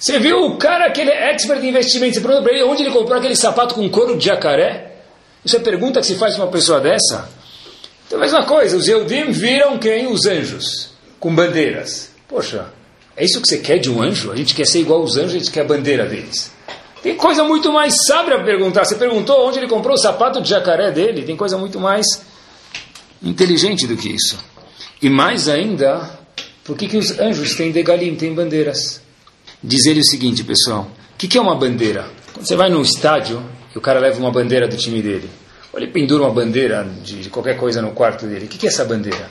você 0.00 0.18
viu 0.18 0.46
o 0.46 0.56
cara 0.56 0.90
que 0.90 1.02
ele 1.02 1.10
é 1.10 1.30
expert 1.30 1.62
em 1.62 1.68
investimento, 1.68 2.14
você 2.14 2.20
pergunta 2.22 2.42
para 2.42 2.54
ele 2.54 2.64
onde 2.64 2.82
ele 2.82 2.90
comprou 2.90 3.18
aquele 3.18 3.36
sapato 3.36 3.74
com 3.74 3.86
couro 3.90 4.16
de 4.16 4.24
jacaré? 4.24 4.92
Isso 5.44 5.56
é 5.56 5.60
pergunta 5.60 6.00
que 6.00 6.06
se 6.06 6.14
faz 6.14 6.36
uma 6.36 6.46
pessoa 6.46 6.80
dessa? 6.80 7.28
Então 8.06 8.18
a 8.18 8.22
mesma 8.22 8.46
coisa, 8.46 8.78
os 8.78 8.88
Eudim 8.88 9.30
viram 9.30 9.78
quem? 9.78 10.06
Os 10.10 10.24
anjos, 10.24 10.94
com 11.20 11.34
bandeiras. 11.34 12.12
Poxa, 12.26 12.72
é 13.14 13.26
isso 13.26 13.42
que 13.42 13.48
você 13.48 13.58
quer 13.58 13.76
de 13.76 13.90
um 13.90 14.00
anjo? 14.02 14.32
A 14.32 14.36
gente 14.36 14.54
quer 14.54 14.66
ser 14.66 14.80
igual 14.80 15.00
aos 15.02 15.18
anjos, 15.18 15.34
a 15.34 15.38
gente 15.38 15.50
quer 15.50 15.60
a 15.60 15.64
bandeira 15.64 16.06
deles. 16.06 16.50
Tem 17.02 17.14
coisa 17.14 17.44
muito 17.44 17.70
mais 17.70 17.94
sábia 18.06 18.36
a 18.36 18.42
perguntar. 18.42 18.86
Você 18.86 18.94
perguntou 18.94 19.46
onde 19.46 19.58
ele 19.58 19.68
comprou 19.68 19.96
o 19.96 19.98
sapato 19.98 20.40
de 20.40 20.48
jacaré 20.48 20.90
dele? 20.90 21.24
Tem 21.24 21.36
coisa 21.36 21.58
muito 21.58 21.78
mais 21.78 22.06
inteligente 23.22 23.86
do 23.86 23.98
que 23.98 24.08
isso. 24.08 24.38
E 25.02 25.10
mais 25.10 25.46
ainda, 25.46 26.10
por 26.64 26.74
que, 26.74 26.88
que 26.88 26.96
os 26.96 27.18
anjos 27.18 27.54
têm 27.54 27.70
degalim, 27.70 28.16
têm 28.16 28.34
bandeiras? 28.34 29.02
Diz 29.62 29.86
ele 29.86 30.00
o 30.00 30.04
seguinte, 30.04 30.42
pessoal: 30.44 30.90
o 31.14 31.18
que, 31.18 31.28
que 31.28 31.38
é 31.38 31.40
uma 31.40 31.54
bandeira? 31.54 32.08
Quando 32.32 32.46
você 32.46 32.56
vai 32.56 32.70
num 32.70 32.82
estádio 32.82 33.42
e 33.74 33.78
o 33.78 33.80
cara 33.80 34.00
leva 34.00 34.18
uma 34.18 34.30
bandeira 34.30 34.66
do 34.66 34.76
time 34.76 35.02
dele, 35.02 35.28
ou 35.72 35.80
ele 35.80 35.90
pendura 35.90 36.22
uma 36.22 36.32
bandeira 36.32 36.88
de 37.02 37.28
qualquer 37.28 37.56
coisa 37.56 37.82
no 37.82 37.90
quarto 37.92 38.26
dele, 38.26 38.46
o 38.46 38.48
que, 38.48 38.58
que 38.58 38.66
é 38.66 38.68
essa 38.68 38.84
bandeira? 38.84 39.30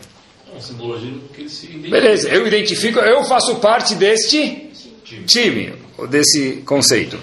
simbologia 0.62 1.13
porque 1.27 1.41
ele 1.41 1.50
se 1.50 1.67
Beleza, 1.67 2.29
eu 2.29 2.45
identifico, 2.45 3.00
eu 3.00 3.24
faço 3.24 3.55
parte 3.55 3.95
deste 3.95 4.69
time. 5.03 5.25
time, 5.25 5.74
ou 5.98 6.07
desse 6.07 6.63
conceito. 6.65 7.17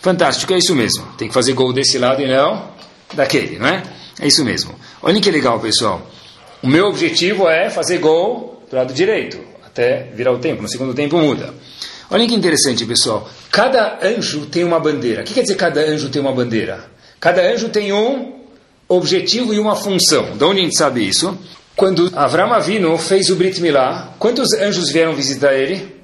Fantástico, 0.00 0.52
é 0.52 0.58
isso 0.58 0.74
mesmo. 0.74 1.06
Tem 1.18 1.28
que 1.28 1.34
fazer 1.34 1.52
gol 1.52 1.72
desse 1.72 1.98
lado 1.98 2.22
e 2.22 2.28
não 2.28 2.70
daquele, 3.14 3.58
não 3.58 3.66
é? 3.66 3.82
É 4.20 4.26
isso 4.26 4.44
mesmo. 4.44 4.74
Olha 5.02 5.20
que 5.20 5.30
legal, 5.30 5.58
pessoal. 5.60 6.06
O 6.62 6.68
meu 6.68 6.86
objetivo 6.86 7.48
é 7.48 7.70
fazer 7.70 7.98
gol 7.98 8.62
do 8.70 8.76
lado 8.76 8.92
direito, 8.92 9.38
até 9.64 10.10
virar 10.14 10.32
o 10.32 10.38
tempo. 10.38 10.62
No 10.62 10.68
segundo 10.68 10.94
tempo 10.94 11.18
muda. 11.18 11.54
Olha 12.10 12.26
que 12.26 12.34
interessante, 12.34 12.84
pessoal. 12.84 13.30
Cada 13.52 14.00
anjo 14.02 14.46
tem 14.46 14.64
uma 14.64 14.80
bandeira. 14.80 15.22
O 15.22 15.24
que 15.24 15.32
quer 15.32 15.42
dizer 15.42 15.54
cada 15.54 15.80
anjo 15.80 16.08
tem 16.08 16.20
uma 16.20 16.32
bandeira? 16.32 16.84
Cada 17.20 17.40
anjo 17.42 17.68
tem 17.68 17.92
um 17.92 18.40
objetivo 18.88 19.54
e 19.54 19.58
uma 19.60 19.76
função. 19.76 20.36
De 20.36 20.42
onde 20.42 20.60
a 20.60 20.64
gente 20.64 20.76
sabe 20.76 21.06
isso? 21.06 21.38
Quando 21.76 22.10
Avram 22.16 22.52
Avinu 22.52 22.98
fez 22.98 23.30
o 23.30 23.36
Brit 23.36 23.60
Milá, 23.62 24.12
quantos 24.18 24.52
anjos 24.54 24.90
vieram 24.90 25.14
visitar 25.14 25.54
ele? 25.54 25.94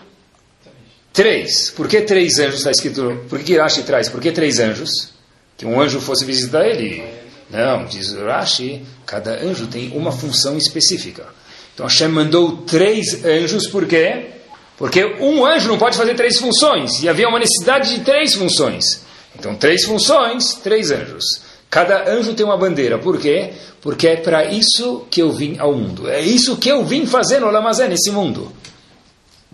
Três. 1.12 1.70
Por 1.70 1.88
que 1.88 2.00
três 2.02 2.38
anjos 2.38 2.58
está 2.58 2.70
escrito? 2.70 3.24
Por 3.28 3.40
que 3.40 3.58
Rashi 3.58 3.82
traz? 3.82 4.08
Por 4.08 4.20
que 4.20 4.30
três 4.30 4.60
anjos? 4.60 5.10
Que 5.56 5.66
um 5.66 5.80
anjo 5.80 6.00
fosse 6.00 6.24
visitar 6.24 6.66
ele? 6.66 7.02
Não, 7.50 7.84
diz 7.84 8.12
Rashi, 8.12 8.82
cada 9.04 9.42
anjo 9.42 9.66
tem 9.66 9.90
uma 9.92 10.12
função 10.12 10.56
específica. 10.56 11.26
Então 11.74 11.86
Hashem 11.86 12.08
mandou 12.08 12.58
três 12.58 13.24
anjos, 13.24 13.66
por 13.66 13.86
quê? 13.86 14.35
Porque 14.76 15.04
um 15.20 15.44
anjo 15.44 15.68
não 15.68 15.78
pode 15.78 15.96
fazer 15.96 16.14
três 16.14 16.38
funções, 16.38 17.02
e 17.02 17.08
havia 17.08 17.28
uma 17.28 17.38
necessidade 17.38 17.94
de 17.94 18.00
três 18.02 18.34
funções. 18.34 19.02
Então, 19.38 19.54
três 19.54 19.84
funções, 19.84 20.54
três 20.54 20.90
anjos. 20.90 21.40
Cada 21.70 22.10
anjo 22.10 22.34
tem 22.34 22.44
uma 22.44 22.56
bandeira. 22.56 22.98
Por 22.98 23.18
quê? 23.18 23.52
Porque 23.80 24.08
é 24.08 24.16
para 24.16 24.44
isso 24.46 25.06
que 25.10 25.20
eu 25.20 25.32
vim 25.32 25.58
ao 25.58 25.74
mundo. 25.74 26.08
É 26.08 26.20
isso 26.20 26.56
que 26.56 26.68
eu 26.68 26.84
vim 26.84 27.06
fazer 27.06 27.40
no 27.40 27.50
Lamazé, 27.50 27.88
nesse 27.88 28.10
mundo. 28.10 28.52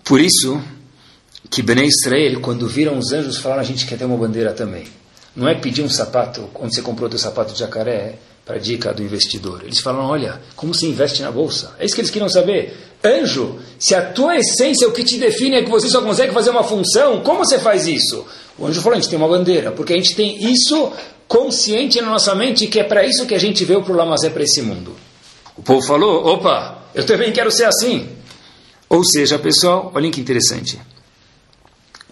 Por 0.03 0.19
isso 0.19 0.61
que 1.49 1.61
Bnei 1.61 1.87
Israel, 1.87 2.39
quando 2.41 2.67
viram 2.67 2.97
os 2.97 3.11
anjos, 3.11 3.37
falaram: 3.37 3.61
a 3.61 3.65
gente 3.65 3.85
quer 3.85 3.97
ter 3.97 4.05
uma 4.05 4.17
bandeira 4.17 4.53
também. 4.53 4.85
Não 5.35 5.47
é 5.47 5.55
pedir 5.55 5.81
um 5.81 5.89
sapato, 5.89 6.49
onde 6.55 6.75
você 6.75 6.81
comprou 6.81 7.09
teu 7.09 7.17
sapato 7.17 7.53
de 7.53 7.59
jacaré, 7.59 8.15
para 8.45 8.57
dica 8.57 8.93
do 8.93 9.01
investidor. 9.01 9.61
Eles 9.63 9.79
falam: 9.79 10.05
olha, 10.05 10.41
como 10.55 10.73
se 10.73 10.85
investe 10.85 11.21
na 11.21 11.31
bolsa? 11.31 11.75
É 11.79 11.85
isso 11.85 11.95
que 11.95 12.01
eles 12.01 12.11
queriam 12.11 12.29
saber. 12.29 12.77
Anjo, 13.03 13.59
se 13.77 13.93
a 13.93 14.13
tua 14.13 14.37
essência, 14.37 14.87
o 14.87 14.93
que 14.93 15.03
te 15.03 15.17
define 15.17 15.57
é 15.57 15.63
que 15.63 15.69
você 15.69 15.89
só 15.89 16.01
consegue 16.01 16.33
fazer 16.33 16.51
uma 16.51 16.63
função, 16.63 17.21
como 17.21 17.43
você 17.43 17.59
faz 17.59 17.85
isso? 17.85 18.25
O 18.57 18.65
anjo 18.65 18.81
falou: 18.81 18.97
a 18.97 19.01
gente 19.01 19.09
tem 19.09 19.19
uma 19.19 19.27
bandeira, 19.27 19.71
porque 19.73 19.91
a 19.91 19.97
gente 19.97 20.15
tem 20.15 20.51
isso 20.51 20.91
consciente 21.27 21.99
na 21.99 22.09
nossa 22.09 22.33
mente 22.33 22.67
que 22.67 22.79
é 22.79 22.83
para 22.83 23.05
isso 23.05 23.25
que 23.25 23.35
a 23.35 23.39
gente 23.39 23.65
veio 23.65 23.83
para 23.83 23.91
o 23.91 23.95
Lamazé, 23.95 24.29
para 24.29 24.43
esse 24.43 24.61
mundo. 24.61 24.95
O 25.57 25.61
povo 25.61 25.85
falou, 25.85 26.25
opa, 26.25 26.83
eu 26.95 27.05
também 27.05 27.31
quero 27.31 27.51
ser 27.51 27.65
assim. 27.65 28.07
Ou 28.87 29.03
seja, 29.03 29.37
pessoal, 29.37 29.91
olhem 29.93 30.11
que 30.11 30.21
interessante. 30.21 30.79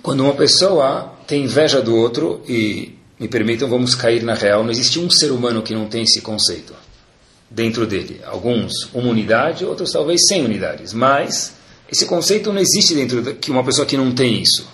Quando 0.02 0.24
uma 0.24 0.34
pessoa 0.34 1.14
tem 1.26 1.44
inveja 1.44 1.82
do 1.82 1.96
outro, 1.96 2.42
e 2.50 2.98
me 3.20 3.28
permitam, 3.28 3.70
vamos 3.70 3.96
cair 3.96 4.24
na 4.24 4.34
real, 4.34 4.64
não 4.64 4.72
existe 4.72 5.00
um 5.00 5.10
ser 5.10 5.32
humano 5.32 5.62
que 5.62 5.74
não 5.74 5.86
tem 5.86 6.04
esse 6.04 6.22
conceito 6.22 6.81
dentro 7.52 7.86
dele. 7.86 8.22
Alguns, 8.26 8.90
uma 8.94 9.10
unidade, 9.10 9.66
outros 9.66 9.92
talvez 9.92 10.22
sem 10.28 10.44
unidades. 10.44 10.94
Mas 10.94 11.54
esse 11.92 12.06
conceito 12.06 12.52
não 12.54 12.62
existe 12.62 12.96
dentro 12.96 13.22
de 13.22 13.52
uma 13.52 13.64
pessoa 13.64 13.86
que 13.86 13.98
não 13.98 14.12
tem 14.14 14.42
isso. 14.42 14.66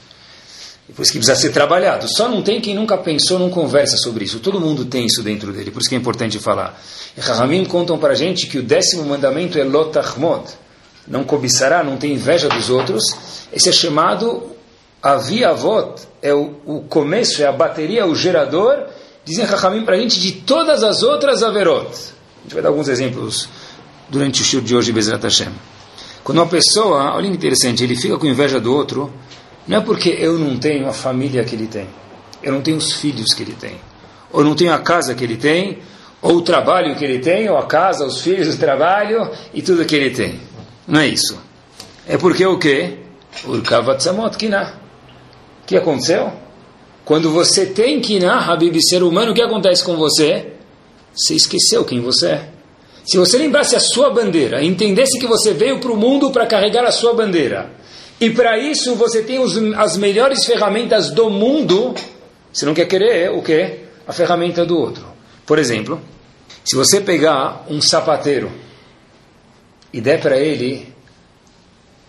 Por 0.96 1.02
isso 1.02 1.12
que 1.12 1.18
precisa 1.18 1.36
ser 1.36 1.50
trabalhado. 1.50 2.08
Só 2.08 2.30
não 2.30 2.42
tem 2.42 2.62
quem 2.62 2.74
nunca 2.74 2.98
pensou, 2.98 3.38
não 3.38 3.50
conversa 3.50 3.98
sobre 3.98 4.24
isso. 4.24 4.40
Todo 4.40 4.60
mundo 4.60 4.86
tem 4.86 5.06
isso 5.06 5.22
dentro 5.22 5.52
dele, 5.52 5.70
por 5.70 5.82
isso 5.82 5.90
que 5.90 5.96
é 5.96 5.98
importante 5.98 6.40
falar. 6.40 6.82
E 7.18 7.20
Rahamim 7.20 7.66
contam 7.66 7.98
para 7.98 8.14
a 8.14 8.16
gente 8.16 8.48
que 8.48 8.60
o 8.60 8.64
décimo 8.64 9.04
mandamento 9.04 9.60
é 9.60 9.64
Lotachmod. 9.64 10.46
Não 11.06 11.24
cobiçará, 11.24 11.84
não 11.84 11.98
tem 11.98 12.14
inveja 12.14 12.48
dos 12.48 12.70
outros. 12.70 13.04
Esse 13.52 13.70
é 13.70 13.72
chamado 13.72 14.52
Aviavot, 15.02 16.02
é 16.22 16.34
o, 16.34 16.56
o 16.66 16.82
começo, 16.82 17.42
é 17.42 17.46
a 17.46 17.52
bateria, 17.52 18.06
o 18.06 18.16
gerador, 18.16 18.88
dizem 19.26 19.44
Rahamim 19.44 19.84
para 19.84 19.96
a 19.96 20.00
gente, 20.00 20.20
de 20.20 20.32
todas 20.34 20.84
as 20.84 21.04
outras 21.04 21.44
Averot. 21.44 22.17
Gente 22.48 22.54
vai 22.54 22.64
dar 22.64 22.70
alguns 22.70 22.88
exemplos 22.88 23.50
durante 24.08 24.42
o 24.42 24.46
show 24.46 24.62
de 24.62 24.74
hoje, 24.74 24.94
Bezrat 24.94 25.22
Hashem. 25.22 25.50
Quando 26.24 26.38
uma 26.38 26.48
pessoa, 26.48 27.14
olha 27.14 27.30
que 27.30 27.36
interessante, 27.36 27.84
ele 27.84 27.94
fica 27.94 28.18
com 28.18 28.26
inveja 28.26 28.58
do 28.58 28.74
outro, 28.74 29.12
não 29.68 29.80
é 29.80 29.82
porque 29.82 30.16
eu 30.18 30.40
não 30.40 30.58
tenho 30.58 30.88
a 30.88 30.94
família 30.94 31.44
que 31.44 31.54
ele 31.56 31.68
tem, 31.68 31.90
eu 32.42 32.54
não 32.54 32.62
tenho 32.62 32.78
os 32.78 32.94
filhos 32.94 33.34
que 33.34 33.44
ele 33.44 33.52
tem, 33.52 33.76
ou 34.32 34.46
não 34.46 34.56
tenho 34.56 34.74
a 34.74 34.80
casa 34.80 35.14
que 35.14 35.26
ele 35.26 35.36
tem, 35.36 35.80
ou 36.22 36.38
o 36.38 36.42
trabalho 36.42 36.96
que 36.96 37.04
ele 37.04 37.20
tem, 37.20 37.50
ou 37.50 37.58
a 37.58 37.66
casa, 37.66 38.06
os 38.06 38.22
filhos, 38.22 38.56
o 38.56 38.58
trabalho 38.58 39.30
e 39.54 39.62
tudo 39.62 39.84
que 39.84 39.96
ele 39.98 40.12
tem. 40.12 40.40
Não 40.88 41.02
é 41.02 41.08
isso. 41.08 41.38
É 42.08 42.18
porque 42.18 42.46
o 42.46 42.58
quê? 42.58 43.00
Urkavatzamot 43.44 44.38
Kinah. 44.38 44.74
O 45.64 45.66
que 45.68 45.76
aconteceu? 45.76 46.32
Quando 47.04 47.30
você 47.30 47.66
tem 47.66 48.00
Kinah, 48.00 48.50
Habib, 48.50 48.80
ser 48.82 49.04
humano, 49.04 49.34
o 49.34 49.36
que 49.36 49.42
acontece 49.42 49.84
com 49.84 49.98
você? 49.98 50.54
Você 51.18 51.34
esqueceu 51.34 51.84
quem 51.84 52.00
você 52.00 52.28
é. 52.28 52.50
Se 53.06 53.18
você 53.18 53.38
lembrasse 53.38 53.76
a 53.76 53.80
sua 53.80 54.10
bandeira, 54.10 54.64
entendesse 54.64 55.18
que 55.18 55.26
você 55.26 55.54
veio 55.54 55.80
para 55.80 55.92
o 55.92 55.98
mundo 55.98 56.30
para 56.30 56.46
carregar 56.46 56.86
a 56.86 56.92
sua 56.92 57.14
bandeira, 57.14 57.72
e 58.20 58.30
para 58.30 58.58
isso 58.58 58.96
você 58.96 59.24
tem 59.24 59.40
os, 59.40 59.58
as 59.76 59.98
melhores 59.98 60.46
ferramentas 60.46 61.10
do 61.12 61.30
mundo. 61.30 61.96
Você 62.52 62.66
não 62.66 62.74
quer 62.74 62.86
querer 62.86 63.32
o 63.32 63.42
quê? 63.42 63.80
A 64.08 64.14
ferramenta 64.14 64.66
do 64.66 64.78
outro. 64.78 65.06
Por 65.46 65.58
exemplo, 65.58 66.02
se 66.64 66.76
você 66.76 67.00
pegar 67.00 67.66
um 67.70 67.82
sapateiro 67.82 68.52
e 69.94 70.02
der 70.02 70.20
para 70.20 70.38
ele 70.38 70.94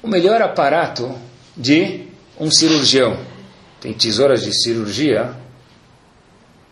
o 0.02 0.08
melhor 0.08 0.42
aparato 0.42 1.14
de 1.56 2.06
um 2.38 2.50
cirurgião. 2.50 3.18
Tem 3.80 3.92
tesouras 3.92 4.42
de 4.42 4.52
cirurgia 4.62 5.34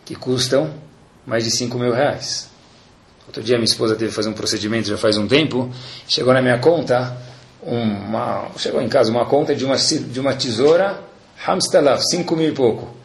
que 0.05 0.15
custam 0.15 0.73
mais 1.27 1.43
de 1.43 1.51
5 1.51 1.77
mil 1.77 1.91
reais. 1.91 2.49
Outro 3.27 3.43
dia 3.43 3.57
minha 3.57 3.65
esposa 3.65 3.95
teve 3.95 4.09
que 4.09 4.15
fazer 4.15 4.29
um 4.29 4.33
procedimento 4.33 4.87
já 4.87 4.97
faz 4.97 5.17
um 5.17 5.27
tempo, 5.27 5.69
chegou 6.07 6.33
na 6.33 6.41
minha 6.41 6.57
conta 6.57 7.17
uma, 7.61 8.49
chegou 8.57 8.81
em 8.81 8.87
casa 8.87 9.11
uma 9.11 9.25
conta 9.25 9.53
de 9.53 9.65
uma, 9.65 9.75
de 9.75 10.19
uma 10.21 10.33
tesoura 10.33 11.03
Hamstalav, 11.45 12.01
5 12.01 12.35
mil 12.37 12.49
e 12.49 12.53
pouco. 12.53 12.95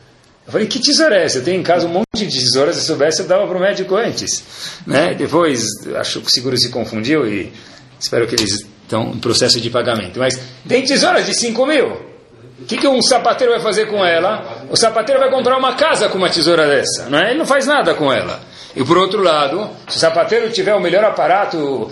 Eu 0.47 0.53
falei, 0.53 0.67
que 0.69 0.79
tesoura 0.79 1.17
é 1.17 1.25
essa? 1.25 1.39
Eu 1.39 1.45
tenho 1.45 1.61
em 1.61 1.63
casa 1.63 1.87
um 1.87 1.91
monte 1.91 2.27
de 2.27 2.39
tesouras, 2.39 2.77
se 2.77 2.87
soubesse 2.87 3.21
eu 3.21 3.27
dava 3.27 3.47
para 3.47 3.57
o 3.57 3.61
médico 3.61 3.97
antes. 3.97 4.45
Né? 4.87 5.15
Depois, 5.15 5.65
acho 5.97 6.21
que 6.21 6.27
o 6.29 6.31
seguro 6.31 6.57
se 6.57 6.69
confundiu 6.71 7.27
e 7.27 7.53
espero 7.99 8.27
que 8.27 8.37
eles 8.37 8.65
estão 8.83 9.11
em 9.13 9.19
processo 9.19 9.61
de 9.61 9.69
pagamento. 9.69 10.19
Mas 10.19 10.39
tem 10.67 10.85
tesouras 10.85 11.27
de 11.27 11.35
5 11.35 11.67
mil. 11.67 12.12
O 12.63 12.65
que, 12.65 12.77
que 12.77 12.87
um 12.87 13.03
sapateiro 13.03 13.53
vai 13.53 13.61
fazer 13.61 13.87
com 13.87 14.05
ela? 14.05 14.65
O 14.71 14.77
sapateiro 14.77 15.21
vai 15.21 15.29
comprar 15.31 15.59
uma 15.59 15.75
casa 15.75 16.09
com 16.09 16.17
uma 16.17 16.31
tesoura 16.31 16.67
dessa. 16.69 17.09
Não 17.11 17.19
é? 17.19 17.31
Ele 17.31 17.39
não 17.41 17.47
faz 17.47 17.67
nada 17.67 17.93
com 17.93 18.13
ela. 18.13 18.41
E 18.75 18.85
por 18.85 18.97
outro 18.97 19.21
lado, 19.21 19.69
se 19.89 19.97
o 19.97 20.01
sapateiro 20.01 20.49
tiver 20.51 20.75
o 20.75 20.81
melhor 20.81 21.05
aparato, 21.05 21.91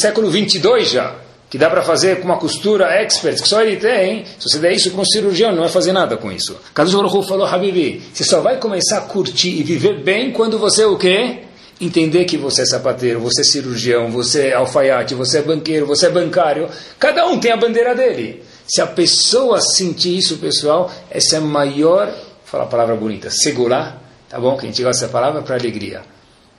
século 0.00 0.30
22 0.30 0.90
já, 0.90 1.14
que 1.50 1.58
dá 1.58 1.68
para 1.68 1.82
fazer 1.82 2.18
com 2.20 2.24
uma 2.24 2.38
costura 2.38 2.86
expert, 2.94 3.42
que 3.42 3.48
só 3.48 3.60
ele 3.60 3.76
tem, 3.76 4.24
se 4.24 4.48
você 4.48 4.58
der 4.58 4.72
isso 4.72 4.90
para 4.90 5.02
um 5.02 5.04
cirurgião, 5.04 5.52
não 5.52 5.60
vai 5.60 5.68
fazer 5.68 5.92
nada 5.92 6.16
com 6.16 6.32
isso. 6.32 6.56
Kadosh 6.72 6.94
Baruch 6.94 7.28
falou, 7.28 7.44
Habibi, 7.44 8.02
você 8.12 8.24
só 8.24 8.40
vai 8.40 8.56
começar 8.56 8.98
a 8.98 9.00
curtir 9.02 9.60
e 9.60 9.62
viver 9.62 10.02
bem 10.02 10.32
quando 10.32 10.58
você 10.58 10.84
o 10.84 10.96
quê? 10.96 11.40
Entender 11.80 12.24
que 12.24 12.38
você 12.38 12.62
é 12.62 12.66
sapateiro, 12.66 13.20
você 13.20 13.42
é 13.42 13.44
cirurgião, 13.44 14.10
você 14.10 14.48
é 14.48 14.54
alfaiate, 14.54 15.14
você 15.14 15.38
é 15.38 15.42
banqueiro, 15.42 15.86
você 15.86 16.06
é 16.06 16.10
bancário. 16.10 16.68
Cada 16.98 17.26
um 17.26 17.38
tem 17.38 17.52
a 17.52 17.56
bandeira 17.56 17.94
dele. 17.94 18.42
Se 18.72 18.80
a 18.80 18.86
pessoa 18.86 19.60
sentir 19.60 20.16
isso, 20.16 20.36
pessoal, 20.36 20.92
essa 21.10 21.34
é 21.34 21.38
a 21.38 21.40
maior, 21.40 22.08
fala 22.44 22.62
a 22.62 22.66
palavra 22.68 22.94
bonita, 22.94 23.28
segurar, 23.28 24.00
tá 24.28 24.38
bom? 24.38 24.56
Que 24.56 24.64
a 24.64 24.68
gente 24.68 24.80
gosta 24.80 25.00
dessa 25.00 25.12
palavra 25.12 25.42
para 25.42 25.56
alegria. 25.56 26.02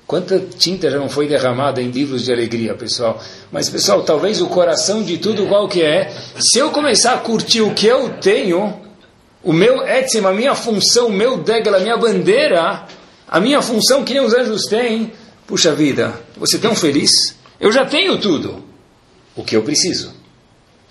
Quanta 0.05 0.37
tinta 0.37 0.91
já 0.91 0.97
não 0.97 1.07
foi 1.07 1.25
derramada 1.25 1.81
em 1.81 1.89
livros 1.89 2.25
de 2.25 2.33
alegria, 2.33 2.73
pessoal. 2.73 3.17
Mas, 3.49 3.69
pessoal, 3.69 4.03
talvez 4.03 4.41
o 4.41 4.47
coração 4.47 5.01
de 5.01 5.19
tudo 5.19 5.47
qual 5.47 5.69
que 5.69 5.81
é, 5.81 6.13
se 6.37 6.59
eu 6.59 6.69
começar 6.71 7.13
a 7.13 7.17
curtir 7.19 7.61
o 7.61 7.73
que 7.73 7.87
eu 7.87 8.09
tenho, 8.19 8.77
o 9.41 9.53
meu 9.53 9.81
etzem, 9.87 10.25
a 10.25 10.33
minha 10.33 10.53
função, 10.53 11.07
o 11.07 11.13
meu 11.13 11.37
degel, 11.37 11.73
a 11.73 11.79
minha 11.79 11.95
bandeira, 11.95 12.87
a 13.25 13.39
minha 13.39 13.61
função 13.61 14.03
que 14.03 14.13
nem 14.13 14.21
os 14.21 14.33
anjos 14.33 14.63
têm, 14.63 15.13
puxa 15.47 15.73
vida, 15.73 16.13
você 16.35 16.59
tão 16.59 16.75
feliz? 16.75 17.09
Eu 17.57 17.71
já 17.71 17.85
tenho 17.85 18.19
tudo. 18.19 18.61
O 19.33 19.45
que 19.45 19.55
eu 19.55 19.63
preciso. 19.63 20.19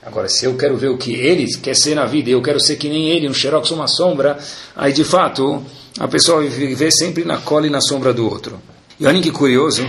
Agora, 0.03 0.29
se 0.29 0.47
eu 0.47 0.57
quero 0.57 0.77
ver 0.79 0.89
o 0.89 0.97
que 0.97 1.15
ele 1.15 1.47
quer 1.59 1.77
ser 1.77 1.95
na 1.95 2.07
vida, 2.07 2.31
eu 2.31 2.41
quero 2.41 2.59
ser 2.59 2.77
que 2.77 2.89
nem 2.89 3.11
ele, 3.11 3.29
um 3.29 3.35
xerox, 3.35 3.71
uma 3.71 3.87
sombra, 3.87 4.39
aí 4.75 4.93
de 4.93 5.05
fato 5.05 5.63
a 5.99 6.09
pessoa 6.09 6.41
vive 6.43 6.91
sempre 6.91 7.25
na 7.25 7.39
cola 7.39 7.67
e 7.67 7.71
na 7.71 7.83
sombra 7.83 8.13
do 8.13 8.27
outro. 8.27 8.61
E 8.99 9.07
olhem 9.07 9.21
que 9.21 9.31
curioso, 9.31 9.87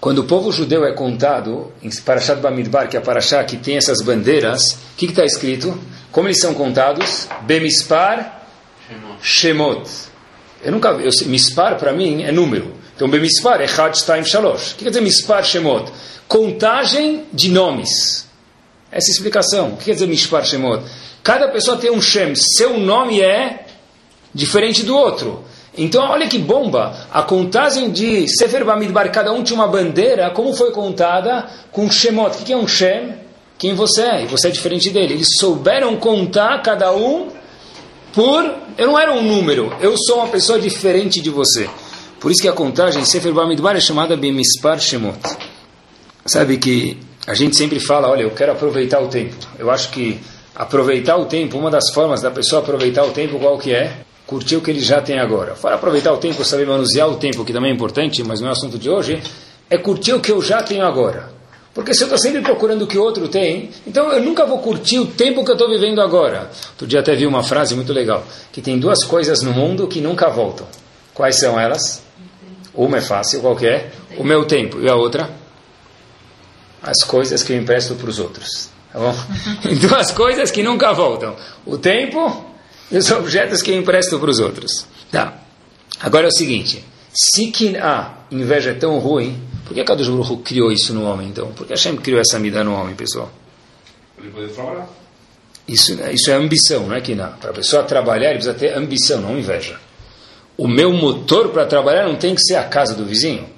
quando 0.00 0.18
o 0.18 0.24
povo 0.24 0.50
judeu 0.50 0.84
é 0.84 0.92
contado, 0.92 1.72
em 1.80 1.90
Parashat 1.90 2.40
Bamidbar, 2.40 2.88
que 2.88 2.96
é 2.96 3.00
a 3.00 3.02
Parashá 3.02 3.44
que 3.44 3.56
tem 3.56 3.76
essas 3.76 4.02
bandeiras, 4.02 4.72
o 4.72 4.96
que 4.96 5.06
está 5.06 5.24
escrito? 5.24 5.78
Como 6.10 6.26
eles 6.26 6.40
são 6.40 6.52
contados? 6.52 7.28
Bemispar 7.42 8.46
Shemot. 9.22 9.88
Eu 10.62 10.72
nunca 10.72 10.88
eu, 10.88 11.10
Mispar 11.26 11.78
para 11.78 11.92
mim 11.92 12.22
é 12.22 12.32
número. 12.32 12.74
Então 12.96 13.08
Bemispar 13.08 13.60
é 13.60 13.66
Had 13.66 13.94
Shalosh. 14.24 14.72
O 14.72 14.76
que 14.76 14.84
quer 14.84 14.90
dizer 14.90 15.02
Mispar 15.02 15.44
Shemot? 15.44 15.92
Contagem 16.26 17.24
de 17.32 17.48
nomes. 17.48 18.29
Essa 18.90 19.10
explicação. 19.10 19.70
O 19.70 19.76
que 19.76 19.86
quer 19.86 19.94
dizer 19.94 20.06
Mispar 20.06 20.44
Shemot? 20.44 20.82
Cada 21.22 21.48
pessoa 21.48 21.76
tem 21.76 21.90
um 21.90 22.00
Shem. 22.00 22.34
Seu 22.34 22.78
nome 22.78 23.20
é 23.20 23.66
diferente 24.34 24.82
do 24.82 24.96
outro. 24.96 25.44
Então, 25.76 26.02
olha 26.02 26.26
que 26.26 26.38
bomba! 26.38 27.06
A 27.12 27.22
contagem 27.22 27.90
de 27.90 28.26
Sefer 28.28 28.64
Bamidbar, 28.64 29.10
cada 29.12 29.32
um 29.32 29.42
tinha 29.42 29.58
uma 29.58 29.68
bandeira, 29.68 30.30
como 30.30 30.52
foi 30.52 30.72
contada 30.72 31.48
com 31.70 31.90
Shemot. 31.90 32.36
O 32.36 32.44
que 32.44 32.52
é 32.52 32.56
um 32.56 32.66
Shem? 32.66 33.14
Quem 33.56 33.74
você 33.74 34.02
é? 34.02 34.22
E 34.24 34.26
você 34.26 34.48
é 34.48 34.50
diferente 34.50 34.90
dele. 34.90 35.14
Eles 35.14 35.28
souberam 35.38 35.96
contar 35.96 36.62
cada 36.62 36.92
um 36.92 37.28
por. 38.12 38.42
Eu 38.76 38.86
não 38.88 38.98
era 38.98 39.12
um 39.12 39.22
número, 39.22 39.72
eu 39.80 39.96
sou 39.96 40.16
uma 40.16 40.28
pessoa 40.28 40.58
diferente 40.58 41.20
de 41.20 41.30
você. 41.30 41.68
Por 42.18 42.30
isso 42.30 42.40
que 42.40 42.48
a 42.48 42.52
contagem 42.52 43.04
Sefer 43.04 43.32
Bamidbar 43.32 43.76
é 43.76 43.80
chamada 43.80 44.16
Bemispar 44.16 44.78
Shemot. 44.80 45.18
Sabe 46.24 46.56
que 46.56 46.98
a 47.26 47.34
gente 47.34 47.56
sempre 47.56 47.80
fala: 47.80 48.08
olha, 48.08 48.22
eu 48.22 48.30
quero 48.30 48.52
aproveitar 48.52 49.00
o 49.00 49.08
tempo. 49.08 49.36
Eu 49.58 49.70
acho 49.70 49.90
que 49.90 50.20
aproveitar 50.54 51.16
o 51.16 51.26
tempo, 51.26 51.58
uma 51.58 51.70
das 51.70 51.90
formas 51.90 52.20
da 52.20 52.30
pessoa 52.30 52.62
aproveitar 52.62 53.04
o 53.04 53.10
tempo, 53.10 53.38
qual 53.38 53.58
que 53.58 53.72
é? 53.72 54.04
curtir 54.30 54.54
o 54.54 54.60
que 54.60 54.70
ele 54.70 54.78
já 54.78 55.02
tem 55.02 55.18
agora. 55.18 55.54
Para 55.54 55.74
aproveitar 55.74 56.12
o 56.12 56.18
tempo, 56.18 56.44
saber 56.44 56.64
manusear 56.64 57.08
o 57.10 57.16
tempo, 57.16 57.44
que 57.44 57.52
também 57.52 57.72
é 57.72 57.74
importante, 57.74 58.22
mas 58.22 58.40
não 58.40 58.48
é 58.48 58.52
assunto 58.52 58.78
de 58.78 58.88
hoje, 58.88 59.20
é 59.68 59.76
curtir 59.76 60.12
o 60.12 60.20
que 60.20 60.30
eu 60.30 60.40
já 60.40 60.62
tenho 60.62 60.86
agora. 60.86 61.32
Porque 61.74 61.92
se 61.92 62.02
eu 62.02 62.06
estou 62.06 62.18
sempre 62.18 62.40
procurando 62.40 62.82
o 62.82 62.86
que 62.86 62.96
o 62.96 63.02
outro 63.02 63.26
tem, 63.26 63.70
então 63.84 64.12
eu 64.12 64.22
nunca 64.22 64.46
vou 64.46 64.58
curtir 64.58 65.00
o 65.00 65.06
tempo 65.06 65.44
que 65.44 65.50
eu 65.50 65.54
estou 65.54 65.68
vivendo 65.68 66.00
agora. 66.00 66.48
Outro 66.70 66.86
dia 66.86 67.00
até 67.00 67.16
vi 67.16 67.26
uma 67.26 67.42
frase 67.42 67.74
muito 67.74 67.92
legal, 67.92 68.24
que 68.52 68.62
tem 68.62 68.78
duas 68.78 69.04
coisas 69.04 69.42
no 69.42 69.52
mundo 69.52 69.88
que 69.88 70.00
nunca 70.00 70.28
voltam. 70.28 70.66
Quais 71.12 71.36
são 71.36 71.58
elas? 71.58 72.00
Uma 72.72 72.98
é 72.98 73.00
fácil, 73.00 73.40
qualquer, 73.40 73.92
é? 74.12 74.20
o 74.20 74.22
meu 74.22 74.44
tempo. 74.44 74.80
E 74.80 74.88
a 74.88 74.94
outra? 74.94 75.28
As 76.82 77.02
coisas 77.04 77.42
que 77.42 77.52
eu 77.52 77.58
empresto 77.58 77.94
para 77.94 78.08
os 78.08 78.18
outros. 78.18 78.70
Tá 78.92 78.98
bom? 78.98 79.14
duas 79.88 80.10
coisas 80.10 80.50
que 80.50 80.62
nunca 80.62 80.92
voltam. 80.92 81.36
O 81.64 81.76
tempo 81.78 82.46
e 82.90 82.96
os 82.96 83.10
objetos 83.10 83.62
que 83.62 83.70
eu 83.70 83.78
empresto 83.78 84.18
para 84.18 84.30
os 84.30 84.40
outros. 84.40 84.86
Tá. 85.10 85.38
Agora 86.00 86.26
é 86.26 86.28
o 86.28 86.32
seguinte: 86.32 86.84
se 87.12 87.52
a 87.80 88.14
inveja 88.30 88.70
é 88.70 88.74
tão 88.74 88.98
ruim, 88.98 89.40
por 89.64 89.74
que 89.74 89.80
a 89.80 89.84
Kadosh 89.84 90.08
Baruch 90.08 90.42
criou 90.42 90.72
isso 90.72 90.92
no 90.92 91.04
homem 91.04 91.28
então? 91.28 91.52
Por 91.52 91.66
que 91.66 91.72
Hashem 91.72 91.96
criou 91.96 92.20
essa 92.20 92.38
mida 92.38 92.64
no 92.64 92.74
homem, 92.74 92.94
pessoal? 92.94 93.30
Ele 94.18 94.30
poder 94.30 94.48
trabalhar. 94.48 94.88
Isso, 95.68 95.96
isso 96.10 96.30
é 96.30 96.34
ambição, 96.34 96.88
não 96.88 96.96
é 96.96 97.00
que 97.00 97.14
Para 97.14 97.50
a 97.50 97.52
pessoa 97.52 97.84
trabalhar, 97.84 98.30
ele 98.30 98.38
precisa 98.38 98.54
ter 98.54 98.76
ambição, 98.76 99.20
não 99.20 99.38
inveja. 99.38 99.78
O 100.56 100.66
meu 100.66 100.92
motor 100.92 101.50
para 101.50 101.64
trabalhar 101.66 102.06
não 102.06 102.16
tem 102.16 102.34
que 102.34 102.42
ser 102.42 102.56
a 102.56 102.64
casa 102.64 102.94
do 102.94 103.04
vizinho. 103.04 103.48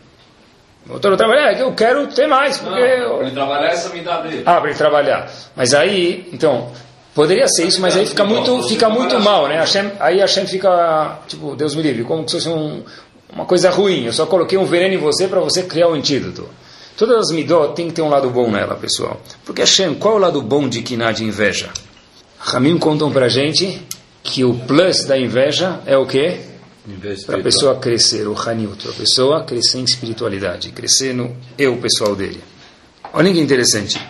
O 0.88 0.94
motor 0.94 1.10
para 1.10 1.16
trabalhar 1.16 1.52
é 1.52 1.62
eu 1.62 1.72
quero 1.72 2.06
ter 2.08 2.26
mais. 2.26 2.58
Porque 2.58 2.80
não, 2.80 2.86
eu... 2.86 3.16
Para 3.16 3.26
ele 3.26 3.34
trabalhar, 3.34 3.68
essa 3.68 3.88
me 3.90 4.00
dá 4.00 4.20
dele. 4.20 4.42
Ah, 4.44 4.60
para 4.60 4.70
ele 4.70 4.78
trabalhar. 4.78 5.30
Mas 5.54 5.74
aí, 5.74 6.28
então, 6.32 6.70
Poderia 7.14 7.46
ser 7.46 7.66
isso, 7.66 7.80
mas 7.80 7.94
aí 7.94 8.06
fica 8.06 8.24
muito, 8.24 8.62
fica 8.62 8.88
muito 8.88 9.20
mal, 9.20 9.46
né? 9.46 9.56
Hashem, 9.56 9.92
aí 10.00 10.18
Hashem 10.18 10.46
fica, 10.46 11.18
tipo, 11.28 11.54
Deus 11.54 11.74
me 11.74 11.82
livre, 11.82 12.04
como 12.04 12.26
se 12.26 12.36
fosse 12.36 12.48
um, 12.48 12.82
uma 13.30 13.44
coisa 13.44 13.68
ruim. 13.68 14.06
Eu 14.06 14.14
só 14.14 14.24
coloquei 14.24 14.56
um 14.56 14.64
veneno 14.64 14.94
em 14.94 14.96
você 14.96 15.28
para 15.28 15.40
você 15.40 15.62
criar 15.62 15.88
um 15.88 15.94
antídoto. 15.94 16.48
Todas 16.96 17.18
as 17.18 17.30
midot 17.30 17.74
tem 17.74 17.88
que 17.88 17.94
ter 17.94 18.02
um 18.02 18.08
lado 18.08 18.30
bom 18.30 18.50
nela, 18.50 18.76
pessoal. 18.76 19.20
Porque 19.44 19.60
Hashem, 19.60 19.94
qual 19.94 20.14
é 20.14 20.16
o 20.16 20.20
lado 20.20 20.40
bom 20.40 20.66
de 20.66 20.80
Kiná 20.80 21.12
de 21.12 21.24
inveja? 21.24 21.68
Ramim 22.38 22.78
contam 22.78 23.12
pra 23.12 23.28
gente 23.28 23.82
que 24.22 24.42
o 24.42 24.54
plus 24.54 25.04
da 25.04 25.18
inveja 25.18 25.80
é 25.84 25.98
o 25.98 26.06
quê? 26.06 26.40
Para 27.26 27.38
a 27.38 27.42
pessoa 27.42 27.76
crescer, 27.76 28.26
o 28.26 28.34
Haniut, 28.36 28.88
a 28.88 28.92
pessoa 28.92 29.44
crescer 29.44 29.78
em 29.78 29.84
espiritualidade, 29.84 30.72
crescer 30.72 31.14
no 31.14 31.36
eu 31.56 31.76
pessoal 31.76 32.16
dele. 32.16 32.42
Olha 33.12 33.32
que 33.32 33.38
interessante. 33.38 34.00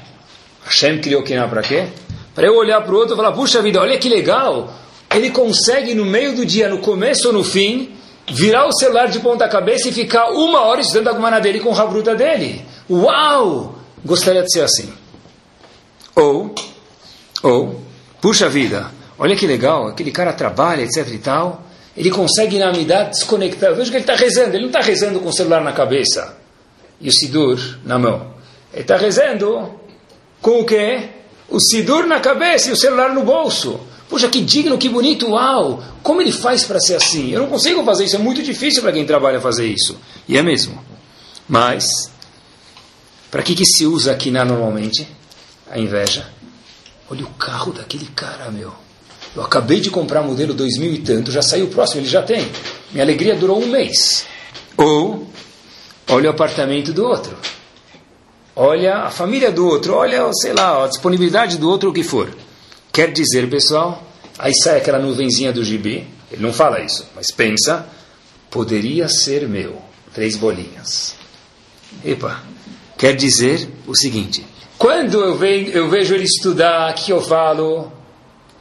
Hashem 0.65 1.01
criou 1.01 1.23
Kiná 1.23 1.47
para 1.49 1.61
quê? 1.63 1.89
Para 2.35 2.47
eu 2.47 2.57
olhar 2.57 2.81
para 2.81 2.95
o 2.95 2.97
outro 2.97 3.15
e 3.15 3.17
falar, 3.17 3.33
puxa 3.33 3.61
vida, 3.61 3.79
olha 3.79 3.99
que 3.99 4.09
legal. 4.09 4.73
Ele 5.15 5.31
consegue 5.31 5.95
no 5.95 6.07
meio 6.07 6.35
do 6.35 6.47
dia, 6.47 6.69
no 6.71 6.79
começo 6.79 7.27
ou 7.29 7.35
no 7.35 7.45
fim, 7.45 7.95
virar 8.31 8.67
o 8.67 8.73
celular 8.73 9.09
de 9.09 9.21
ponta 9.21 9.47
cabeça 9.49 9.89
e 9.89 9.93
ficar 9.93 10.31
uma 10.31 10.63
hora 10.63 10.81
estudando 10.81 11.09
a 11.09 11.13
Gumana 11.13 11.41
dele 11.41 11.61
com 11.61 11.75
a 11.75 11.87
bruta 11.87 12.15
dele. 12.15 12.65
Uau! 12.89 13.79
Gostaria 14.03 14.43
de 14.43 14.51
ser 14.51 14.63
assim. 14.63 14.91
Ou, 16.15 16.55
ou, 17.43 17.83
puxa 18.21 18.49
vida, 18.49 18.91
olha 19.19 19.37
que 19.37 19.47
legal, 19.47 19.89
aquele 19.89 20.11
cara 20.11 20.33
trabalha, 20.33 20.83
etc 20.83 21.07
e 21.13 21.19
tal. 21.19 21.63
Ele 21.97 22.11
consegue 22.11 22.59
na 22.59 22.69
Amidah 22.69 23.05
desconectar. 23.05 23.71
Eu 23.71 23.77
vejo 23.77 23.91
que 23.91 23.97
ele 23.97 24.05
está 24.05 24.15
rezando, 24.15 24.57
ele 24.57 24.63
não 24.63 24.69
está 24.69 24.81
rezando 24.81 25.21
com 25.21 25.29
o 25.29 25.33
celular 25.33 25.63
na 25.63 25.73
cabeça 25.73 26.37
e 27.01 27.09
o 27.09 27.13
Sidur 27.13 27.59
na 27.85 27.99
mão. 27.99 28.35
Ele 28.73 28.83
está 28.83 28.97
rezando 28.97 29.79
com 30.41 30.61
o 30.61 30.65
quê? 30.65 31.11
o 31.53 31.61
Sidur 31.61 32.07
na 32.07 32.19
cabeça 32.19 32.71
e 32.71 32.73
o 32.73 32.77
celular 32.77 33.13
no 33.13 33.23
bolso. 33.23 33.79
Puxa, 34.09 34.29
que 34.29 34.41
digno, 34.41 34.79
que 34.79 34.89
bonito, 34.89 35.29
uau! 35.31 35.83
Como 36.03 36.21
ele 36.21 36.33
faz 36.33 36.65
para 36.65 36.81
ser 36.81 36.97
assim? 36.97 37.31
Eu 37.31 37.41
não 37.41 37.49
consigo 37.49 37.85
fazer 37.85 38.05
isso, 38.05 38.17
é 38.17 38.19
muito 38.19 38.43
difícil 38.43 38.83
para 38.83 38.93
quem 38.93 39.07
trabalha 39.07 39.41
fazer 39.41 39.67
isso. 39.67 39.99
E 40.27 40.37
é 40.37 40.43
mesmo. 40.43 40.83
Mas, 41.47 42.11
para 43.31 43.43
que, 43.43 43.55
que 43.55 43.65
se 43.65 43.87
usa 43.87 44.13
aqui 44.13 44.31
na 44.31 44.45
normalmente? 44.45 45.07
A 45.71 45.79
inveja. 45.79 46.27
Olha 47.11 47.25
o 47.25 47.31
carro 47.31 47.73
daquele 47.73 48.07
cara, 48.07 48.51
meu. 48.51 48.73
Eu 49.35 49.43
acabei 49.43 49.81
de 49.81 49.91
comprar 49.91 50.23
modelo 50.23 50.53
2000 50.53 50.93
e 50.95 50.99
tanto, 50.99 51.31
já 51.31 51.43
saiu 51.43 51.67
o 51.67 51.69
próximo, 51.69 52.01
ele 52.01 52.09
já 52.09 52.23
tem. 52.23 52.47
Minha 52.91 53.05
alegria 53.05 53.35
durou 53.35 53.63
um 53.63 53.67
mês. 53.67 54.27
Ou, 54.77 55.27
olha 56.09 56.29
o 56.29 56.33
apartamento 56.33 56.93
do 56.93 57.05
outro 57.07 57.37
olha 58.55 58.99
a 58.99 59.11
família 59.11 59.51
do 59.51 59.67
outro, 59.67 59.95
olha, 59.95 60.31
sei 60.35 60.53
lá, 60.53 60.85
a 60.85 60.89
disponibilidade 60.89 61.59
do 61.59 61.69
outro, 61.69 61.91
o 61.91 61.93
que 61.93 62.03
for. 62.03 62.29
Quer 62.93 63.11
dizer, 63.13 63.49
pessoal, 63.49 64.03
aí 64.39 64.53
sai 64.55 64.79
aquela 64.79 64.99
nuvenzinha 64.99 65.53
do 65.53 65.65
gibi, 65.65 66.07
ele 66.31 66.43
não 66.43 66.53
fala 66.53 66.81
isso, 66.81 67.07
mas 67.15 67.31
pensa, 67.31 67.87
poderia 68.51 69.09
ser 69.09 69.49
meu. 69.49 69.81
Três 70.13 70.37
bolinhas. 70.37 71.15
Epa, 72.05 72.43
quer 72.99 73.17
dizer 73.17 73.67
o 73.87 73.97
seguinte, 73.97 74.45
quando 74.77 75.21
eu, 75.21 75.43
eu 75.43 75.89
vejo 75.89 76.15
ele 76.15 76.25
estudar, 76.25 76.91
o 76.91 76.95
que 76.95 77.11
eu 77.11 77.23
falo? 77.23 77.91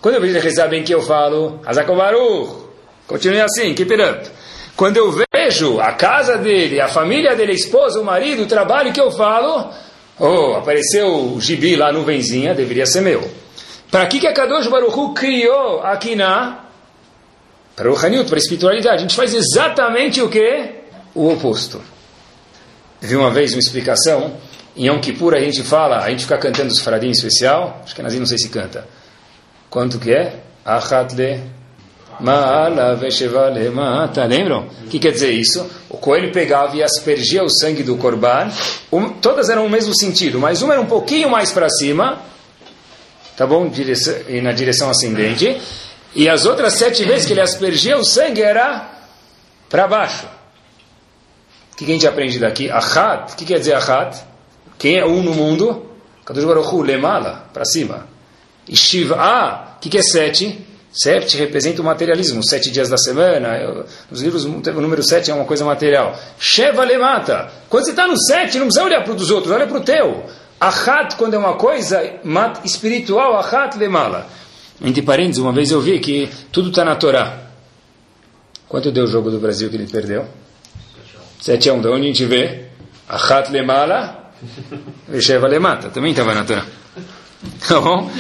Quando 0.02 0.16
eu 0.16 0.22
vejo 0.22 0.34
ele 0.34 0.44
rezar 0.44 0.68
bem, 0.68 0.82
o 0.82 0.84
que 0.84 0.94
eu 0.94 1.02
falo? 1.02 1.60
Azakovaru. 1.66 2.70
Continue 3.08 3.42
assim, 3.42 3.76
keep 3.76 3.94
it 3.94 4.04
up. 4.04 4.30
Quando 4.76 4.98
eu 4.98 5.12
vejo 5.12 5.80
a 5.80 5.92
casa 5.92 6.38
dele, 6.38 6.82
a 6.82 6.88
família 6.88 7.36
dele, 7.36 7.52
a 7.52 7.56
esposa, 7.56 8.00
o 8.00 8.04
marido, 8.04 8.44
o 8.44 8.48
trabalho 8.48 8.92
que 8.92 9.00
eu 9.00 9.12
falo, 9.12 9.70
oh, 10.18 10.56
apareceu 10.56 11.36
o 11.36 11.40
gibi 11.40 11.76
lá, 11.76 11.92
nuvenzinha, 11.92 12.56
deveria 12.56 12.86
ser 12.86 13.02
meu. 13.02 13.30
Para 13.92 14.08
que, 14.08 14.20
que 14.20 14.28
a 14.28 14.34
Kadosh 14.34 14.68
Baruch 14.68 14.98
Hu 14.98 15.14
criou 15.14 15.82
a 15.82 15.96
Kiná? 15.98 16.66
Para 17.76 17.92
o 17.92 17.96
Haniut, 17.96 18.28
para 18.28 18.38
a 18.38 18.40
espiritualidade. 18.40 18.96
A 18.96 19.02
gente 19.02 19.16
faz 19.16 19.34
exatamente 19.34 20.22
o 20.22 20.30
que? 20.30 20.70
O 21.14 21.32
oposto. 21.32 21.82
Vi 23.02 23.16
uma 23.16 23.30
vez 23.30 23.54
uma 23.54 23.60
explicação. 23.60 24.38
Em 24.76 24.88
Yom 24.88 25.00
Kippur 25.00 25.34
a 25.34 25.40
gente 25.40 25.62
fala, 25.64 25.98
a 25.98 26.10
gente 26.10 26.24
fica 26.24 26.38
cantando 26.38 26.70
os 26.70 26.80
faradim 26.80 27.10
especial. 27.10 27.82
Acho 27.84 27.94
que 27.94 28.02
Nazir 28.02 28.20
não 28.20 28.26
sei 28.26 28.38
se 28.38 28.50
canta. 28.50 28.88
Quanto 29.71 29.97
que 29.97 30.12
é? 30.12 30.36
Achat 30.65 31.15
le 31.15 31.41
Ma'ala 32.19 32.95
veshevale 32.95 33.69
mata. 33.69 34.25
Lembram? 34.25 34.67
O 34.84 34.88
que 34.89 34.99
quer 34.99 35.12
dizer 35.12 35.31
isso? 35.31 35.65
O 35.89 35.97
coelho 35.97 36.31
pegava 36.31 36.75
e 36.75 36.84
aspergia 36.84 37.41
o 37.41 37.49
sangue 37.49 37.81
do 37.81 37.95
corban. 37.95 38.51
Um, 38.91 39.10
todas 39.13 39.49
eram 39.49 39.65
o 39.65 39.69
mesmo 39.69 39.95
sentido, 39.97 40.39
mas 40.39 40.62
uma 40.62 40.73
era 40.73 40.81
um 40.81 40.86
pouquinho 40.86 41.29
mais 41.29 41.51
para 41.53 41.69
cima, 41.69 42.21
tá 43.38 43.47
bom? 43.47 43.67
Direção, 43.69 44.13
na 44.43 44.51
direção 44.51 44.89
ascendente. 44.89 45.60
E 46.13 46.27
as 46.27 46.45
outras 46.45 46.73
sete 46.73 47.05
vezes 47.05 47.25
que 47.25 47.31
ele 47.31 47.41
aspergia 47.41 47.97
o 47.97 48.03
sangue 48.03 48.41
era 48.41 48.91
para 49.69 49.88
baixo. 49.88 50.27
O 51.71 51.77
que 51.77 51.86
a 51.86 51.88
gente 51.88 52.05
aprende 52.05 52.38
daqui? 52.38 52.69
Achat. 52.69 53.34
O 53.34 53.36
que 53.38 53.45
quer 53.45 53.57
dizer 53.57 53.73
achat? 53.73 54.21
Quem 54.77 54.99
é 54.99 55.05
um 55.05 55.23
no 55.23 55.34
mundo? 55.34 55.88
Kadosh 56.25 56.43
Baruch 56.43 56.67
Hu, 56.67 56.81
lemala, 56.84 57.49
para 57.53 57.63
cima. 57.65 58.11
E 58.71 58.75
Shiva, 58.75 59.75
o 59.75 59.79
que 59.79 59.97
é 59.97 60.01
sete? 60.01 60.65
Sete 60.93 61.38
representa 61.38 61.81
o 61.81 61.86
materialismo, 61.86 62.41
sete 62.43 62.71
dias 62.71 62.89
da 62.89 62.97
semana. 62.97 63.86
Nos 64.10 64.21
livros, 64.21 64.45
o 64.45 64.81
número 64.81 65.03
sete 65.03 65.29
é 65.29 65.34
uma 65.34 65.45
coisa 65.45 65.63
material. 65.63 66.17
Sheva 66.39 66.84
lemata. 66.84 67.49
Quando 67.69 67.86
você 67.86 67.91
está 67.91 68.07
no 68.07 68.17
sete, 68.17 68.57
não 68.57 68.65
precisa 68.65 68.86
olhar 68.86 69.03
para 69.03 69.13
os 69.13 69.29
outros, 69.31 69.53
olha 69.53 69.67
para 69.67 69.77
o 69.77 69.81
teu. 69.81 70.25
Achat, 70.60 71.15
quando 71.15 71.34
é 71.34 71.38
uma 71.38 71.55
coisa 71.55 72.01
espiritual, 72.63 73.38
achat 73.38 73.77
lemala. 73.77 74.27
Entre 74.81 75.01
parênteses, 75.01 75.39
uma 75.39 75.53
vez 75.53 75.71
eu 75.71 75.79
vi 75.79 75.99
que 75.99 76.29
tudo 76.51 76.69
está 76.69 76.84
na 76.84 76.95
Torá. 76.95 77.39
Quanto 78.67 78.91
deu 78.91 79.03
o 79.03 79.07
jogo 79.07 79.31
do 79.31 79.39
Brasil 79.39 79.69
que 79.69 79.75
ele 79.75 79.88
perdeu? 79.88 80.25
7 81.41 81.69
a 81.69 81.73
1. 81.73 81.81
De 81.81 81.88
onde 81.88 82.03
a 82.03 82.07
gente 82.07 82.25
vê? 82.25 82.65
Achat 83.07 83.49
lemala, 83.49 84.31
Sheva 85.19 85.47
lemata. 85.47 85.89
Também 85.89 86.12
estava 86.12 86.34
na 86.34 86.43
Torá. 86.43 86.65
Tá 87.67 87.79
bom? 87.79 88.12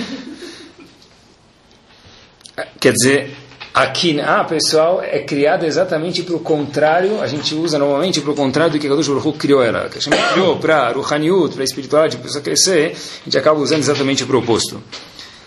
Quer 2.81 2.93
dizer, 2.93 3.31
a 3.71 3.85
Kinah, 3.85 4.43
pessoal, 4.43 5.03
é 5.03 5.19
criada 5.19 5.67
exatamente 5.67 6.23
para 6.23 6.35
o 6.35 6.39
contrário, 6.39 7.21
a 7.21 7.27
gente 7.27 7.53
usa 7.53 7.77
normalmente 7.77 8.19
para 8.19 8.31
o 8.31 8.35
contrário 8.35 8.73
do 8.73 8.79
que 8.79 8.89
Kadosh 8.89 9.07
Baruch 9.07 9.37
criou 9.37 9.61
ela. 9.61 9.87
Que 9.87 9.99
a 9.99 10.01
gente 10.01 10.17
criou 10.33 10.57
para 10.57 10.91
Ruhaniut, 10.91 11.53
para 11.53 11.61
a 11.61 11.63
espiritualidade, 11.63 12.17
para 12.17 12.25
a 12.25 12.27
pessoa 12.27 12.43
crescer, 12.43 12.95
a 12.95 13.23
gente 13.25 13.37
acaba 13.37 13.59
usando 13.59 13.81
exatamente 13.81 14.23
o 14.23 14.27
proposto. 14.27 14.81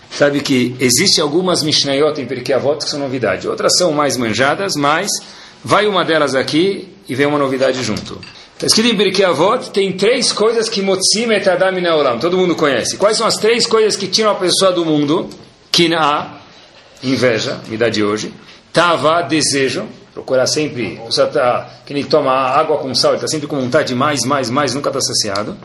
Sabe 0.09 0.39
que 0.39 0.77
existe 0.79 1.19
algumas 1.19 1.61
Mishnayot 1.61 2.21
em 2.21 2.25
Pirkei 2.25 2.55
que 2.55 2.89
são 2.89 2.99
novidade, 2.99 3.49
outras 3.49 3.73
são 3.77 3.91
mais 3.91 4.15
manjadas, 4.15 4.75
mas 4.77 5.09
vai 5.61 5.87
uma 5.87 6.05
delas 6.05 6.35
aqui 6.35 6.87
e 7.09 7.13
vem 7.13 7.25
uma 7.25 7.37
novidade 7.37 7.83
junto. 7.83 8.17
Está 8.53 8.67
escrito 8.67 8.93
em 8.93 8.97
Pirkei 8.97 9.25
tem 9.73 9.91
três 9.91 10.31
coisas 10.31 10.69
que 10.69 10.81
Motzim 10.81 11.33
et 11.33 11.45
Adam 11.49 12.17
todo 12.17 12.37
mundo 12.37 12.55
conhece. 12.55 12.95
Quais 12.95 13.17
são 13.17 13.27
as 13.27 13.35
três 13.35 13.67
coisas 13.67 13.97
que 13.97 14.07
tiram 14.07 14.31
a 14.31 14.35
pessoa 14.35 14.71
do 14.71 14.85
mundo? 14.85 15.29
Kinah, 15.69 16.44
inveja, 17.03 17.59
me 17.67 17.77
dá 17.77 17.89
de 17.89 18.03
hoje. 18.03 18.33
Tava, 18.71 19.21
desejo, 19.21 19.85
procurar 20.13 20.47
sempre, 20.47 20.99
você 21.05 21.25
tá, 21.27 21.69
que 21.85 21.93
ele 21.93 22.03
toma 22.03 22.31
água 22.31 22.77
com 22.77 22.93
sal, 22.93 23.11
ele 23.11 23.17
está 23.17 23.27
sempre 23.27 23.47
com 23.47 23.59
vontade 23.59 23.89
de 23.89 23.95
mais, 23.95 24.23
mais, 24.25 24.49
mais, 24.49 24.73
nunca 24.73 24.89
está 24.89 25.01
saciado. 25.01 25.57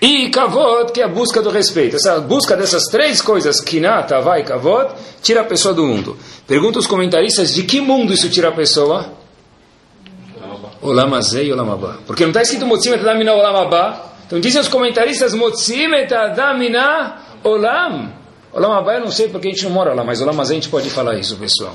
E 0.00 0.28
kavod, 0.28 0.92
que 0.92 1.00
é 1.00 1.04
a 1.04 1.08
busca 1.08 1.40
do 1.40 1.48
respeito. 1.48 1.96
Essa 1.96 2.20
busca 2.20 2.54
dessas 2.54 2.84
três 2.84 3.22
coisas, 3.22 3.60
kinah, 3.60 4.02
tavá 4.02 4.38
e 4.38 4.44
kavod, 4.44 4.92
tira 5.22 5.40
a 5.40 5.44
pessoa 5.44 5.72
do 5.72 5.84
mundo. 5.84 6.18
Pergunta 6.46 6.78
os 6.78 6.86
comentaristas, 6.86 7.54
de 7.54 7.62
que 7.62 7.80
mundo 7.80 8.12
isso 8.12 8.28
tira 8.28 8.48
a 8.48 8.52
pessoa? 8.52 9.10
Olamazei 10.82 11.48
e 11.48 11.52
Olamabá. 11.52 11.98
Porque 12.06 12.22
não 12.22 12.30
está 12.30 12.42
escrito 12.42 12.66
Motzim 12.66 12.90
et 12.90 13.00
Adamina 13.00 13.32
Olamabá. 13.32 14.12
Então 14.26 14.38
dizem 14.38 14.60
os 14.60 14.68
comentaristas, 14.68 15.34
Motzim 15.34 15.92
et 15.94 16.12
Adamina 16.12 17.22
Olam. 18.56 18.70
Olamabá 18.70 18.94
eu 18.94 19.00
não 19.00 19.10
sei 19.10 19.28
porque 19.28 19.48
a 19.48 19.50
gente 19.50 19.64
não 19.64 19.70
mora 19.70 19.92
lá, 19.92 20.02
mas 20.02 20.22
Olamazé 20.22 20.52
a 20.52 20.54
gente 20.54 20.70
pode 20.70 20.88
falar 20.88 21.18
isso, 21.18 21.36
pessoal. 21.36 21.74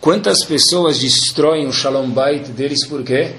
Quantas 0.00 0.44
pessoas 0.44 0.98
destroem 0.98 1.66
o 1.66 1.72
Shalom 1.72 2.08
Bait 2.08 2.48
deles 2.48 2.86
por 2.86 3.02
quê? 3.02 3.34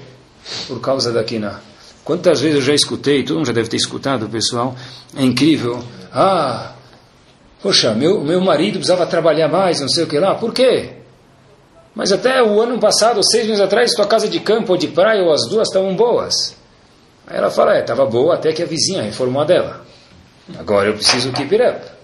Por 0.68 0.80
causa 0.80 1.12
da 1.12 1.24
Kina. 1.24 1.60
Quantas 2.04 2.40
vezes 2.40 2.56
eu 2.56 2.62
já 2.62 2.74
escutei, 2.74 3.22
todo 3.24 3.36
mundo 3.36 3.46
já 3.46 3.52
deve 3.52 3.68
ter 3.68 3.76
escutado, 3.76 4.28
pessoal, 4.28 4.74
é 5.16 5.22
incrível. 5.22 5.82
Ah, 6.12 6.72
poxa, 7.62 7.92
meu, 7.94 8.22
meu 8.22 8.40
marido 8.40 8.74
precisava 8.74 9.04
trabalhar 9.06 9.48
mais, 9.48 9.80
não 9.80 9.88
sei 9.88 10.04
o 10.04 10.06
que 10.06 10.18
lá, 10.18 10.34
por 10.34 10.54
quê? 10.54 10.92
Mas 11.94 12.12
até 12.12 12.42
o 12.42 12.60
ano 12.62 12.78
passado, 12.78 13.20
seis 13.22 13.46
meses 13.46 13.60
atrás, 13.60 13.92
tua 13.92 14.06
casa 14.06 14.28
de 14.28 14.40
campo 14.40 14.72
ou 14.72 14.78
de 14.78 14.86
praia, 14.88 15.22
ou 15.22 15.32
as 15.32 15.48
duas 15.48 15.68
estavam 15.68 15.94
boas. 15.96 16.56
Aí 17.26 17.36
ela 17.36 17.50
fala, 17.50 17.76
é, 17.76 17.80
estava 17.80 18.06
boa 18.06 18.36
até 18.36 18.52
que 18.52 18.62
a 18.62 18.66
vizinha 18.66 19.02
reformou 19.02 19.42
a 19.42 19.44
dela. 19.44 19.84
Agora 20.58 20.88
eu 20.88 20.94
preciso 20.94 21.32
keep 21.32 21.54
it 21.54 21.62
up. 21.62 21.97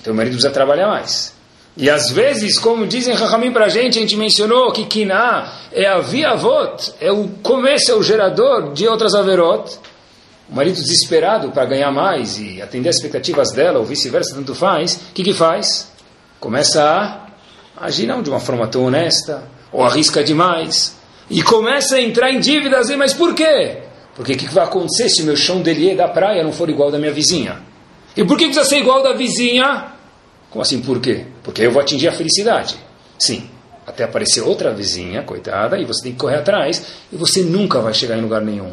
Então 0.00 0.12
o 0.12 0.16
marido 0.16 0.32
precisa 0.32 0.52
trabalhar 0.52 0.88
mais. 0.88 1.32
E 1.76 1.88
às 1.88 2.10
vezes, 2.10 2.58
como 2.58 2.86
dizem 2.86 3.14
Rahamim 3.14 3.50
para 3.50 3.64
a 3.64 3.68
gente, 3.68 3.98
a 3.98 4.02
gente 4.02 4.16
mencionou 4.16 4.72
que 4.72 4.84
Kiná 4.84 5.50
é 5.72 5.86
a 5.86 6.00
via 6.00 6.30
avot, 6.30 6.92
é 7.00 7.10
o 7.10 7.28
começo, 7.42 7.90
é 7.90 7.94
o 7.94 8.02
gerador 8.02 8.72
de 8.74 8.86
outras 8.86 9.14
averot. 9.14 9.78
O 10.50 10.54
marido 10.54 10.74
desesperado 10.74 11.50
para 11.50 11.64
ganhar 11.64 11.90
mais 11.90 12.38
e 12.38 12.60
atender 12.60 12.90
as 12.90 12.96
expectativas 12.96 13.52
dela, 13.52 13.78
ou 13.78 13.86
vice-versa, 13.86 14.34
tanto 14.34 14.54
faz, 14.54 14.96
o 14.96 15.14
que, 15.14 15.22
que 15.22 15.32
faz? 15.32 15.90
Começa 16.38 16.82
a 17.74 17.86
agir 17.86 18.06
não 18.06 18.22
de 18.22 18.28
uma 18.28 18.40
forma 18.40 18.66
tão 18.66 18.84
honesta, 18.84 19.44
ou 19.72 19.82
arrisca 19.82 20.22
demais, 20.22 20.94
e 21.30 21.42
começa 21.42 21.96
a 21.96 22.02
entrar 22.02 22.30
em 22.30 22.38
dívidas, 22.38 22.90
mas 22.90 23.14
por 23.14 23.34
quê? 23.34 23.78
Porque 24.14 24.34
o 24.34 24.36
que, 24.36 24.46
que 24.46 24.54
vai 24.54 24.64
acontecer 24.64 25.08
se 25.08 25.22
o 25.22 25.24
meu 25.24 25.36
chão 25.36 25.62
delier 25.62 25.96
da 25.96 26.06
praia 26.06 26.44
não 26.44 26.52
for 26.52 26.68
igual 26.68 26.90
da 26.90 26.98
minha 26.98 27.12
vizinha? 27.12 27.71
E 28.16 28.24
por 28.24 28.36
que 28.36 28.46
precisa 28.46 28.64
ser 28.64 28.78
igual 28.78 29.02
da 29.02 29.12
vizinha? 29.12 29.92
Como 30.50 30.62
assim, 30.62 30.80
por 30.82 31.00
quê? 31.00 31.24
Porque 31.42 31.62
eu 31.62 31.72
vou 31.72 31.80
atingir 31.80 32.08
a 32.08 32.12
felicidade. 32.12 32.76
Sim, 33.18 33.48
até 33.86 34.04
aparecer 34.04 34.42
outra 34.42 34.72
vizinha, 34.72 35.22
coitada, 35.22 35.78
e 35.78 35.84
você 35.84 36.02
tem 36.02 36.12
que 36.12 36.18
correr 36.18 36.36
atrás, 36.36 36.84
e 37.10 37.16
você 37.16 37.42
nunca 37.42 37.80
vai 37.80 37.94
chegar 37.94 38.18
em 38.18 38.20
lugar 38.20 38.42
nenhum. 38.42 38.72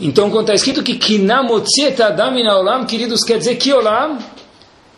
Então, 0.00 0.30
quando 0.30 0.42
está 0.42 0.54
escrito 0.54 0.82
que 0.82 0.96
Kinamotziet 0.96 2.02
Adam 2.02 2.34
Olam, 2.34 2.84
queridos, 2.84 3.22
quer 3.22 3.38
dizer 3.38 3.56
que 3.56 3.72
Olam? 3.72 4.18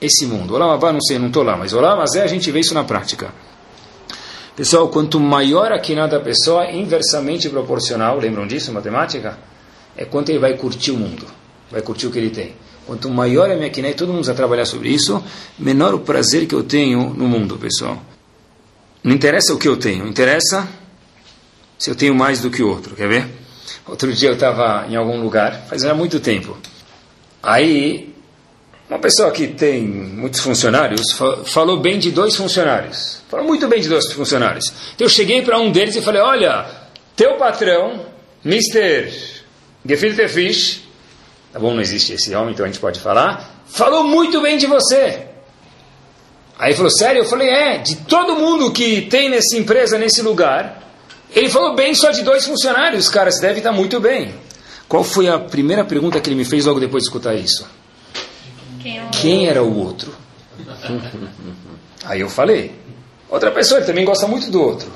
Esse 0.01 0.27
mundo. 0.27 0.55
Olam 0.55 0.71
Abba, 0.71 0.93
não 0.93 1.01
sei, 1.01 1.19
não 1.19 1.27
estou 1.27 1.43
lá, 1.43 1.57
mas 1.57 1.73
Olam 1.73 2.03
é 2.15 2.23
a 2.23 2.27
gente 2.27 2.51
vê 2.51 2.61
isso 2.61 2.73
na 2.73 2.85
prática. 2.85 3.33
Pessoal, 4.57 4.89
quanto 4.89 5.19
maior 5.19 5.73
a 5.73 5.79
Kinah 5.79 6.07
da 6.07 6.21
pessoa, 6.21 6.71
inversamente 6.71 7.49
proporcional, 7.49 8.19
lembram 8.19 8.47
disso, 8.47 8.73
matemática? 8.73 9.37
É 9.97 10.05
quanto 10.05 10.31
ele 10.31 10.39
vai 10.39 10.57
curtir 10.57 10.93
o 10.93 10.97
mundo, 10.97 11.27
vai 11.71 11.83
curtir 11.83 12.07
o 12.07 12.11
que 12.11 12.19
ele 12.19 12.31
tem. 12.31 12.55
Quanto 12.87 13.09
maior 13.09 13.51
a 13.51 13.57
minha 13.57 13.71
Kinah, 13.71 13.91
e 13.91 13.95
todo 13.95 14.13
mundo 14.13 14.25
vai 14.25 14.35
trabalhar 14.35 14.67
sobre 14.67 14.91
isso, 14.91 15.23
menor 15.59 15.95
o 15.95 16.01
prazer 16.01 16.47
que 16.47 16.55
eu 16.55 16.63
tenho 16.63 17.11
no 17.11 17.27
mundo, 17.27 17.57
pessoal. 17.57 18.03
Não 19.03 19.15
interessa 19.15 19.55
o 19.55 19.59
que 19.59 19.69
eu 19.69 19.77
tenho, 19.77 20.07
interessa 20.07 20.69
se 21.79 21.91
eu 21.91 21.95
tenho 21.95 22.15
mais 22.15 22.41
do 22.41 22.51
que 22.51 22.63
o 22.63 22.69
outro, 22.69 22.95
quer 22.95 23.09
ver? 23.09 23.27
Outro 23.87 24.13
dia 24.13 24.31
eu 24.31 24.35
estava 24.35 24.87
em 24.89 24.97
algum 24.97 25.21
lugar, 25.21 25.67
faz 25.69 25.83
muito 25.95 26.21
tempo. 26.21 26.57
Aí, 27.43 28.15
uma 28.89 28.99
pessoa 28.99 29.31
que 29.31 29.49
tem 29.49 29.87
muitos 29.87 30.41
funcionários 30.41 31.03
falou 31.47 31.81
bem 31.81 31.99
de 31.99 32.11
dois 32.11 32.37
funcionários. 32.37 33.23
Falou 33.29 33.47
muito 33.47 33.67
bem 33.69 33.81
de 33.81 33.89
dois 33.89 34.13
funcionários. 34.13 34.73
Então 34.95 35.07
eu 35.07 35.11
cheguei 35.11 35.43
para 35.43 35.59
um 35.59 35.71
deles 35.71 35.97
e 35.97 36.01
falei: 36.01 36.23
Olha, 36.23 36.67
teu 37.17 37.37
patrão, 37.37 38.07
Mr. 38.45 39.13
Gefilte 39.87 40.29
Fish, 40.29 40.84
tá 41.55 41.61
bom, 41.61 41.73
não 41.73 41.81
existe 41.81 42.15
esse 42.15 42.35
homem, 42.35 42.53
então 42.53 42.67
a 42.67 42.69
gente 42.69 42.81
pode 42.81 42.99
falar, 42.99 43.63
falou 43.65 44.03
muito 44.03 44.41
bem 44.41 44.59
de 44.59 44.67
você. 44.67 45.29
Aí 46.59 46.71
ele 46.71 46.75
falou, 46.75 46.91
sério? 46.91 47.21
Eu 47.21 47.25
falei, 47.27 47.49
é, 47.49 47.79
de 47.79 47.95
todo 47.95 48.35
mundo 48.35 48.73
que 48.73 49.03
tem 49.03 49.31
nessa 49.31 49.57
empresa, 49.57 49.97
nesse 49.97 50.21
lugar, 50.21 50.83
ele 51.31 51.49
falou 51.49 51.77
bem 51.77 51.95
só 51.95 52.11
de 52.11 52.23
dois 52.23 52.45
funcionários, 52.45 53.09
cara, 53.09 53.31
você 53.31 53.41
deve 53.41 53.59
estar 53.59 53.71
muito 53.71 54.01
bem. 54.01 54.35
Qual 54.89 55.05
foi 55.05 55.29
a 55.29 55.39
primeira 55.39 55.85
pergunta 55.85 56.21
que 56.21 56.29
ele 56.29 56.35
me 56.35 56.45
fez 56.45 56.65
logo 56.65 56.81
depois 56.81 57.05
de 57.05 57.09
escutar 57.09 57.37
isso? 57.37 57.65
Quem, 58.83 58.99
é 58.99 59.09
Quem 59.13 59.47
era 59.47 59.63
o 59.63 59.79
outro? 59.79 60.13
Aí 62.05 62.21
eu 62.21 62.29
falei, 62.29 62.75
outra 63.31 63.53
pessoa, 63.53 63.79
ele 63.79 63.87
também 63.87 64.05
gosta 64.05 64.27
muito 64.27 64.51
do 64.51 64.61
outro. 64.61 64.93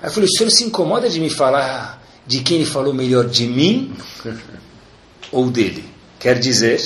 Aí 0.00 0.08
eu 0.08 0.12
falei, 0.12 0.28
o 0.28 0.32
senhor 0.32 0.48
se 0.50 0.62
incomoda 0.62 1.08
de 1.08 1.18
me 1.18 1.28
falar 1.28 2.00
de 2.24 2.40
quem 2.40 2.58
ele 2.58 2.66
falou 2.66 2.94
melhor 2.94 3.24
de 3.24 3.48
mim 3.48 3.96
ou 5.32 5.50
dele. 5.50 5.84
Quer 6.20 6.38
dizer, 6.38 6.80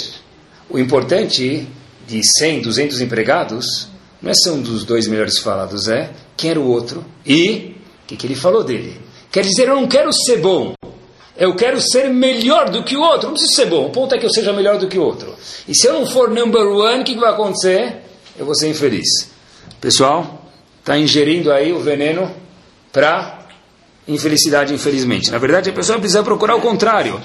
o 0.71 0.79
importante 0.79 1.69
de 2.07 2.21
100, 2.39 2.63
200 2.63 3.01
empregados 3.01 3.89
não 4.23 4.31
é 4.31 4.35
são 4.35 4.63
dos 4.63 4.85
dois 4.85 5.07
melhores 5.07 5.39
falados, 5.39 5.89
é 5.89 6.11
quem 6.37 6.51
era 6.51 6.61
o 6.61 6.69
outro 6.69 7.05
e 7.25 7.75
O 8.05 8.07
que, 8.07 8.17
que 8.17 8.27
ele 8.27 8.37
falou 8.37 8.63
dele? 8.63 9.01
Quer 9.31 9.43
dizer, 9.43 9.69
eu 9.69 9.75
não 9.75 9.89
quero 9.89 10.13
ser 10.13 10.39
bom. 10.39 10.75
Eu 11.37 11.55
quero 11.55 11.81
ser 11.81 12.09
melhor 12.09 12.71
do 12.71 12.83
que 12.83 12.97
o 12.97 13.01
outro. 13.01 13.27
Não 13.29 13.35
preciso 13.35 13.55
ser 13.55 13.67
bom. 13.67 13.87
O 13.87 13.91
ponto 13.91 14.15
é 14.15 14.19
que 14.19 14.25
eu 14.25 14.31
seja 14.31 14.53
melhor 14.53 14.79
do 14.79 14.89
que 14.89 14.97
o 14.97 15.03
outro. 15.03 15.35
E 15.69 15.75
se 15.75 15.87
eu 15.87 15.93
não 15.93 16.07
for 16.07 16.31
number 16.31 16.63
one, 16.63 17.03
o 17.03 17.05
que, 17.05 17.15
que 17.15 17.21
vai 17.21 17.33
acontecer? 17.33 17.97
Eu 18.39 18.47
vou 18.47 18.55
ser 18.55 18.71
infeliz. 18.71 19.29
Pessoal, 19.81 20.47
está 20.79 20.97
ingerindo 20.97 21.53
aí 21.53 21.73
o 21.73 21.81
veneno 21.81 22.33
para 22.93 23.46
infelicidade, 24.09 24.73
infelizmente. 24.73 25.31
Na 25.31 25.39
verdade, 25.39 25.71
a 25.71 25.73
pessoa 25.73 25.99
precisa 25.99 26.23
procurar 26.23 26.55
o 26.57 26.61
contrário. 26.61 27.21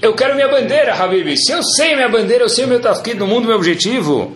Eu 0.00 0.14
quero 0.14 0.34
minha 0.34 0.48
bandeira, 0.48 0.94
Habib. 0.94 1.36
Se 1.36 1.52
eu 1.52 1.62
sei 1.62 1.94
minha 1.94 2.08
bandeira, 2.08 2.44
eu 2.44 2.48
sei 2.48 2.64
o 2.64 2.68
meu 2.68 2.80
tafkid 2.80 3.18
no 3.18 3.26
mundo, 3.26 3.46
meu 3.46 3.56
objetivo, 3.56 4.34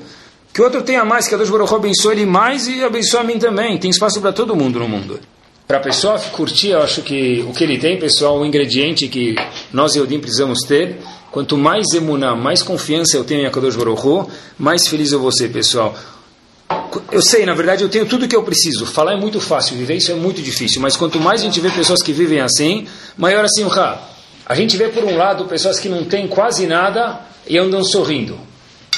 que 0.52 0.60
o 0.60 0.64
outro 0.64 0.82
tenha 0.82 1.04
mais, 1.04 1.28
que 1.28 1.34
a 1.34 1.38
Deus 1.38 1.50
Baruch 1.50 1.74
abençoe 1.74 2.14
ele 2.14 2.26
mais 2.26 2.66
e 2.66 2.82
abençoe 2.82 3.20
a 3.20 3.24
mim 3.24 3.38
também. 3.38 3.78
Tem 3.78 3.90
espaço 3.90 4.20
para 4.20 4.32
todo 4.32 4.56
mundo 4.56 4.78
no 4.78 4.88
mundo. 4.88 5.20
Para 5.66 5.76
a 5.76 5.80
pessoa 5.80 6.18
curtir, 6.18 6.70
eu 6.70 6.82
acho 6.82 7.02
que 7.02 7.44
o 7.48 7.52
que 7.52 7.62
ele 7.62 7.78
tem, 7.78 7.98
pessoal, 7.98 8.40
o 8.40 8.44
ingrediente 8.44 9.06
que 9.06 9.36
nós, 9.72 9.94
Eudim, 9.94 10.18
precisamos 10.18 10.60
ter, 10.66 10.96
quanto 11.30 11.56
mais 11.56 11.86
emuná, 11.94 12.34
mais 12.34 12.62
confiança 12.62 13.16
eu 13.16 13.22
tenho 13.22 13.42
em 13.42 13.46
Akadosh 13.46 13.76
Baruch 13.76 14.28
mais 14.58 14.88
feliz 14.88 15.12
eu 15.12 15.20
vou 15.20 15.30
ser, 15.30 15.52
pessoal. 15.52 15.94
Eu 17.12 17.22
sei, 17.22 17.44
na 17.46 17.55
verdade, 17.55 17.83
eu 17.83 17.88
tenho 17.88 18.07
tudo 18.07 18.24
o 18.24 18.29
que 18.29 18.37
eu 18.37 18.42
preciso. 18.42 18.87
Falar 18.87 19.14
é 19.14 19.16
muito 19.16 19.40
fácil, 19.40 19.76
viver 19.76 19.96
isso 19.96 20.11
é 20.11 20.14
muito 20.14 20.42
difícil. 20.42 20.81
Mas 20.81 20.96
quanto 20.96 21.20
mais 21.20 21.40
a 21.40 21.44
gente 21.44 21.61
vê 21.61 21.70
pessoas 21.70 22.03
que 22.03 22.12
vivem 22.12 22.40
assim, 22.40 22.87
maior 23.16 23.44
assim 23.44 23.64
o 23.64 23.70
A 24.46 24.55
gente 24.55 24.76
vê, 24.76 24.88
por 24.88 25.05
um 25.05 25.16
lado, 25.16 25.44
pessoas 25.44 25.79
que 25.79 25.88
não 25.88 26.05
têm 26.05 26.26
quase 26.26 26.66
nada 26.66 27.20
e 27.46 27.59
andam 27.59 27.85
sorrindo. 27.85 28.38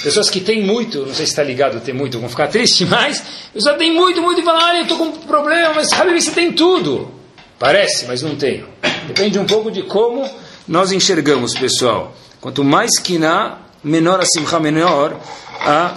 Pessoas 0.02 0.28
que 0.28 0.40
têm 0.40 0.64
muito, 0.64 1.06
não 1.06 1.14
sei 1.14 1.26
se 1.26 1.32
está 1.32 1.42
ligado 1.42 1.80
ter 1.80 1.92
muito, 1.92 2.18
vão 2.18 2.28
ficar 2.28 2.48
tristes, 2.48 2.88
mas 2.88 3.22
pessoas 3.52 3.76
têm 3.76 3.94
muito, 3.94 4.20
muito 4.20 4.40
e 4.40 4.44
falam, 4.44 4.64
olha, 4.64 4.78
eu 4.78 4.82
estou 4.82 4.98
com 4.98 5.04
um 5.04 5.12
problema, 5.12 5.74
mas 5.74 5.88
sabe, 5.88 6.20
você 6.20 6.30
tem 6.32 6.52
tudo. 6.52 7.10
Parece, 7.58 8.06
mas 8.06 8.22
não 8.22 8.34
tenho. 8.34 8.66
Depende 9.06 9.38
um 9.38 9.44
pouco 9.44 9.70
de 9.70 9.82
como 9.82 10.28
nós 10.66 10.90
enxergamos, 10.90 11.54
pessoal. 11.54 12.14
Quanto 12.40 12.64
mais 12.64 12.98
quiná, 12.98 13.58
menor 13.84 14.20
a 14.20 14.24
simcha, 14.24 14.58
menor 14.58 15.16
a, 15.60 15.96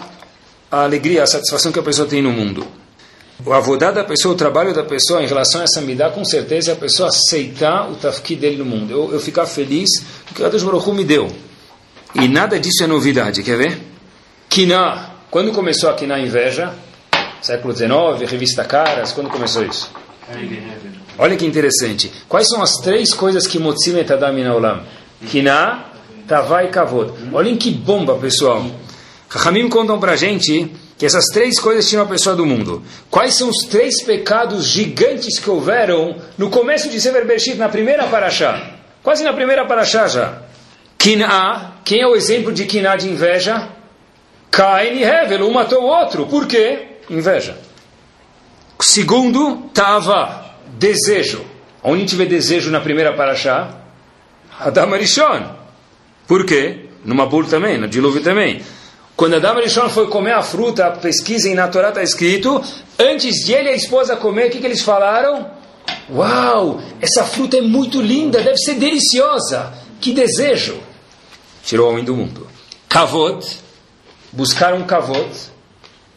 a 0.75 0.83
alegria, 0.83 1.23
a 1.23 1.27
satisfação 1.27 1.71
que 1.71 1.79
a 1.79 1.83
pessoa 1.83 2.05
tem 2.05 2.21
no 2.21 2.31
mundo. 2.31 2.67
O 3.45 3.53
avodá 3.53 3.91
da 3.91 4.03
pessoa, 4.03 4.33
o 4.33 4.37
trabalho 4.37 4.73
da 4.73 4.83
pessoa 4.83 5.23
em 5.23 5.27
relação 5.27 5.61
a 5.61 5.63
essa 5.63 5.79
midá, 5.79 6.09
com 6.09 6.25
certeza 6.25 6.71
é 6.71 6.73
a 6.73 6.77
pessoa 6.77 7.07
aceitar 7.07 7.89
o 7.89 7.95
tafki 7.95 8.35
dele 8.35 8.57
no 8.57 8.65
mundo. 8.65 8.91
Eu, 8.91 9.13
eu 9.13 9.19
ficar 9.21 9.45
feliz 9.45 9.89
com 10.35 10.43
o 10.43 10.49
Deus 10.49 10.63
Baruch 10.63 10.91
me 10.91 11.05
deu. 11.05 11.31
E 12.13 12.27
nada 12.27 12.59
disso 12.59 12.83
é 12.83 12.87
novidade, 12.87 13.41
quer 13.41 13.57
ver? 13.57 13.81
Kiná. 14.49 15.11
Quando 15.31 15.53
começou 15.53 15.89
a 15.89 15.93
Kiná 15.93 16.19
inveja? 16.19 16.73
Século 17.41 17.73
XIX, 17.73 18.29
revista 18.29 18.65
Caras, 18.65 19.13
quando 19.13 19.29
começou 19.29 19.63
isso? 19.63 19.89
Olha 21.17 21.37
que 21.37 21.45
interessante. 21.45 22.11
Quais 22.27 22.49
são 22.49 22.61
as 22.61 22.73
três 22.77 23.13
coisas 23.13 23.47
que 23.47 23.59
motzim 23.59 23.97
et 23.97 24.11
adam 24.11 24.35
olam? 24.53 24.83
Kiná, 25.29 25.85
Tavá 26.27 26.63
e 26.63 26.67
Kavod. 26.69 27.13
Olhem 27.31 27.55
que 27.55 27.71
bomba, 27.71 28.15
pessoal. 28.15 28.65
Rahamim 29.29 29.69
contam 29.69 29.99
pra 29.99 30.15
gente 30.15 30.71
que 30.97 31.05
essas 31.05 31.25
três 31.25 31.59
coisas 31.59 31.87
tinham 31.89 32.03
a 32.03 32.07
pessoa 32.07 32.35
do 32.35 32.45
mundo. 32.45 32.83
Quais 33.09 33.37
são 33.37 33.49
os 33.49 33.65
três 33.65 34.01
pecados 34.03 34.65
gigantes 34.67 35.39
que 35.39 35.49
houveram 35.49 36.15
no 36.37 36.49
começo 36.49 36.89
de 36.89 37.01
Sever 37.01 37.25
Bereshit, 37.25 37.57
na 37.57 37.67
primeira 37.67 38.07
paraxá? 38.07 38.71
Quase 39.03 39.23
na 39.23 39.33
primeira 39.33 39.65
paraxá 39.65 40.07
já. 40.07 40.41
Kiná, 40.97 41.75
quem 41.83 42.01
é 42.01 42.07
o 42.07 42.15
exemplo 42.15 42.51
de 42.51 42.65
Kiná 42.65 42.95
de 42.95 43.09
inveja? 43.09 43.69
Cain 44.49 44.93
e 44.93 45.03
Hevel, 45.03 45.47
um 45.47 45.51
matou 45.51 45.83
o 45.83 45.85
outro. 45.85 46.25
Por 46.27 46.47
quê? 46.47 46.87
Inveja. 47.09 47.57
Segundo, 48.79 49.69
Tava, 49.73 50.45
desejo. 50.77 51.43
Onde 51.83 51.97
a 51.97 51.99
gente 51.99 52.15
vê 52.15 52.25
desejo 52.25 52.71
na 52.71 52.79
primeira 52.79 53.13
paraxá? 53.13 53.69
Adam 54.59 54.93
Arishon. 54.93 55.43
Por 56.25 56.45
quê? 56.45 56.85
No 57.03 57.13
Mabul 57.13 57.43
também, 57.45 57.77
no 57.77 57.87
dilúvio 57.87 58.23
também. 58.23 58.61
Quando 59.15 59.35
Adam 59.35 59.57
Arishon 59.57 59.89
foi 59.89 60.07
comer 60.07 60.33
a 60.33 60.41
fruta, 60.41 60.87
a 60.87 60.91
pesquisa 60.91 61.47
em 61.47 61.55
Torá 61.69 61.89
está 61.89 62.03
escrito, 62.03 62.61
antes 62.99 63.45
de 63.45 63.53
ele 63.53 63.69
e 63.69 63.71
a 63.71 63.75
esposa 63.75 64.17
comer, 64.17 64.47
o 64.47 64.49
que, 64.49 64.59
que 64.59 64.65
eles 64.65 64.81
falaram? 64.81 65.49
Uau, 66.13 66.81
essa 66.99 67.23
fruta 67.23 67.57
é 67.57 67.61
muito 67.61 68.01
linda, 68.01 68.41
deve 68.41 68.57
ser 68.57 68.75
deliciosa. 68.75 69.73
Que 70.01 70.11
desejo. 70.11 70.77
Tirou 71.63 71.87
o 71.87 71.91
homem 71.91 72.03
do 72.03 72.15
mundo. 72.15 72.47
Kavod, 72.89 73.45
buscaram 74.31 74.83
kavod, 74.83 75.31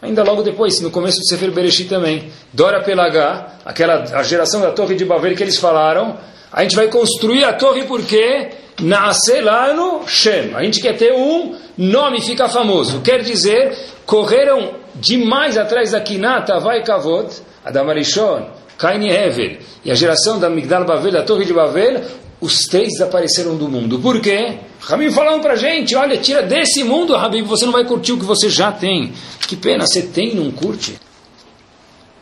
ainda 0.02 0.24
logo 0.24 0.42
depois, 0.42 0.80
no 0.80 0.90
começo 0.90 1.18
do 1.18 1.26
Sefer 1.26 1.52
Bereshit 1.52 1.88
também, 1.88 2.30
Dora 2.52 2.82
Pelagá, 2.82 3.58
aquela 3.64 4.02
a 4.18 4.22
geração 4.24 4.60
da 4.60 4.72
torre 4.72 4.96
de 4.96 5.04
Babel 5.04 5.36
que 5.36 5.42
eles 5.42 5.56
falaram, 5.56 6.18
a 6.52 6.62
gente 6.62 6.74
vai 6.74 6.88
construir 6.88 7.44
a 7.44 7.52
torre 7.52 7.84
porque 7.84 8.50
Naaselano 8.80 10.06
Shem. 10.06 10.54
A 10.54 10.62
gente 10.62 10.80
quer 10.80 10.96
ter 10.96 11.12
um 11.12 11.54
nome, 11.76 12.20
fica 12.20 12.48
famoso. 12.48 13.00
Quer 13.00 13.22
dizer, 13.22 13.76
correram 14.06 14.74
demais 14.94 15.56
atrás 15.56 15.92
da 15.92 16.00
Kinata, 16.00 16.58
vai 16.58 16.82
Kavod, 16.82 17.28
Adam 17.64 17.88
Arishon, 17.90 18.46
Cain 18.76 19.04
e 19.04 19.10
Hevel, 19.10 19.58
e 19.84 19.90
a 19.90 19.94
geração 19.94 20.38
da 20.38 20.48
Migdal 20.48 20.84
Babel, 20.84 21.12
da 21.12 21.22
torre 21.22 21.44
de 21.44 21.52
Babel, 21.52 22.02
os 22.40 22.66
três 22.66 22.88
desapareceram 22.92 23.56
do 23.56 23.68
mundo. 23.68 23.98
Por 23.98 24.20
quê? 24.20 24.58
Rabib 24.80 25.12
falando 25.12 25.42
para 25.42 25.56
gente, 25.56 25.94
olha, 25.96 26.16
tira 26.16 26.42
desse 26.42 26.84
mundo, 26.84 27.16
Rabib, 27.16 27.46
você 27.46 27.64
não 27.64 27.72
vai 27.72 27.84
curtir 27.84 28.12
o 28.12 28.18
que 28.18 28.24
você 28.24 28.48
já 28.48 28.70
tem. 28.70 29.12
Que 29.46 29.56
pena, 29.56 29.86
você 29.86 30.02
tem 30.02 30.32
e 30.32 30.34
não 30.34 30.50
curte. 30.50 30.98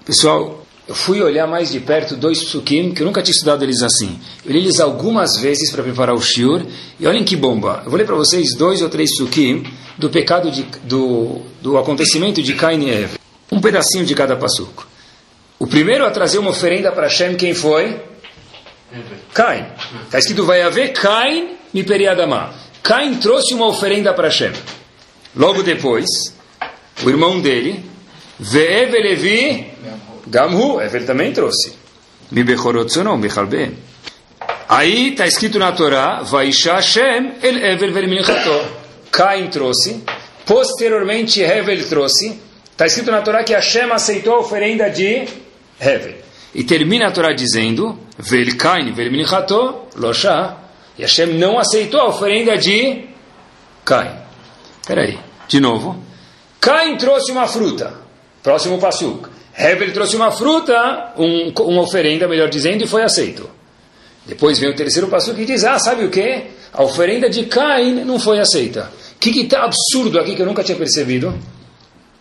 Pessoal, 0.04 0.65
eu 0.88 0.94
fui 0.94 1.20
olhar 1.20 1.48
mais 1.48 1.72
de 1.72 1.80
perto 1.80 2.16
dois 2.16 2.42
psukim, 2.44 2.92
que 2.92 3.02
eu 3.02 3.06
nunca 3.06 3.20
tinha 3.20 3.32
estudado 3.32 3.64
eles 3.64 3.82
assim. 3.82 4.20
Eu 4.44 4.52
li 4.52 4.58
eles 4.58 4.78
algumas 4.78 5.36
vezes 5.36 5.70
para 5.72 5.82
preparar 5.82 6.14
o 6.14 6.20
shiur, 6.20 6.64
e 7.00 7.06
olhem 7.06 7.24
que 7.24 7.34
bomba. 7.34 7.82
Eu 7.84 7.90
vou 7.90 7.98
ler 7.98 8.06
para 8.06 8.14
vocês 8.14 8.54
dois 8.54 8.80
ou 8.82 8.88
três 8.88 9.10
psukim 9.10 9.64
do 9.98 10.08
pecado, 10.08 10.50
de, 10.50 10.62
do, 10.84 11.40
do 11.60 11.76
acontecimento 11.76 12.40
de 12.40 12.54
Cain 12.54 12.80
e 12.82 12.90
Eva. 12.90 13.18
Um 13.50 13.60
pedacinho 13.60 14.04
de 14.04 14.14
cada 14.14 14.36
passuco. 14.36 14.86
O 15.58 15.66
primeiro 15.66 16.06
a 16.06 16.10
trazer 16.10 16.38
uma 16.38 16.50
oferenda 16.50 16.92
para 16.92 17.04
Hashem, 17.04 17.34
quem 17.34 17.52
foi? 17.52 18.00
Cain. 19.34 19.64
Está 20.04 20.18
escrito, 20.18 20.44
vai 20.44 20.62
haver 20.62 20.92
Cain 20.92 21.56
mi 21.74 21.82
periadamá. 21.82 22.54
Cain 22.82 23.16
trouxe 23.16 23.54
uma 23.54 23.66
oferenda 23.66 24.14
para 24.14 24.28
Hashem. 24.28 24.52
Logo 25.34 25.62
depois, 25.64 26.06
o 27.04 27.10
irmão 27.10 27.40
dele, 27.40 27.84
Ve'eve 28.38 28.98
Levi, 28.98 29.66
Gamhu, 30.26 30.80
Evel 30.80 31.06
também 31.06 31.32
trouxe. 31.32 31.72
Mi 32.30 32.42
bechorotzonom, 32.42 33.20
bechalbe. 33.20 33.76
Aí 34.68 35.10
está 35.10 35.26
escrito 35.26 35.58
na 35.58 35.70
Torá, 35.72 36.22
Vaisha 36.22 36.74
Hashem 36.74 37.34
el 37.42 37.64
Evel 37.64 37.92
verminchato. 37.92 38.50
Cain 39.12 39.48
trouxe. 39.48 40.02
Posteriormente, 40.44 41.40
Hevel 41.40 41.88
trouxe. 41.88 42.40
Está 42.72 42.86
escrito 42.86 43.10
na 43.12 43.22
Torá 43.22 43.44
que 43.44 43.54
Hashem 43.54 43.92
aceitou 43.92 44.34
a 44.34 44.40
oferenda 44.40 44.90
de 44.90 45.28
Hevel. 45.80 46.16
E 46.54 46.64
termina 46.64 47.08
a 47.08 47.10
Torá 47.12 47.32
dizendo, 47.32 47.98
Vel 48.18 48.56
Cain 48.56 48.92
verminchato, 48.92 49.86
Loshah. 49.94 50.56
E 50.98 51.02
Hashem 51.02 51.34
não 51.34 51.58
aceitou 51.58 52.00
a 52.00 52.08
oferenda 52.08 52.58
de 52.58 53.06
Cain. 53.84 54.10
Espera 54.80 55.02
aí, 55.02 55.18
de 55.46 55.60
novo. 55.60 56.02
Cain 56.60 56.96
trouxe 56.96 57.30
uma 57.30 57.46
fruta. 57.46 57.94
Próximo 58.42 58.78
passo. 58.78 59.20
Heber 59.58 59.92
trouxe 59.92 60.14
uma 60.16 60.30
fruta, 60.30 61.14
um, 61.16 61.50
uma 61.62 61.82
oferenda, 61.82 62.28
melhor 62.28 62.50
dizendo, 62.50 62.84
e 62.84 62.86
foi 62.86 63.02
aceito. 63.02 63.48
Depois 64.26 64.58
vem 64.58 64.68
o 64.68 64.76
terceiro 64.76 65.08
passo 65.08 65.32
que 65.34 65.46
diz: 65.46 65.64
Ah, 65.64 65.78
sabe 65.78 66.04
o 66.04 66.10
que? 66.10 66.42
A 66.72 66.82
oferenda 66.82 67.30
de 67.30 67.46
Cain 67.46 68.04
não 68.04 68.18
foi 68.18 68.38
aceita. 68.38 68.92
O 69.14 69.18
que 69.18 69.40
está 69.40 69.64
absurdo 69.64 70.20
aqui 70.20 70.34
que 70.34 70.42
eu 70.42 70.46
nunca 70.46 70.62
tinha 70.62 70.76
percebido? 70.76 71.34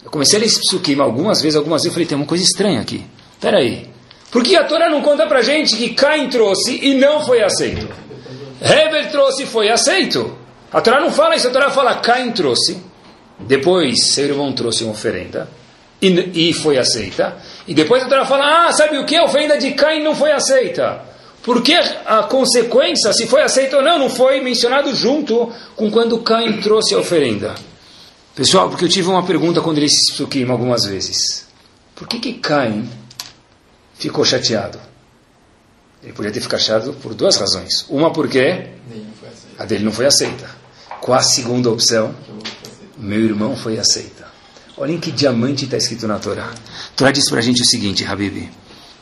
Eu 0.03 0.09
comecei 0.09 0.37
a 0.37 0.39
ler 0.39 0.45
esse 0.45 0.61
psukim 0.61 0.99
algumas 0.99 1.41
vezes, 1.41 1.57
algumas 1.57 1.81
vezes, 1.81 1.87
eu 1.87 1.93
falei: 1.93 2.07
tem 2.07 2.17
uma 2.17 2.27
coisa 2.27 2.43
estranha 2.43 2.79
aqui. 2.79 3.03
Espera 3.33 3.57
aí. 3.57 3.89
Por 4.31 4.41
que 4.41 4.55
a 4.55 4.63
Torá 4.63 4.89
não 4.89 5.01
conta 5.01 5.27
para 5.27 5.41
gente 5.41 5.75
que 5.75 5.89
Cain 5.89 6.29
trouxe 6.29 6.79
e 6.81 6.93
não 6.93 7.25
foi 7.25 7.43
aceito? 7.43 7.87
Heber 8.61 9.11
trouxe 9.11 9.43
e 9.43 9.45
foi 9.45 9.69
aceito. 9.69 10.37
A 10.71 10.79
Torá 10.79 11.01
não 11.01 11.11
fala 11.11 11.35
isso, 11.35 11.47
a 11.47 11.51
Torá 11.51 11.69
fala 11.69 11.95
Cain 11.95 12.31
trouxe. 12.31 12.77
Depois 13.39 14.13
seu 14.13 14.25
irmão 14.25 14.53
trouxe 14.53 14.83
uma 14.83 14.93
oferenda 14.93 15.49
e, 16.01 16.49
e 16.49 16.53
foi 16.53 16.77
aceita. 16.77 17.37
E 17.67 17.73
depois 17.73 18.03
a 18.03 18.07
Torá 18.07 18.25
fala, 18.25 18.67
ah, 18.67 18.71
sabe 18.71 18.97
o 18.97 19.05
que? 19.05 19.15
A 19.15 19.23
oferenda 19.23 19.57
de 19.57 19.71
Cain 19.71 20.03
não 20.03 20.15
foi 20.15 20.31
aceita. 20.31 21.01
Porque 21.41 21.73
a 21.73 22.23
consequência, 22.23 23.13
se 23.13 23.27
foi 23.27 23.43
aceita 23.43 23.77
ou 23.77 23.83
não, 23.83 23.99
não 23.99 24.09
foi 24.09 24.41
mencionado 24.41 24.93
junto 24.95 25.51
com 25.75 25.91
quando 25.91 26.19
Cain 26.19 26.59
trouxe 26.59 26.95
a 26.95 26.99
oferenda. 26.99 27.53
Pessoal, 28.33 28.69
porque 28.69 28.85
eu 28.85 28.89
tive 28.89 29.09
uma 29.09 29.23
pergunta 29.25 29.61
quando 29.61 29.77
ele 29.77 29.89
se 29.89 30.11
Psukim 30.11 30.49
algumas 30.49 30.85
vezes. 30.85 31.47
Por 31.95 32.07
que 32.07 32.19
que 32.19 32.33
Cain 32.33 32.89
ficou 33.93 34.25
chateado? 34.25 34.79
Ele 36.03 36.13
podia 36.13 36.31
ter 36.31 36.41
ficado 36.41 36.59
chateado 36.59 36.93
por 36.93 37.13
duas 37.13 37.37
razões. 37.37 37.85
Uma 37.89 38.11
porque 38.11 38.67
a 39.57 39.65
dele 39.65 39.83
não 39.83 39.91
foi 39.91 40.05
aceita. 40.05 40.49
Qual 40.99 41.17
a 41.17 41.21
segunda 41.21 41.69
opção? 41.69 42.13
Meu 42.97 43.21
irmão 43.21 43.55
foi 43.55 43.79
aceita. 43.79 44.14
Olhem 44.77 44.99
que 44.99 45.11
diamante 45.11 45.65
está 45.65 45.77
escrito 45.77 46.07
na 46.07 46.19
Torá. 46.19 46.49
A 46.49 46.95
Torá 46.95 47.11
diz 47.11 47.29
para 47.29 47.39
a 47.39 47.41
gente 47.41 47.61
o 47.61 47.65
seguinte, 47.65 48.05
Habib. 48.05 48.49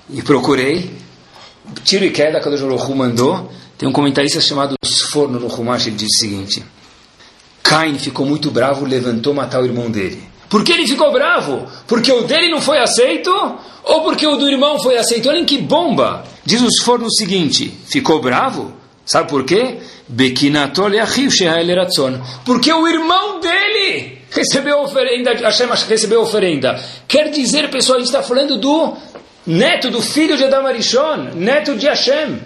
E 0.10 0.22
procurei 0.22 0.92
tiro 1.84 2.06
e 2.06 2.12
queda 2.12 2.40
que 2.40 2.48
o 2.48 2.96
mandou. 2.96 3.52
Tem 3.78 3.88
um 3.88 3.92
comentarista 3.92 4.40
chamado 4.40 4.76
Sforno 4.84 5.40
no 5.40 5.48
Humash, 5.48 5.88
ele 5.88 5.96
diz 5.96 6.10
o 6.16 6.20
seguinte, 6.20 6.64
Cain 7.62 7.98
ficou 7.98 8.26
muito 8.26 8.52
bravo, 8.52 8.86
levantou 8.86 9.34
matar 9.34 9.62
o 9.62 9.66
irmão 9.66 9.90
dele. 9.90 10.22
Por 10.50 10.64
que 10.64 10.72
ele 10.72 10.88
ficou 10.88 11.12
bravo? 11.12 11.68
Porque 11.88 12.12
o 12.12 12.22
dele 12.22 12.52
não 12.52 12.62
foi 12.62 12.78
aceito? 12.78 13.32
Ou 13.84 14.04
porque 14.04 14.28
o 14.28 14.36
do 14.36 14.48
irmão 14.48 14.80
foi 14.80 14.98
aceito? 14.98 15.28
Olhem 15.28 15.44
que 15.44 15.58
bomba! 15.58 16.24
Diz 16.46 16.62
os 16.62 16.84
forno 16.84 17.08
o 17.08 17.12
seguinte: 17.12 17.76
ficou 17.88 18.22
bravo? 18.22 18.72
Sabe 19.06 19.28
por 19.30 19.44
quê? 19.44 19.80
Porque 22.46 22.72
o 22.72 22.88
irmão 22.88 23.40
dele 23.40 24.23
recebeu 24.34 24.82
oferenda, 24.82 25.34
Hashem 25.34 25.68
recebeu 25.68 26.22
oferenda. 26.22 26.80
Quer 27.08 27.30
dizer, 27.30 27.70
pessoal, 27.70 27.98
a 27.98 28.00
gente 28.00 28.08
está 28.08 28.24
falando 28.24 28.58
do 28.58 28.94
neto, 29.46 29.90
do 29.90 30.02
filho 30.02 30.36
de 30.36 30.44
Adam 30.44 30.66
Arishon, 30.66 31.30
neto 31.36 31.76
de 31.76 31.88
Hashem. 31.88 32.40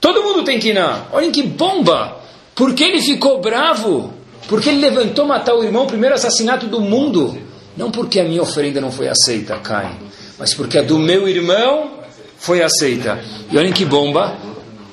Todo 0.00 0.22
mundo 0.22 0.44
tem 0.44 0.58
que 0.58 0.70
ir. 0.70 0.78
Olhem 1.12 1.30
que 1.30 1.42
bomba! 1.42 2.16
Por 2.54 2.74
que 2.74 2.84
ele 2.84 3.02
ficou 3.02 3.40
bravo? 3.40 4.12
Porque 4.48 4.70
ele 4.70 4.78
levantou 4.78 5.26
matar 5.26 5.54
o 5.54 5.62
irmão, 5.62 5.84
o 5.84 5.86
primeiro 5.86 6.14
assassinato 6.14 6.66
do 6.66 6.80
mundo. 6.80 7.38
Não 7.76 7.90
porque 7.90 8.18
a 8.18 8.24
minha 8.24 8.42
oferenda 8.42 8.80
não 8.80 8.90
foi 8.90 9.08
aceita, 9.08 9.56
Caim, 9.58 9.96
mas 10.38 10.54
porque 10.54 10.78
a 10.78 10.82
do 10.82 10.98
meu 10.98 11.28
irmão 11.28 12.00
foi 12.38 12.62
aceita. 12.62 13.22
E 13.50 13.56
olhem 13.56 13.72
que 13.72 13.84
bomba. 13.84 14.36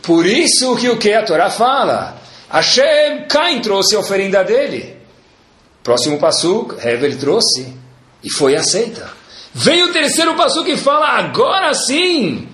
Por 0.02 0.26
isso 0.26 0.76
que 0.76 0.90
o 0.90 0.98
que 0.98 1.14
a 1.14 1.24
Torá 1.24 1.50
fala. 1.50 2.18
Hashem, 2.50 3.26
Caim 3.28 3.60
trouxe 3.62 3.96
a 3.96 4.00
oferenda 4.00 4.44
dele. 4.44 4.97
Próximo 5.88 6.20
passo, 6.20 6.68
Hevel 6.84 7.18
trouxe. 7.18 7.74
E 8.22 8.30
foi 8.30 8.58
aceita. 8.58 9.10
Vem 9.54 9.84
o 9.84 9.94
terceiro 9.94 10.36
passo 10.36 10.62
que 10.66 10.76
fala, 10.76 11.18
agora 11.18 11.74
sim, 11.74 12.46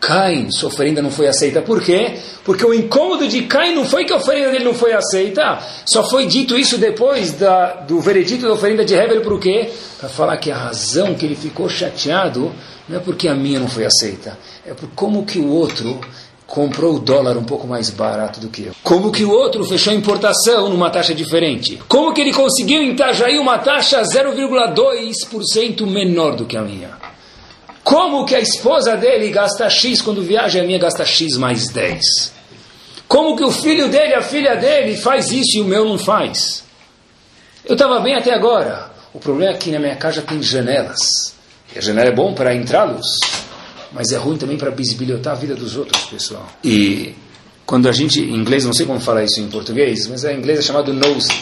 Caim, 0.00 0.50
sua 0.50 0.70
oferenda 0.70 1.02
não 1.02 1.10
foi 1.10 1.28
aceita. 1.28 1.60
Por 1.60 1.82
quê? 1.82 2.14
Porque 2.42 2.64
o 2.64 2.72
incômodo 2.72 3.28
de 3.28 3.42
Caim 3.42 3.74
não 3.74 3.84
foi 3.84 4.06
que 4.06 4.14
a 4.14 4.16
oferenda 4.16 4.50
dele 4.50 4.64
não 4.64 4.72
foi 4.72 4.94
aceita. 4.94 5.58
Só 5.84 6.08
foi 6.08 6.26
dito 6.26 6.58
isso 6.58 6.78
depois 6.78 7.32
da, 7.32 7.74
do 7.82 8.00
veredito 8.00 8.46
da 8.46 8.54
oferenda 8.54 8.82
de 8.82 8.94
Heber. 8.94 9.20
Por 9.20 9.38
quê? 9.38 9.70
Para 9.98 10.08
falar 10.08 10.38
que 10.38 10.50
a 10.50 10.56
razão 10.56 11.14
que 11.14 11.26
ele 11.26 11.36
ficou 11.36 11.68
chateado 11.68 12.50
não 12.88 12.96
é 12.96 13.00
porque 13.00 13.28
a 13.28 13.34
minha 13.34 13.60
não 13.60 13.68
foi 13.68 13.84
aceita. 13.84 14.38
É 14.66 14.72
por 14.72 14.88
como 14.94 15.26
que 15.26 15.38
o 15.38 15.48
outro 15.48 16.00
comprou 16.50 16.96
o 16.96 16.98
dólar 16.98 17.38
um 17.38 17.44
pouco 17.44 17.64
mais 17.64 17.90
barato 17.90 18.40
do 18.40 18.48
que 18.48 18.64
eu. 18.64 18.74
Como 18.82 19.12
que 19.12 19.24
o 19.24 19.30
outro 19.30 19.64
fechou 19.64 19.92
a 19.92 19.96
importação 19.96 20.68
numa 20.68 20.90
taxa 20.90 21.14
diferente. 21.14 21.80
Como 21.88 22.12
que 22.12 22.20
ele 22.20 22.32
conseguiu 22.32 22.82
em 22.82 22.90
Itajaí 22.90 23.38
uma 23.38 23.58
taxa 23.58 24.02
0,2% 24.02 25.86
menor 25.86 26.34
do 26.34 26.44
que 26.44 26.56
a 26.56 26.62
minha. 26.62 26.90
Como 27.84 28.26
que 28.26 28.34
a 28.34 28.40
esposa 28.40 28.96
dele 28.96 29.30
gasta 29.30 29.70
X 29.70 30.02
quando 30.02 30.22
viaja 30.22 30.58
e 30.58 30.62
a 30.62 30.64
minha 30.64 30.78
gasta 30.78 31.06
X 31.06 31.36
mais 31.36 31.68
10? 31.68 32.00
Como 33.06 33.36
que 33.36 33.44
o 33.44 33.52
filho 33.52 33.88
dele, 33.88 34.14
a 34.14 34.22
filha 34.22 34.56
dele 34.56 34.96
faz 34.96 35.30
isso 35.30 35.58
e 35.58 35.60
o 35.60 35.64
meu 35.64 35.84
não 35.84 35.98
faz? 35.98 36.64
Eu 37.64 37.74
estava 37.74 38.00
bem 38.00 38.16
até 38.16 38.34
agora. 38.34 38.90
O 39.14 39.20
problema 39.20 39.52
é 39.52 39.56
que 39.56 39.70
na 39.70 39.78
minha 39.78 39.96
casa 39.96 40.20
tem 40.20 40.42
janelas. 40.42 41.32
E 41.74 41.78
a 41.78 41.80
janela 41.80 42.08
é 42.08 42.12
bom 42.12 42.34
para 42.34 42.54
entrar 42.54 42.84
luz, 42.84 43.06
mas 43.92 44.10
é 44.12 44.16
ruim 44.16 44.36
também 44.36 44.56
para 44.56 44.70
bisbilhotar 44.70 45.34
a 45.34 45.36
vida 45.36 45.54
dos 45.54 45.76
outros, 45.76 46.04
pessoal. 46.04 46.46
E 46.64 47.14
quando 47.66 47.88
a 47.88 47.92
gente, 47.92 48.20
em 48.20 48.34
inglês, 48.34 48.64
não 48.64 48.72
sei 48.72 48.86
como 48.86 49.00
falar 49.00 49.24
isso 49.24 49.40
em 49.40 49.48
português, 49.48 50.06
mas 50.06 50.24
em 50.24 50.36
inglês 50.36 50.58
é 50.58 50.62
chamado 50.62 50.92
nose. 50.92 51.32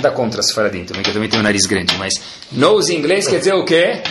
Dá 0.00 0.10
contra 0.10 0.40
as 0.40 0.52
faradinhas 0.52 0.88
também, 0.88 1.02
que 1.02 1.10
eu 1.10 1.14
também 1.14 1.28
tenho 1.28 1.40
um 1.40 1.44
nariz 1.44 1.66
grande, 1.66 1.96
mas 1.96 2.14
nose 2.52 2.94
em 2.94 2.98
inglês 2.98 3.26
quer 3.26 3.38
dizer 3.38 3.54
o 3.54 3.64
quê? 3.64 4.02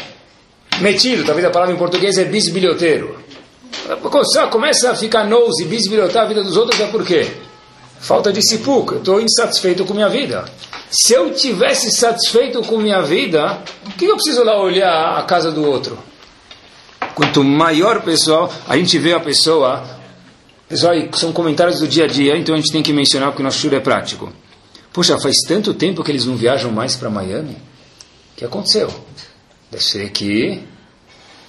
metido, 0.79 1.25
talvez 1.25 1.45
a 1.45 1.49
palavra 1.49 1.73
em 1.73 1.77
português 1.77 2.17
é 2.17 2.25
bisbilhoteiro. 2.25 3.17
Começa 4.51 4.91
a 4.91 4.95
ficar 4.95 5.25
nose, 5.25 5.65
bisbilhotar 5.65 6.23
a 6.23 6.27
vida 6.27 6.43
dos 6.43 6.57
outros, 6.57 6.79
é 6.79 6.87
por 6.87 7.05
quê? 7.05 7.27
Falta 7.99 8.31
de 8.31 8.41
sipuca, 8.41 8.95
eu 8.95 8.99
estou 8.99 9.21
insatisfeito 9.21 9.83
com 9.85 9.93
minha 9.93 10.09
vida. 10.09 10.45
Se 10.89 11.13
eu 11.13 11.33
tivesse 11.33 11.91
satisfeito 11.91 12.61
com 12.61 12.77
minha 12.77 13.01
vida, 13.01 13.59
o 13.85 13.91
que 13.91 14.05
eu 14.05 14.15
preciso 14.15 14.43
lá 14.43 14.61
olhar 14.61 15.17
a 15.17 15.23
casa 15.23 15.51
do 15.51 15.65
outro? 15.65 15.97
Quanto 17.17 17.43
maior 17.43 18.03
pessoal, 18.03 18.53
a 18.67 18.77
gente 18.77 18.99
vê 18.99 19.11
a 19.11 19.19
pessoa. 19.19 19.83
Pessoal, 20.69 20.93
são 21.13 21.33
comentários 21.33 21.79
do 21.79 21.87
dia 21.87 22.03
a 22.03 22.07
dia, 22.07 22.37
então 22.37 22.53
a 22.53 22.59
gente 22.59 22.71
tem 22.71 22.83
que 22.83 22.93
mencionar 22.93 23.29
porque 23.29 23.41
o 23.41 23.43
nosso 23.43 23.57
show 23.57 23.73
é 23.73 23.79
prático. 23.79 24.31
Poxa, 24.93 25.17
faz 25.17 25.37
tanto 25.47 25.73
tempo 25.73 26.03
que 26.03 26.11
eles 26.11 26.25
não 26.25 26.35
viajam 26.35 26.71
mais 26.71 26.95
para 26.95 27.09
Miami. 27.09 27.53
O 27.53 28.35
que 28.35 28.45
aconteceu? 28.45 28.93
Deve 29.71 29.83
ser 29.83 30.11
que 30.11 30.61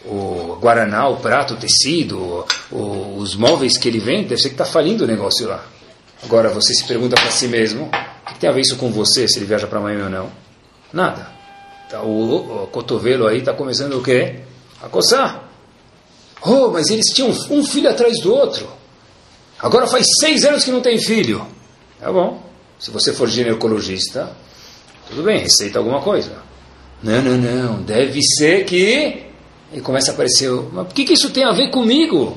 o 0.07 0.57
Guaraná, 0.59 1.07
o 1.07 1.19
prato, 1.19 1.53
o 1.53 1.57
tecido, 1.59 2.47
o, 2.73 3.19
os 3.19 3.37
móveis 3.37 3.77
que 3.77 3.89
ele 3.89 3.99
vende, 3.99 4.31
deve 4.31 4.41
ser 4.41 4.49
que 4.49 4.55
está 4.55 4.65
falindo 4.65 5.05
o 5.05 5.07
negócio 5.07 5.47
lá. 5.47 5.63
Agora 6.25 6.49
você 6.49 6.73
se 6.73 6.85
pergunta 6.85 7.15
para 7.15 7.31
si 7.31 7.47
mesmo: 7.47 7.91
o 8.27 8.33
que 8.33 8.41
tem 8.41 8.49
a 8.49 8.55
ver 8.55 8.63
isso 8.63 8.77
com 8.79 8.91
você, 8.91 9.29
se 9.29 9.39
ele 9.39 9.45
viaja 9.45 9.67
para 9.67 9.81
Miami 9.81 10.05
ou 10.05 10.09
não? 10.09 10.31
Nada. 10.95 11.31
Tá, 11.91 12.01
o, 12.01 12.63
o 12.63 12.67
cotovelo 12.69 13.27
aí 13.27 13.41
está 13.41 13.53
começando 13.53 13.99
o 13.99 14.03
quê? 14.03 14.37
A 14.83 14.89
coçar. 14.89 15.48
Oh, 16.43 16.69
mas 16.69 16.89
eles 16.89 17.07
tinham 17.07 17.31
um 17.51 17.65
filho 17.65 17.91
atrás 17.91 18.21
do 18.21 18.33
outro. 18.33 18.69
Agora 19.59 19.87
faz 19.87 20.07
seis 20.21 20.45
anos 20.45 20.65
que 20.65 20.71
não 20.71 20.81
tem 20.81 20.99
filho. 20.99 21.45
Tá 22.01 22.13
bom. 22.13 22.43
Se 22.79 22.91
você 22.91 23.13
for 23.13 23.29
ginecologista, 23.29 24.37
tudo 25.09 25.23
bem, 25.23 25.41
receita 25.41 25.79
alguma 25.79 26.01
coisa. 26.01 26.33
Não, 27.03 27.21
não, 27.23 27.37
não. 27.37 27.83
Deve 27.83 28.21
ser 28.23 28.65
que. 28.65 29.25
E 29.73 29.81
começa 29.81 30.13
a 30.13 30.15
aparecer. 30.15 30.51
Mas 30.73 30.87
o 30.87 30.95
que, 30.95 31.05
que 31.05 31.15
isso 31.15 31.31
tem 31.31 31.45
a 31.45 31.53
ver 31.53 31.71
comigo? 31.71 32.37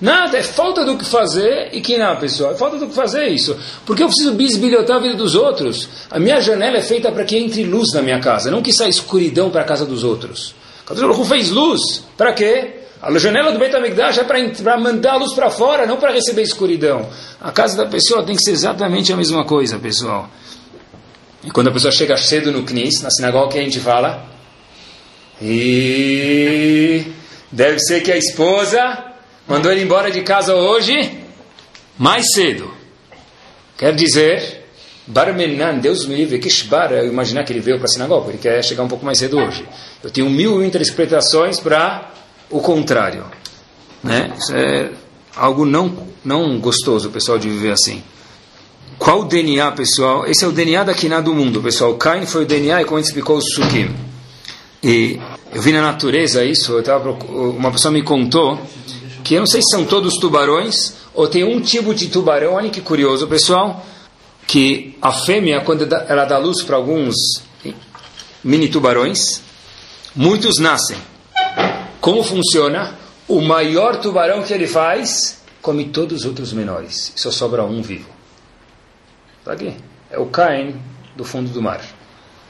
Nada, 0.00 0.36
é 0.36 0.42
falta 0.42 0.84
do 0.84 0.98
que 0.98 1.04
fazer 1.04 1.70
e 1.72 1.80
que 1.80 1.96
não, 1.96 2.16
pessoal, 2.16 2.52
é 2.52 2.54
falta 2.54 2.76
do 2.76 2.86
que 2.86 2.94
fazer 2.94 3.28
isso. 3.28 3.56
Porque 3.86 4.02
eu 4.02 4.08
preciso 4.08 4.32
bisbilhotar 4.32 4.98
a 4.98 5.00
vida 5.00 5.14
dos 5.14 5.34
outros. 5.34 5.88
A 6.10 6.18
minha 6.18 6.38
janela 6.40 6.76
é 6.76 6.82
feita 6.82 7.10
para 7.10 7.24
que 7.24 7.36
entre 7.36 7.64
luz 7.64 7.92
na 7.94 8.02
minha 8.02 8.20
casa, 8.20 8.50
não 8.50 8.60
que 8.60 8.74
saia 8.74 8.90
escuridão 8.90 9.50
para 9.50 9.62
a 9.62 9.64
casa 9.64 9.86
dos 9.86 10.04
outros. 10.04 10.54
Quando 10.84 11.24
fez 11.24 11.50
luz, 11.50 11.80
para 12.16 12.32
quê? 12.34 12.75
A 13.00 13.16
janela 13.18 13.52
do 13.52 13.58
Beit 13.58 13.74
HaMikdash 13.74 14.18
é 14.18 14.24
para 14.24 14.78
mandar 14.78 15.12
a 15.12 15.16
luz 15.16 15.34
para 15.34 15.50
fora, 15.50 15.86
não 15.86 15.98
para 15.98 16.12
receber 16.12 16.42
escuridão. 16.42 17.08
A 17.40 17.52
casa 17.52 17.76
da 17.76 17.86
pessoa 17.86 18.24
tem 18.24 18.34
que 18.34 18.42
ser 18.42 18.52
exatamente 18.52 19.12
a 19.12 19.16
mesma 19.16 19.44
coisa, 19.44 19.78
pessoal. 19.78 20.30
E 21.44 21.50
quando 21.50 21.68
a 21.68 21.72
pessoa 21.72 21.92
chega 21.92 22.16
cedo 22.16 22.50
no 22.50 22.64
Knis, 22.64 23.02
na 23.02 23.10
sinagoga, 23.10 23.52
que 23.52 23.58
a 23.58 23.62
gente 23.62 23.80
fala? 23.80 24.24
E 25.40 27.04
deve 27.52 27.78
ser 27.80 28.00
que 28.00 28.10
a 28.10 28.16
esposa 28.16 29.04
mandou 29.46 29.70
ele 29.70 29.82
embora 29.82 30.10
de 30.10 30.22
casa 30.22 30.54
hoje 30.54 31.20
mais 31.98 32.24
cedo. 32.32 32.72
Quer 33.76 33.94
dizer, 33.94 34.64
Barmenan, 35.06 35.78
Deus 35.78 36.06
me 36.06 36.16
livre, 36.16 36.38
Kishbar, 36.38 36.90
eu 36.92 37.06
imaginar 37.06 37.44
que 37.44 37.52
ele 37.52 37.60
veio 37.60 37.76
para 37.76 37.84
a 37.84 37.88
sinagoga, 37.88 38.30
ele 38.30 38.38
quer 38.38 38.64
chegar 38.64 38.82
um 38.82 38.88
pouco 38.88 39.04
mais 39.04 39.18
cedo 39.18 39.38
hoje. 39.38 39.64
Eu 40.02 40.10
tenho 40.10 40.28
mil 40.30 40.64
interpretações 40.64 41.60
para 41.60 42.10
o 42.50 42.60
contrário. 42.60 43.24
Né? 44.02 44.32
Isso 44.38 44.54
é 44.54 44.90
algo 45.36 45.64
não, 45.64 46.06
não 46.24 46.58
gostoso, 46.58 47.10
pessoal, 47.10 47.38
de 47.38 47.48
viver 47.48 47.72
assim. 47.72 48.02
Qual 48.98 49.20
o 49.20 49.24
DNA, 49.24 49.72
pessoal? 49.72 50.26
Esse 50.26 50.44
é 50.44 50.48
o 50.48 50.52
DNA 50.52 50.84
da 50.84 50.94
Kiná 50.94 51.20
do 51.20 51.34
mundo, 51.34 51.60
pessoal. 51.60 51.94
Cain 51.96 52.24
foi 52.24 52.44
o 52.44 52.46
DNA 52.46 52.82
e 52.82 52.84
como 52.84 52.96
a 52.96 53.00
gente 53.00 53.08
explicou, 53.08 53.36
o 53.36 53.42
Sukim. 53.42 53.94
E 54.82 55.20
eu 55.52 55.60
vi 55.60 55.72
na 55.72 55.82
natureza 55.82 56.44
isso, 56.44 56.72
eu 56.72 56.82
tava, 56.82 57.10
uma 57.10 57.70
pessoa 57.72 57.92
me 57.92 58.02
contou 58.02 58.58
que 59.24 59.34
eu 59.34 59.40
não 59.40 59.46
sei 59.46 59.60
se 59.60 59.70
são 59.70 59.84
todos 59.84 60.14
tubarões 60.14 60.94
ou 61.12 61.26
tem 61.26 61.42
um 61.42 61.60
tipo 61.60 61.94
de 61.94 62.06
tubarão, 62.08 62.54
olha 62.54 62.70
que 62.70 62.80
curioso, 62.80 63.26
pessoal, 63.26 63.84
que 64.46 64.96
a 65.02 65.10
fêmea, 65.10 65.60
quando 65.62 65.82
ela 66.08 66.24
dá 66.24 66.38
luz 66.38 66.62
para 66.62 66.76
alguns 66.76 67.14
mini 68.44 68.68
tubarões, 68.68 69.42
muitos 70.14 70.60
nascem. 70.60 70.96
Como 72.06 72.22
funciona? 72.22 72.96
O 73.26 73.40
maior 73.40 73.96
tubarão 73.96 74.40
que 74.44 74.54
ele 74.54 74.68
faz 74.68 75.42
come 75.60 75.86
todos 75.86 76.20
os 76.20 76.24
outros 76.24 76.52
menores, 76.52 77.12
só 77.16 77.32
sobra 77.32 77.64
um 77.64 77.82
vivo. 77.82 78.08
Está 79.40 79.50
aqui. 79.50 79.74
É 80.08 80.16
o 80.16 80.26
Caim 80.26 80.80
do 81.16 81.24
fundo 81.24 81.50
do 81.50 81.60
mar. 81.60 81.80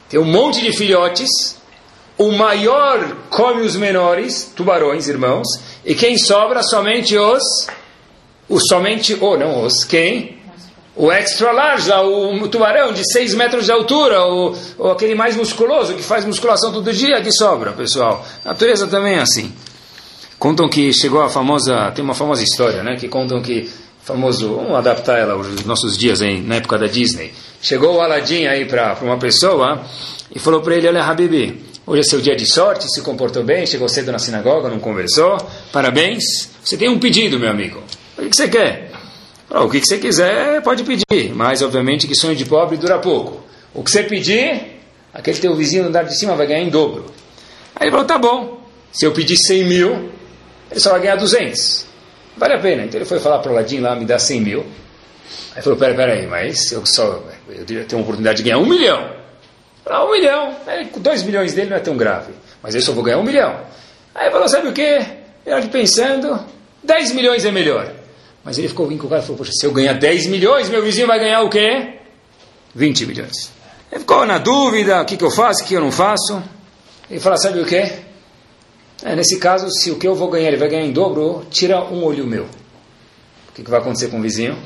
Tem 0.07 0.19
um 0.19 0.25
monte 0.25 0.61
de 0.61 0.71
filhotes. 0.71 1.59
O 2.19 2.31
maior 2.33 3.17
come 3.31 3.63
os 3.63 3.75
menores, 3.75 4.53
tubarões, 4.55 5.07
irmãos. 5.07 5.47
E 5.83 5.95
quem 5.95 6.19
sobra? 6.19 6.61
Somente 6.61 7.17
os. 7.17 7.41
O 8.47 8.59
somente. 8.59 9.17
Ou 9.19 9.33
oh, 9.33 9.37
não 9.37 9.63
os. 9.63 9.83
Quem? 9.83 10.36
O 10.97 11.11
extra 11.11 11.51
large, 11.51 11.91
o 11.91 12.47
tubarão 12.47 12.91
de 12.91 13.03
6 13.13 13.35
metros 13.35 13.65
de 13.65 13.71
altura, 13.71 14.25
o, 14.25 14.55
o, 14.79 14.87
aquele 14.89 15.13
mais 15.13 15.35
musculoso 15.35 15.93
que 15.93 16.01
faz 16.01 16.25
musculação 16.25 16.73
todo 16.73 16.91
dia, 16.91 17.21
que 17.21 17.31
sobra, 17.31 17.71
pessoal. 17.71 18.25
A 18.43 18.49
natureza 18.49 18.87
também 18.87 19.13
é 19.13 19.19
assim. 19.19 19.53
Contam 20.39 20.67
que 20.67 20.91
chegou 20.91 21.21
a 21.21 21.29
famosa. 21.29 21.91
Tem 21.91 22.03
uma 22.03 22.15
famosa 22.15 22.43
história, 22.43 22.81
né? 22.81 22.95
Que 22.95 23.07
contam 23.07 23.41
que 23.41 23.69
famoso, 24.03 24.55
vamos 24.55 24.75
adaptar 24.75 25.19
ela 25.19 25.33
aos 25.33 25.63
nossos 25.65 25.97
dias 25.97 26.21
aí, 26.21 26.41
na 26.41 26.55
época 26.55 26.79
da 26.79 26.87
Disney. 26.87 27.31
Chegou 27.61 27.95
o 27.95 28.01
Aladim 28.01 28.45
aí 28.45 28.65
para 28.65 28.97
uma 29.01 29.17
pessoa 29.17 29.81
e 30.33 30.39
falou 30.39 30.61
para 30.61 30.75
ele, 30.75 30.87
olha 30.87 31.03
Habibi, 31.03 31.61
Hoje 31.85 32.01
é 32.01 32.03
seu 32.03 32.19
dia 32.19 32.35
de 32.35 32.45
sorte, 32.45 32.85
se 32.93 33.01
comportou 33.01 33.45
bem, 33.45 33.65
chegou 33.65 33.87
cedo 33.87 34.11
na 34.11 34.19
sinagoga, 34.19 34.67
não 34.67 34.77
conversou. 34.77 35.37
Parabéns. 35.71 36.49
Você 36.61 36.75
tem 36.75 36.89
um 36.89 36.99
pedido, 36.99 37.39
meu 37.39 37.49
amigo. 37.49 37.81
O 38.17 38.23
que 38.23 38.35
você 38.35 38.49
quer? 38.49 38.91
O 39.49 39.69
que 39.69 39.79
você 39.79 39.97
quiser, 39.97 40.61
pode 40.61 40.83
pedir. 40.83 41.33
Mas, 41.33 41.61
obviamente, 41.61 42.07
que 42.07 42.15
sonho 42.15 42.35
de 42.35 42.45
pobre 42.45 42.77
dura 42.77 42.99
pouco. 42.99 43.43
O 43.73 43.83
que 43.83 43.91
você 43.91 44.03
pedir, 44.03 44.79
aquele 45.13 45.37
teu 45.39 45.55
vizinho 45.55 45.83
no 45.83 45.89
andar 45.89 46.03
de 46.03 46.17
cima 46.17 46.35
vai 46.35 46.47
ganhar 46.47 46.61
em 46.61 46.69
dobro. 46.69 47.05
Aí 47.75 47.85
ele 47.85 47.91
falou, 47.91 48.05
tá 48.05 48.17
bom. 48.17 48.61
Se 48.91 49.05
eu 49.05 49.11
pedir 49.11 49.37
100 49.37 49.63
mil, 49.63 50.11
ele 50.71 50.79
só 50.79 50.91
vai 50.91 51.01
ganhar 51.01 51.15
200. 51.15 51.85
Vale 52.35 52.53
a 52.53 52.59
pena. 52.59 52.83
Então 52.83 52.99
ele 52.99 53.05
foi 53.05 53.19
falar 53.19 53.39
para 53.39 53.51
o 53.51 53.55
Ladinho 53.55 53.83
lá, 53.83 53.95
me 53.95 54.05
dá 54.05 54.19
100 54.19 54.41
mil. 54.41 54.65
Aí 55.55 55.61
falou, 55.61 55.77
pera, 55.77 55.93
pera 55.93 56.13
aí, 56.13 56.27
mas 56.27 56.71
eu 56.71 56.85
só 56.85 57.23
eu 57.49 57.65
tenho 57.65 57.85
uma 57.93 58.01
oportunidade 58.01 58.37
de 58.37 58.43
ganhar 58.43 58.59
um 58.59 58.65
milhão. 58.65 59.15
Ah, 59.85 60.03
um 60.03 60.11
milhão. 60.11 60.55
Aí, 60.67 60.85
com 60.85 60.99
dois 60.99 61.23
milhões 61.23 61.53
dele 61.53 61.69
não 61.69 61.77
é 61.77 61.79
tão 61.79 61.95
grave. 61.95 62.33
Mas 62.61 62.75
eu 62.75 62.81
só 62.81 62.91
vou 62.91 63.03
ganhar 63.03 63.19
um 63.19 63.23
milhão. 63.23 63.59
Aí 64.13 64.29
falou, 64.31 64.47
sabe 64.47 64.67
o 64.67 64.73
quê? 64.73 65.05
Ele 65.45 65.67
pensando, 65.67 66.39
10 66.83 67.13
milhões 67.13 67.45
é 67.45 67.51
melhor. 67.51 67.89
Mas 68.47 68.57
ele 68.57 68.69
ficou 68.69 68.89
encucado 68.89 69.21
e 69.21 69.25
falou, 69.25 69.39
poxa, 69.39 69.51
se 69.51 69.65
eu 69.65 69.73
ganhar 69.73 69.91
10 69.91 70.27
milhões, 70.27 70.69
meu 70.69 70.81
vizinho 70.81 71.05
vai 71.05 71.19
ganhar 71.19 71.41
o 71.41 71.49
quê? 71.49 71.99
20 72.73 73.05
milhões. 73.05 73.51
Ele 73.91 73.99
ficou 73.99 74.25
na 74.25 74.37
dúvida, 74.37 75.01
o 75.01 75.05
que, 75.05 75.17
que 75.17 75.23
eu 75.25 75.29
faço, 75.29 75.65
o 75.65 75.67
que 75.67 75.73
eu 75.73 75.81
não 75.81 75.91
faço. 75.91 76.41
Ele 77.11 77.19
falou, 77.19 77.37
sabe 77.37 77.59
o 77.59 77.65
quê? 77.65 77.91
É, 79.03 79.17
nesse 79.17 79.37
caso, 79.37 79.69
se 79.69 79.91
o 79.91 79.99
que 79.99 80.07
eu 80.07 80.15
vou 80.15 80.29
ganhar 80.29 80.47
ele 80.47 80.55
vai 80.55 80.69
ganhar 80.69 80.85
em 80.85 80.93
dobro, 80.93 81.45
tira 81.51 81.83
um 81.91 82.05
olho 82.05 82.25
meu. 82.25 82.45
O 82.45 83.53
que, 83.53 83.63
que 83.63 83.69
vai 83.69 83.81
acontecer 83.81 84.07
com 84.07 84.17
o 84.17 84.21
vizinho? 84.21 84.57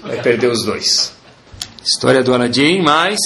Vai 0.00 0.22
perder 0.22 0.50
os 0.50 0.64
dois. 0.64 1.12
História 1.84 2.22
do 2.22 2.32
Aladim, 2.32 2.80
mas 2.80 3.18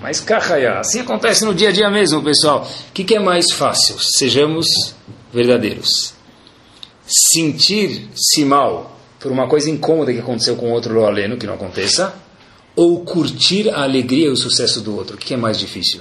mas 0.00 0.20
Kachaya. 0.20 0.78
Assim 0.78 1.00
acontece 1.00 1.44
no 1.44 1.54
dia 1.54 1.68
a 1.68 1.72
dia 1.72 1.90
mesmo, 1.90 2.22
pessoal. 2.22 2.66
O 2.88 2.92
que, 2.94 3.04
que 3.04 3.14
é 3.14 3.20
mais 3.20 3.52
fácil? 3.52 3.98
Sejamos 4.00 4.66
verdadeiros. 5.30 6.15
Sentir-se 7.06 8.44
mal 8.44 8.98
por 9.20 9.30
uma 9.30 9.48
coisa 9.48 9.70
incômoda 9.70 10.12
que 10.12 10.18
aconteceu 10.18 10.56
com 10.56 10.72
outro 10.72 11.04
aleno, 11.04 11.36
que 11.36 11.46
não 11.46 11.54
aconteça, 11.54 12.14
ou 12.74 13.00
curtir 13.04 13.70
a 13.70 13.82
alegria 13.82 14.26
e 14.26 14.30
o 14.30 14.36
sucesso 14.36 14.80
do 14.80 14.94
outro? 14.94 15.16
O 15.16 15.18
que, 15.18 15.32
é 15.32 15.36
mais 15.36 15.58
difícil? 15.58 16.00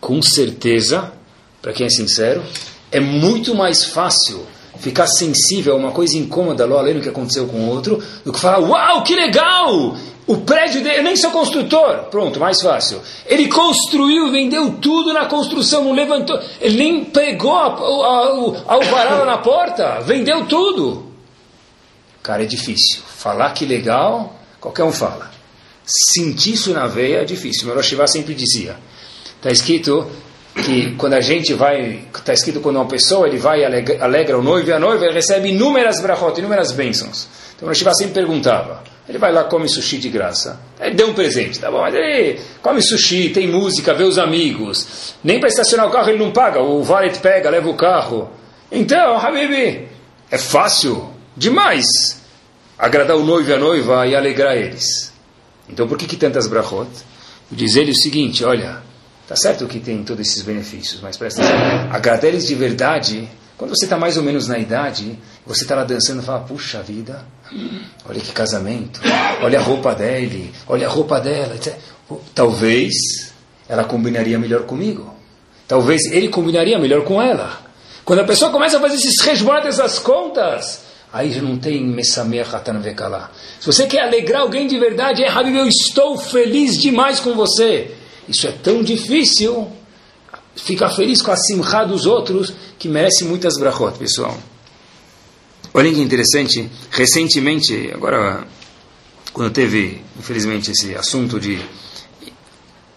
Com 0.00 0.22
certeza, 0.22 1.12
para 1.60 1.72
quem 1.72 1.86
é 1.86 1.90
sincero, 1.90 2.42
é 2.90 3.00
muito 3.00 3.54
mais 3.54 3.84
fácil 3.84 4.46
ficar 4.78 5.06
sensível 5.06 5.74
a 5.74 5.76
uma 5.76 5.92
coisa 5.92 6.16
incômoda, 6.16 6.64
lo 6.64 6.76
além 6.76 6.94
do 6.94 7.00
que 7.00 7.08
aconteceu 7.08 7.46
com 7.46 7.68
outro, 7.68 8.02
do 8.24 8.32
que 8.32 8.40
falar, 8.40 8.58
uau, 8.58 9.02
que 9.02 9.14
legal! 9.14 9.96
O 10.26 10.38
prédio 10.38 10.82
dele, 10.82 10.98
eu 10.98 11.02
nem 11.02 11.16
sou 11.16 11.30
construtor, 11.30 12.04
pronto, 12.04 12.40
mais 12.40 12.60
fácil. 12.62 13.00
Ele 13.26 13.46
construiu, 13.48 14.30
vendeu 14.30 14.70
tudo 14.80 15.12
na 15.12 15.26
construção, 15.26 15.84
não 15.84 15.92
levantou, 15.92 16.40
ele 16.60 16.76
nem 16.76 17.04
pegou 17.04 17.54
a, 17.54 17.66
alvará 18.66 19.24
na 19.26 19.38
porta, 19.38 20.00
vendeu 20.00 20.46
tudo. 20.46 21.12
Cara, 22.22 22.42
é 22.42 22.46
difícil. 22.46 23.02
Falar 23.06 23.50
que 23.50 23.66
legal, 23.66 24.34
qualquer 24.58 24.84
um 24.84 24.92
fala. 24.92 25.30
Sentir 25.84 26.54
isso 26.54 26.72
na 26.72 26.86
veia 26.86 27.18
é 27.18 27.24
difícil. 27.24 27.66
Meu 27.66 27.76
Roshivá 27.76 28.06
sempre 28.06 28.32
dizia. 28.34 28.76
Está 29.36 29.50
escrito 29.50 30.10
que 30.64 30.92
quando 30.92 31.12
a 31.12 31.20
gente 31.20 31.52
vai, 31.52 32.06
está 32.14 32.32
escrito 32.32 32.60
quando 32.60 32.76
uma 32.76 32.86
pessoa 32.86 33.26
ele 33.26 33.36
vai 33.36 33.62
alegra, 33.62 34.02
alegra 34.02 34.38
o 34.38 34.42
noivo 34.42 34.70
e 34.70 34.72
a 34.72 34.78
noiva, 34.78 35.10
recebe 35.12 35.50
inúmeras 35.50 36.00
brachot, 36.00 36.38
inúmeras 36.38 36.72
bênçãos. 36.72 37.28
Então 37.54 37.68
o 37.68 37.74
Shiva 37.74 37.92
sempre 37.92 38.14
perguntava, 38.14 38.82
ele 39.08 39.18
vai 39.18 39.32
lá 39.32 39.44
come 39.44 39.68
sushi 39.68 39.98
de 39.98 40.08
graça. 40.08 40.60
Ele 40.80 40.94
deu 40.94 41.08
um 41.08 41.14
presente, 41.14 41.58
tá 41.58 41.70
bom, 41.70 41.80
mas 41.80 41.94
ele 41.94 42.40
come 42.62 42.80
sushi, 42.82 43.30
tem 43.30 43.46
música, 43.46 43.94
vê 43.94 44.04
os 44.04 44.18
amigos. 44.18 45.14
Nem 45.22 45.38
para 45.38 45.48
estacionar 45.48 45.86
o 45.86 45.90
carro 45.90 46.10
ele 46.10 46.18
não 46.18 46.32
paga, 46.32 46.60
o 46.60 46.82
valet 46.82 47.18
pega, 47.18 47.50
leva 47.50 47.68
o 47.68 47.76
carro. 47.76 48.30
Então, 48.70 49.16
Habibi, 49.16 49.88
é 50.30 50.38
fácil 50.38 51.10
demais 51.36 51.86
agradar 52.78 53.16
o 53.16 53.24
noivo 53.24 53.50
e 53.50 53.52
a 53.52 53.58
noiva 53.58 54.06
e 54.06 54.16
alegrar 54.16 54.56
eles. 54.56 55.12
Então 55.68 55.86
por 55.86 55.96
que, 55.98 56.06
que 56.06 56.16
tantas 56.16 56.46
brachot? 56.46 56.88
Diz 57.50 57.76
ele 57.76 57.92
o 57.92 57.96
seguinte, 57.96 58.44
olha, 58.44 58.82
Tá 59.26 59.34
certo 59.36 59.66
que 59.66 59.80
tem 59.80 60.04
todos 60.04 60.26
esses 60.26 60.42
benefícios, 60.42 61.00
mas 61.00 61.16
presta 61.16 61.42
atenção. 61.42 61.90
Agradar 61.90 62.26
eles 62.26 62.46
de 62.46 62.54
verdade, 62.54 63.28
quando 63.56 63.70
você 63.70 63.84
está 63.84 63.96
mais 63.96 64.16
ou 64.16 64.22
menos 64.22 64.48
na 64.48 64.58
idade, 64.58 65.18
você 65.46 65.62
está 65.62 65.76
lá 65.76 65.84
dançando 65.84 66.22
e 66.22 66.24
fala, 66.24 66.40
puxa 66.40 66.82
vida, 66.82 67.24
olha 68.08 68.20
que 68.20 68.32
casamento, 68.32 69.00
olha 69.42 69.58
a 69.60 69.62
roupa 69.62 69.94
dele, 69.94 70.52
olha 70.66 70.86
a 70.86 70.90
roupa 70.90 71.20
dela. 71.20 71.54
Etc. 71.54 71.74
Talvez 72.34 72.92
ela 73.68 73.84
combinaria 73.84 74.38
melhor 74.38 74.62
comigo. 74.62 75.14
Talvez 75.68 76.02
ele 76.10 76.28
combinaria 76.28 76.78
melhor 76.78 77.04
com 77.04 77.22
ela. 77.22 77.62
Quando 78.04 78.20
a 78.20 78.24
pessoa 78.24 78.50
começa 78.50 78.76
a 78.76 78.80
fazer 78.80 78.96
esses 78.96 79.20
resbotes, 79.22 79.78
essas 79.78 79.98
contas, 79.98 80.80
aí 81.12 81.32
já 81.32 81.40
não 81.40 81.56
tem 81.56 81.82
Mesamer 81.86 82.54
Hatan 82.54 82.80
Vekalá. 82.80 83.30
Se 83.60 83.66
você 83.66 83.86
quer 83.86 84.02
alegrar 84.02 84.42
alguém 84.42 84.66
de 84.66 84.78
verdade, 84.78 85.22
é 85.22 85.30
Habib, 85.30 85.56
eu 85.56 85.66
estou 85.66 86.18
feliz 86.18 86.76
demais 86.76 87.20
com 87.20 87.34
você. 87.34 87.92
Isso 88.28 88.46
é 88.46 88.52
tão 88.52 88.82
difícil 88.82 89.70
ficar 90.56 90.90
feliz 90.90 91.20
com 91.20 91.30
a 91.30 91.36
simcha 91.36 91.84
dos 91.84 92.06
outros 92.06 92.54
que 92.78 92.88
merece 92.88 93.24
muitas 93.24 93.58
brachot, 93.58 93.98
pessoal. 93.98 94.36
Olha 95.72 95.92
que 95.92 96.00
interessante, 96.00 96.70
recentemente, 96.90 97.90
agora, 97.92 98.46
quando 99.32 99.52
teve, 99.52 100.02
infelizmente, 100.16 100.70
esse 100.70 100.94
assunto 100.94 101.40
de 101.40 101.60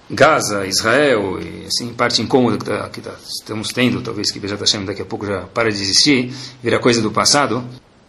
Gaza, 0.10 0.66
Israel, 0.66 1.40
e 1.42 1.66
assim, 1.66 1.92
parte 1.94 2.22
incômoda 2.22 2.58
que, 2.58 2.66
tá, 2.66 2.90
que 2.90 3.02
tá, 3.02 3.16
estamos 3.28 3.70
tendo, 3.70 4.02
talvez 4.02 4.32
que 4.32 4.40
Bezat 4.40 4.60
Hashem 4.60 4.86
daqui 4.86 5.02
a 5.02 5.06
pouco 5.06 5.26
já 5.26 5.42
para 5.42 5.72
de 5.72 5.82
existir, 5.82 6.32
vira 6.62 6.78
coisa 6.80 7.02
do 7.02 7.12
passado, 7.12 7.64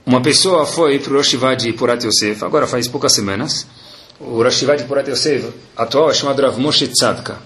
uma 0.05 0.21
pessoa 0.21 0.65
foi 0.67 0.99
para 0.99 1.13
o 1.13 1.17
Rosh 1.17 1.37
de 1.59 1.73
Purat 1.73 2.05
Yosef, 2.05 2.45
agora 2.45 2.67
faz 2.67 2.87
poucas 2.87 3.13
semanas, 3.13 3.67
o 4.21 4.43
Rashiva 4.43 4.77
de 4.77 4.85
Purat 4.85 5.09
Yosef 5.09 5.53
atual 5.77 6.11
é 6.11 6.15
chamado 6.15 6.43
Rav 6.43 6.59
Moshe 6.59 6.89
Tzadka. 6.89 7.39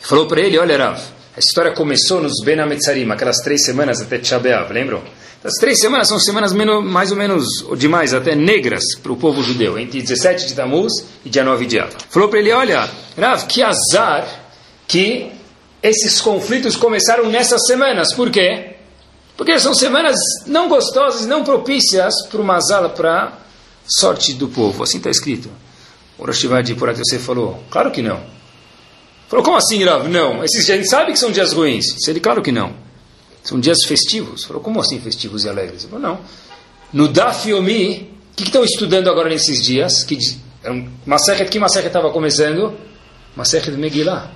Falou 0.00 0.26
para 0.26 0.40
ele, 0.40 0.58
olha 0.58 0.76
Rav, 0.76 1.00
a 1.40 1.48
história 1.48 1.72
começou 1.72 2.20
nos 2.20 2.44
Ben 2.44 2.60
Ametzarim, 2.60 3.10
aquelas 3.10 3.38
três 3.38 3.64
semanas 3.64 3.98
até 4.02 4.18
Tchabeav, 4.18 4.70
lembram? 4.74 5.02
As 5.42 5.54
três 5.54 5.78
semanas 5.80 6.06
são 6.06 6.20
semanas 6.20 6.52
menos, 6.52 6.84
mais 6.84 7.10
ou 7.10 7.16
menos, 7.16 7.62
ou 7.62 7.74
demais, 7.74 8.12
até 8.12 8.34
negras 8.34 8.84
para 9.02 9.10
o 9.10 9.16
povo 9.16 9.42
judeu, 9.42 9.78
entre 9.78 10.02
17 10.02 10.48
de 10.48 10.54
Tammuz 10.54 10.92
e 11.24 11.30
dia 11.30 11.42
9 11.42 11.64
de 11.64 11.80
Av. 11.80 11.90
Falou 12.10 12.28
para 12.28 12.40
ele, 12.40 12.52
olha, 12.52 12.86
Rav, 13.18 13.46
que 13.46 13.62
azar 13.62 14.28
que 14.86 15.32
esses 15.82 16.20
conflitos 16.20 16.76
começaram 16.76 17.30
nessas 17.30 17.64
semanas. 17.64 18.12
Por 18.12 18.30
quê? 18.30 18.76
Porque 19.34 19.58
são 19.58 19.72
semanas 19.72 20.16
não 20.44 20.68
gostosas, 20.68 21.26
não 21.26 21.42
propícias 21.42 22.12
para 22.30 22.42
uma 22.42 22.60
zala, 22.60 22.90
para 22.90 23.32
sorte 23.86 24.34
do 24.34 24.48
povo. 24.48 24.82
Assim 24.82 24.98
está 24.98 25.08
escrito. 25.08 25.48
O 26.18 26.26
Rosh 26.26 26.46
de 26.62 26.74
Purat 26.74 26.98
Yosef 26.98 27.24
falou, 27.24 27.64
claro 27.70 27.90
que 27.90 28.02
não. 28.02 28.39
Falou, 29.30 29.44
como 29.44 29.56
assim, 29.56 29.84
Rav? 29.84 30.08
Não. 30.08 30.42
Esses 30.42 30.66
dias, 30.66 30.70
a 30.70 30.76
gente 30.76 30.90
sabe 30.90 31.12
que 31.12 31.18
são 31.18 31.30
dias 31.30 31.52
ruins. 31.52 31.84
Ele, 32.08 32.18
claro 32.18 32.42
que 32.42 32.50
não. 32.50 32.74
São 33.44 33.60
dias 33.60 33.78
festivos. 33.86 34.44
Falou, 34.44 34.60
como 34.60 34.80
assim 34.80 34.98
festivos 34.98 35.44
e 35.44 35.48
alegres? 35.48 35.84
Ele 35.84 35.92
falou, 35.92 36.10
não. 36.10 36.20
No 36.92 37.06
Daf 37.06 37.48
Yomi, 37.48 38.10
o 38.32 38.36
que, 38.36 38.42
estão 38.42 38.64
estudando 38.64 39.08
agora 39.08 39.28
nesses 39.28 39.62
dias? 39.62 40.02
Que, 40.02 40.18
uma 40.64 40.90
Masechet, 41.06 41.48
que 41.48 41.60
Masechet 41.60 41.86
estava 41.86 42.10
começando? 42.10 42.76
Masechet 43.36 43.70
Megillah. 43.76 44.32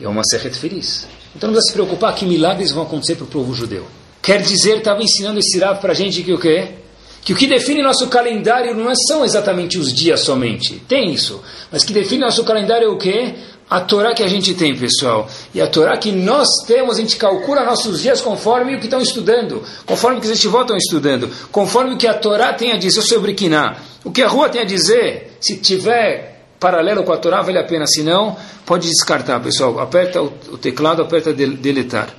É 0.00 0.08
uma 0.08 0.22
Masechet 0.22 0.56
feliz. 0.56 1.06
Então 1.36 1.48
não 1.48 1.54
precisa 1.54 1.72
se 1.72 1.74
preocupar 1.74 2.14
que 2.14 2.24
milagres 2.24 2.72
vão 2.72 2.84
acontecer 2.84 3.16
para 3.16 3.24
o 3.24 3.28
povo 3.28 3.54
judeu. 3.54 3.86
Quer 4.22 4.40
dizer, 4.40 4.78
estava 4.78 5.02
ensinando 5.02 5.38
esse 5.38 5.58
Rav 5.58 5.82
para 5.82 5.92
a 5.92 5.94
gente 5.94 6.22
que 6.22 6.32
o 6.32 6.38
quê? 6.38 6.76
que 7.22 7.32
o 7.32 7.36
que 7.36 7.46
define 7.46 7.82
nosso 7.82 8.08
calendário 8.08 8.74
não 8.74 8.90
são 8.94 9.24
exatamente 9.24 9.78
os 9.78 9.92
dias 9.92 10.20
somente, 10.20 10.76
tem 10.88 11.12
isso, 11.12 11.42
mas 11.70 11.84
que 11.84 11.92
define 11.92 12.22
nosso 12.22 12.42
calendário 12.44 12.86
é 12.86 12.90
o 12.90 12.96
quê? 12.96 13.34
A 13.70 13.80
Torá 13.80 14.12
que 14.12 14.22
a 14.24 14.26
gente 14.26 14.52
tem, 14.54 14.76
pessoal. 14.76 15.28
E 15.54 15.60
a 15.60 15.68
Torá 15.68 15.96
que 15.96 16.10
nós 16.10 16.48
temos, 16.66 16.96
a 16.96 17.00
gente 17.00 17.14
calcula 17.14 17.64
nossos 17.64 18.02
dias 18.02 18.20
conforme 18.20 18.74
o 18.74 18.80
que 18.80 18.86
estão 18.86 19.00
estudando, 19.00 19.62
conforme 19.86 20.18
o 20.18 20.20
que 20.20 20.26
vocês 20.26 20.44
estão 20.44 20.76
estudando, 20.76 21.30
conforme 21.52 21.94
o 21.94 21.96
que 21.96 22.08
a 22.08 22.14
Torá 22.14 22.52
tem 22.52 22.72
a 22.72 22.76
dizer 22.76 23.00
sobre 23.02 23.32
Kiná. 23.32 23.76
O 24.02 24.10
que 24.10 24.22
a 24.22 24.28
rua 24.28 24.48
tem 24.48 24.62
a 24.62 24.64
dizer, 24.64 25.36
se 25.40 25.56
tiver 25.58 26.46
paralelo 26.58 27.04
com 27.04 27.12
a 27.12 27.16
Torá, 27.16 27.42
vale 27.42 27.58
a 27.58 27.64
pena, 27.64 27.86
se 27.86 28.02
não, 28.02 28.36
pode 28.66 28.88
descartar, 28.88 29.38
pessoal. 29.38 29.78
Aperta 29.78 30.20
o 30.20 30.58
teclado, 30.58 31.02
aperta 31.02 31.32
deletar. 31.32 32.12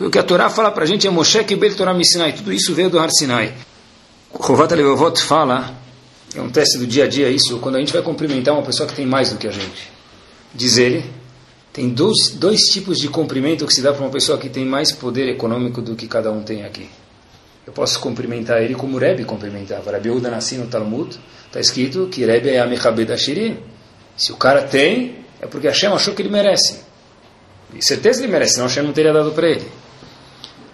O 0.00 0.10
que 0.10 0.18
a 0.18 0.24
Torá 0.24 0.50
fala 0.50 0.72
para 0.72 0.82
a 0.82 0.86
gente 0.86 1.06
é 1.06 1.10
Moshe 1.10 1.42
Kibel 1.44 1.76
Torá 1.76 1.94
Missinai. 1.94 2.32
Tudo 2.32 2.52
isso 2.52 2.74
veio 2.74 2.90
do 2.90 2.98
Har 2.98 3.10
Sinai. 3.10 3.54
Rovat 4.32 4.74
Levavot 4.74 5.22
fala, 5.22 5.72
é 6.34 6.40
um 6.40 6.50
teste 6.50 6.78
do 6.78 6.86
dia 6.86 7.04
a 7.04 7.08
dia 7.08 7.30
isso, 7.30 7.58
quando 7.58 7.76
a 7.76 7.78
gente 7.78 7.92
vai 7.92 8.02
cumprimentar 8.02 8.54
uma 8.54 8.62
pessoa 8.64 8.88
que 8.88 8.94
tem 8.94 9.06
mais 9.06 9.30
do 9.30 9.38
que 9.38 9.46
a 9.46 9.52
gente. 9.52 9.95
Diz 10.56 10.78
ele, 10.78 11.04
tem 11.70 11.90
dois, 11.90 12.30
dois 12.30 12.60
tipos 12.72 12.98
de 12.98 13.08
cumprimento 13.08 13.66
que 13.66 13.74
se 13.74 13.82
dá 13.82 13.92
para 13.92 14.02
uma 14.02 14.10
pessoa 14.10 14.38
que 14.38 14.48
tem 14.48 14.64
mais 14.64 14.92
poder 14.92 15.28
econômico 15.28 15.82
do 15.82 15.94
que 15.94 16.08
cada 16.08 16.32
um 16.32 16.42
tem 16.42 16.64
aqui. 16.64 16.88
Eu 17.66 17.72
posso 17.74 18.00
cumprimentar 18.00 18.62
ele 18.62 18.74
como 18.74 18.96
Rebbe 18.96 19.24
cumprimentava. 19.24 19.92
Rabi 19.92 20.08
Uda 20.08 20.30
nasci 20.30 20.54
no 20.54 20.68
Talmud, 20.68 21.18
está 21.46 21.60
escrito 21.60 22.08
que 22.10 22.24
Rebbe 22.24 22.48
é 22.48 22.60
a 22.60 22.66
Mechabed 22.66 23.12
Ashirim. 23.12 23.58
Se 24.16 24.32
o 24.32 24.36
cara 24.36 24.62
tem, 24.62 25.16
é 25.42 25.46
porque 25.46 25.66
Hashem 25.66 25.92
achou 25.92 26.14
que 26.14 26.22
ele 26.22 26.30
merece. 26.30 26.80
E 27.74 27.84
certeza 27.84 28.22
ele 28.22 28.32
merece, 28.32 28.54
senão 28.54 28.68
Hashem 28.68 28.82
não 28.82 28.92
teria 28.94 29.12
dado 29.12 29.32
para 29.32 29.48
ele. 29.48 29.68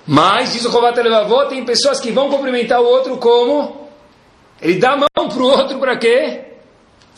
Mas, 0.07 0.53
diz 0.53 0.65
o 0.65 0.71
Chovat 0.71 0.97
Levavot, 0.97 1.49
tem 1.49 1.65
pessoas 1.65 1.99
que 1.99 2.13
vão 2.13 2.31
cumprimentar 2.31 2.81
o 2.81 2.85
outro 2.85 3.17
como? 3.17 3.89
Ele 4.61 4.79
dá 4.79 4.93
a 4.93 4.97
mão 4.97 5.29
para 5.29 5.43
o 5.43 5.47
outro 5.47 5.81
para 5.81 5.97
quê? 5.97 6.52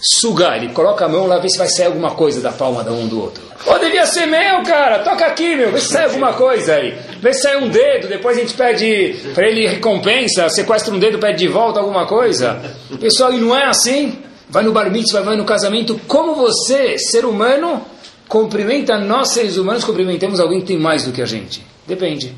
Sugar. 0.01 0.57
Ele 0.57 0.73
coloca 0.73 1.05
a 1.05 1.09
mão 1.09 1.27
lá, 1.27 1.39
vê 1.39 1.49
se 1.49 1.59
vai 1.59 1.69
sair 1.69 1.87
alguma 1.87 2.13
coisa 2.13 2.41
da 2.41 2.53
palma 2.53 2.83
da 2.83 2.93
um 2.93 3.07
do 3.07 3.21
outro. 3.21 3.43
Ou 3.67 3.79
devia 3.79 4.05
ser 4.07 4.27
meu, 4.27 4.63
cara. 4.63 5.01
Toca 5.01 5.27
aqui, 5.27 5.57
meu. 5.57 5.73
Vê 5.73 5.81
se 5.81 5.89
sai 5.89 6.05
alguma 6.05 6.35
coisa 6.35 6.75
aí. 6.75 6.95
Vê 7.21 7.33
se 7.33 7.43
sai 7.43 7.57
um 7.57 7.69
dedo. 7.69 8.09
Depois 8.09 8.37
a 8.37 8.41
gente 8.41 8.55
pede 8.55 9.17
para 9.35 9.49
ele 9.49 9.67
recompensa. 9.67 10.49
Sequestra 10.49 10.95
um 10.95 10.99
dedo, 10.99 11.19
pede 11.19 11.39
de 11.39 11.49
volta 11.49 11.81
alguma 11.81 12.07
coisa. 12.07 12.61
Pessoal, 13.01 13.33
e 13.33 13.39
não 13.39 13.57
é 13.57 13.67
assim? 13.67 14.19
Vai 14.49 14.63
no 14.63 14.73
bar 14.73 14.91
mitzvah, 14.91 15.23
vai 15.23 15.37
no 15.37 15.45
casamento. 15.45 15.99
Como 16.07 16.35
você, 16.35 16.99
ser 16.99 17.25
humano, 17.25 17.83
cumprimenta 18.29 18.99
nós, 18.99 19.31
seres 19.31 19.57
humanos, 19.57 19.85
cumprimentamos 19.85 20.39
alguém 20.39 20.61
que 20.61 20.67
tem 20.67 20.79
mais 20.79 21.05
do 21.05 21.13
que 21.13 21.23
a 21.23 21.27
gente? 21.27 21.65
Depende. 21.87 22.35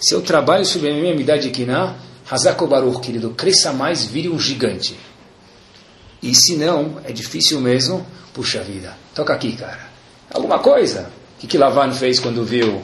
Se 0.00 0.14
eu 0.14 0.20
trabalho 0.20 0.64
sobre 0.64 0.90
a 0.90 0.94
minha 0.94 1.14
idade 1.14 1.48
aqui 1.48 1.64
na 1.64 1.94
Hazako 2.30 2.66
Baruch, 2.66 3.00
querido, 3.00 3.30
cresça 3.30 3.72
mais, 3.72 4.04
vire 4.04 4.28
um 4.28 4.38
gigante. 4.38 4.96
E 6.26 6.34
se 6.34 6.56
não, 6.56 6.96
é 7.04 7.12
difícil 7.12 7.60
mesmo, 7.60 8.04
puxa 8.34 8.60
vida. 8.60 8.96
Toca 9.14 9.32
aqui, 9.32 9.52
cara. 9.52 9.86
Alguma 10.34 10.58
coisa. 10.58 11.08
O 11.36 11.40
que, 11.40 11.46
que 11.46 11.56
Lavan 11.56 11.92
fez 11.92 12.18
quando 12.18 12.44
viu 12.44 12.82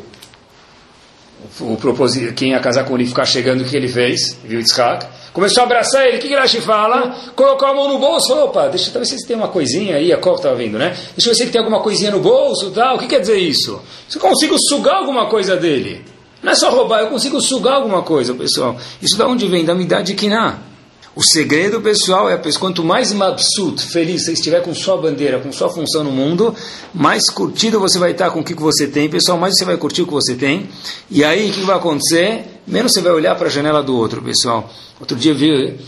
o, 1.60 1.72
o 1.72 2.32
quem 2.36 2.50
ia 2.50 2.60
casar 2.60 2.84
com 2.84 2.94
ele 2.94 3.04
ficar 3.04 3.24
chegando, 3.24 3.62
o 3.62 3.64
que 3.64 3.76
ele 3.76 3.88
fez? 3.88 4.36
Viu 4.44 4.60
Yitzhak? 4.60 5.06
Começou 5.32 5.62
a 5.62 5.66
abraçar 5.66 6.06
ele, 6.06 6.18
o 6.18 6.20
que, 6.20 6.28
que 6.28 6.36
Rashi 6.36 6.60
fala? 6.60 7.16
Colocou 7.34 7.66
a 7.66 7.74
mão 7.74 7.88
no 7.88 7.98
bolso, 7.98 8.32
opa, 8.32 8.68
deixa 8.68 8.90
eu 8.90 9.00
ver 9.00 9.06
se 9.06 9.26
tem 9.26 9.34
uma 9.34 9.48
coisinha 9.48 9.96
aí, 9.96 10.12
a 10.12 10.18
Copa 10.18 10.36
estava 10.36 10.54
vindo, 10.54 10.78
né? 10.78 10.90
Deixa 11.16 11.28
eu 11.28 11.32
ver 11.32 11.34
se 11.34 11.42
ele 11.42 11.50
tem 11.50 11.58
alguma 11.58 11.80
coisinha 11.82 12.12
no 12.12 12.20
bolso 12.20 12.70
tal. 12.70 12.96
O 12.96 12.98
que 12.98 13.08
quer 13.08 13.20
dizer 13.20 13.38
isso? 13.38 13.82
Se 14.08 14.18
eu 14.18 14.22
consigo 14.22 14.56
sugar 14.68 14.96
alguma 14.96 15.28
coisa 15.28 15.56
dele. 15.56 16.04
Não 16.42 16.52
é 16.52 16.54
só 16.54 16.70
roubar, 16.70 17.00
eu 17.00 17.08
consigo 17.08 17.40
sugar 17.40 17.74
alguma 17.74 18.02
coisa, 18.02 18.34
pessoal. 18.34 18.76
Isso 19.00 19.16
da 19.16 19.26
onde 19.26 19.48
vem? 19.48 19.64
Da 19.64 19.74
idade 19.74 20.14
que 20.14 20.28
não. 20.28 20.71
O 21.14 21.22
segredo, 21.22 21.78
pessoal, 21.82 22.30
é 22.30 22.40
quanto 22.58 22.82
mais 22.82 23.12
mabsut, 23.12 23.84
feliz 23.84 24.24
você 24.24 24.32
estiver 24.32 24.62
com 24.62 24.74
sua 24.74 24.96
bandeira, 24.96 25.38
com 25.40 25.52
sua 25.52 25.68
função 25.68 26.02
no 26.02 26.10
mundo, 26.10 26.54
mais 26.94 27.28
curtido 27.28 27.78
você 27.78 27.98
vai 27.98 28.12
estar 28.12 28.30
com 28.30 28.40
o 28.40 28.44
que 28.44 28.54
você 28.54 28.86
tem, 28.86 29.10
pessoal, 29.10 29.36
mais 29.36 29.54
você 29.54 29.66
vai 29.66 29.76
curtir 29.76 30.02
o 30.02 30.06
que 30.06 30.12
você 30.12 30.34
tem. 30.34 30.70
E 31.10 31.22
aí, 31.22 31.50
o 31.50 31.52
que 31.52 31.60
vai 31.60 31.76
acontecer? 31.76 32.46
Menos 32.66 32.92
você 32.92 33.02
vai 33.02 33.12
olhar 33.12 33.34
para 33.34 33.48
a 33.48 33.50
janela 33.50 33.82
do 33.82 33.94
outro, 33.94 34.22
pessoal. 34.22 34.70
Outro 34.98 35.14
dia 35.14 35.34
vi, 35.34 35.78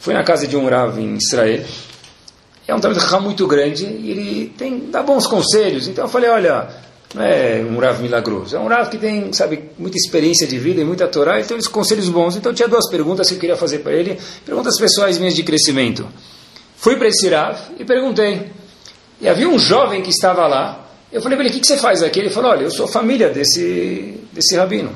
fui 0.00 0.12
na 0.12 0.22
casa 0.22 0.46
de 0.46 0.54
um 0.54 0.68
Rav 0.68 0.98
em 0.98 1.16
Israel. 1.16 1.64
É 2.68 2.74
um 2.74 2.80
trabalho 2.80 3.22
muito 3.22 3.46
grande 3.46 3.86
e 3.86 4.10
ele 4.10 4.52
tem, 4.56 4.90
dá 4.90 5.02
bons 5.02 5.26
conselhos. 5.26 5.88
Então 5.88 6.04
eu 6.04 6.08
falei, 6.10 6.28
olha, 6.28 6.68
não 7.14 7.22
é 7.22 7.64
um 7.64 7.78
Rav 7.78 8.02
milagroso, 8.02 8.56
é 8.56 8.58
um 8.58 8.66
Rav 8.66 8.90
que 8.90 8.98
tem, 8.98 9.32
sabe, 9.32 9.70
muita 9.78 9.96
experiência 9.96 10.46
de 10.48 10.58
vida 10.58 10.80
e 10.80 10.84
muita 10.84 11.06
Torá, 11.06 11.40
e 11.40 11.44
tem 11.44 11.56
uns 11.56 11.68
conselhos 11.68 12.08
bons. 12.08 12.36
Então 12.36 12.52
tinha 12.52 12.68
duas 12.68 12.90
perguntas 12.90 13.28
que 13.28 13.34
eu 13.34 13.38
queria 13.38 13.56
fazer 13.56 13.78
para 13.78 13.92
ele, 13.92 14.18
perguntas 14.44 14.76
pessoais 14.78 15.16
minhas 15.16 15.34
de 15.34 15.44
crescimento. 15.44 16.06
Fui 16.76 16.96
para 16.96 17.06
esse 17.06 17.28
Rav 17.28 17.56
e 17.78 17.84
perguntei. 17.84 18.50
E 19.20 19.28
havia 19.28 19.48
um 19.48 19.58
jovem 19.58 20.02
que 20.02 20.10
estava 20.10 20.46
lá. 20.48 20.88
Eu 21.12 21.22
falei 21.22 21.36
para 21.36 21.46
ele, 21.46 21.50
o 21.50 21.56
que, 21.56 21.60
que 21.60 21.66
você 21.68 21.76
faz 21.76 22.02
aqui? 22.02 22.18
Ele 22.18 22.30
falou, 22.30 22.50
olha, 22.50 22.64
eu 22.64 22.70
sou 22.70 22.88
família 22.88 23.30
desse, 23.30 24.18
desse 24.32 24.56
rabino. 24.56 24.90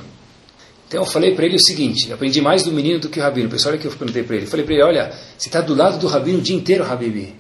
Então 0.89 1.03
eu 1.03 1.07
falei 1.07 1.35
para 1.35 1.45
ele 1.45 1.57
o 1.57 1.61
seguinte, 1.61 2.13
aprendi 2.13 2.41
mais 2.41 2.65
do 2.65 2.73
menino 2.73 2.99
do 2.99 3.09
que 3.09 3.21
o 3.21 3.23
rabino. 3.23 3.49
Pessoal, 3.49 3.73
olha 3.73 3.81
que 3.81 3.87
eu 3.87 3.93
perguntei 3.93 4.25
para 4.25 4.37
ele. 4.37 4.47
falei 4.47 4.65
para 4.65 4.75
ele, 4.75 4.83
olha, 4.83 5.13
você 5.37 5.49
está 5.49 5.61
do 5.61 5.75
lado 5.75 5.99
do 5.99 6.09
rabino 6.09 6.39
o 6.39 6.43
dia 6.43 6.57
inteiro, 6.57 6.83
Habibi. 6.83 7.37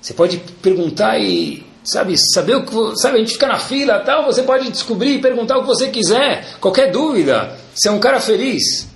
Você 0.00 0.14
pode 0.14 0.38
perguntar 0.62 1.18
e 1.18 1.64
Sabe, 1.82 2.14
saber 2.34 2.56
o 2.56 2.64
que, 2.64 3.00
sabe, 3.00 3.16
a 3.16 3.20
gente 3.20 3.32
fica 3.32 3.46
na 3.46 3.58
fila, 3.58 4.00
tal, 4.00 4.24
você 4.24 4.42
pode 4.42 4.70
descobrir 4.70 5.14
e 5.14 5.20
perguntar 5.20 5.56
o 5.56 5.62
que 5.62 5.66
você 5.66 5.88
quiser, 5.88 6.58
qualquer 6.60 6.90
dúvida. 6.92 7.56
Você 7.74 7.88
é 7.88 7.90
um 7.90 7.98
cara 7.98 8.20
feliz. 8.20 8.86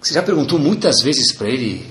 Você 0.00 0.14
já 0.14 0.22
perguntou 0.22 0.58
muitas 0.58 1.02
vezes 1.02 1.32
para 1.32 1.48
ele 1.48 1.86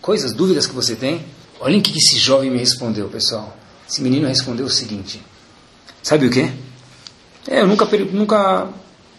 coisas, 0.00 0.32
dúvidas 0.32 0.66
que 0.66 0.74
você 0.74 0.96
tem? 0.96 1.24
Olhem 1.60 1.78
o 1.78 1.82
que 1.82 1.96
esse 1.96 2.18
jovem 2.18 2.50
me 2.50 2.58
respondeu, 2.58 3.08
pessoal. 3.08 3.56
Esse 3.88 4.02
menino 4.02 4.26
respondeu 4.26 4.66
o 4.66 4.70
seguinte: 4.70 5.22
Sabe 6.02 6.26
o 6.26 6.30
que? 6.30 6.50
É, 7.48 7.60
eu 7.60 7.66
nunca, 7.66 7.84
nunca, 7.84 8.68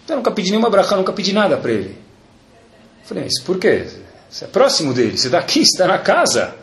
eu 0.10 0.16
nunca 0.18 0.32
pedi 0.32 0.50
nenhuma 0.50 0.70
brachá, 0.70 0.96
nunca 0.96 1.14
pedi 1.14 1.32
nada 1.32 1.58
para 1.58 1.72
ele. 1.72 1.98
Eu 3.02 3.08
falei, 3.08 3.24
mas 3.26 3.42
por 3.42 3.58
quê? 3.58 3.88
Você 4.30 4.46
é 4.46 4.48
próximo 4.48 4.94
dele, 4.94 5.18
você 5.18 5.28
está 5.28 5.40
aqui, 5.40 5.62
está 5.62 5.88
na 5.88 6.00
casa. 6.00 6.56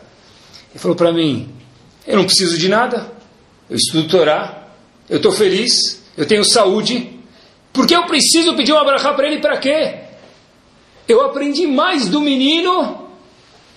Ele 0.69 0.79
falou 0.79 0.95
para 0.95 1.11
mim: 1.11 1.49
Eu 2.05 2.17
não 2.17 2.25
preciso 2.25 2.57
de 2.57 2.67
nada 2.67 3.18
eu 3.69 3.75
estudo 3.75 4.07
Torá, 4.07 4.67
eu 5.09 5.17
estou 5.17 5.31
feliz, 5.31 6.01
eu 6.17 6.25
tenho 6.25 6.43
saúde. 6.43 7.19
Por 7.71 7.85
que 7.85 7.95
eu 7.95 8.05
preciso 8.05 8.55
pedir 8.55 8.71
uma 8.71 8.83
brachá 8.83 9.13
para 9.13 9.27
ele 9.27 9.39
para 9.39 9.57
quê? 9.57 9.95
Eu 11.07 11.21
aprendi 11.21 11.67
mais 11.67 12.07
do 12.07 12.21
menino 12.21 13.07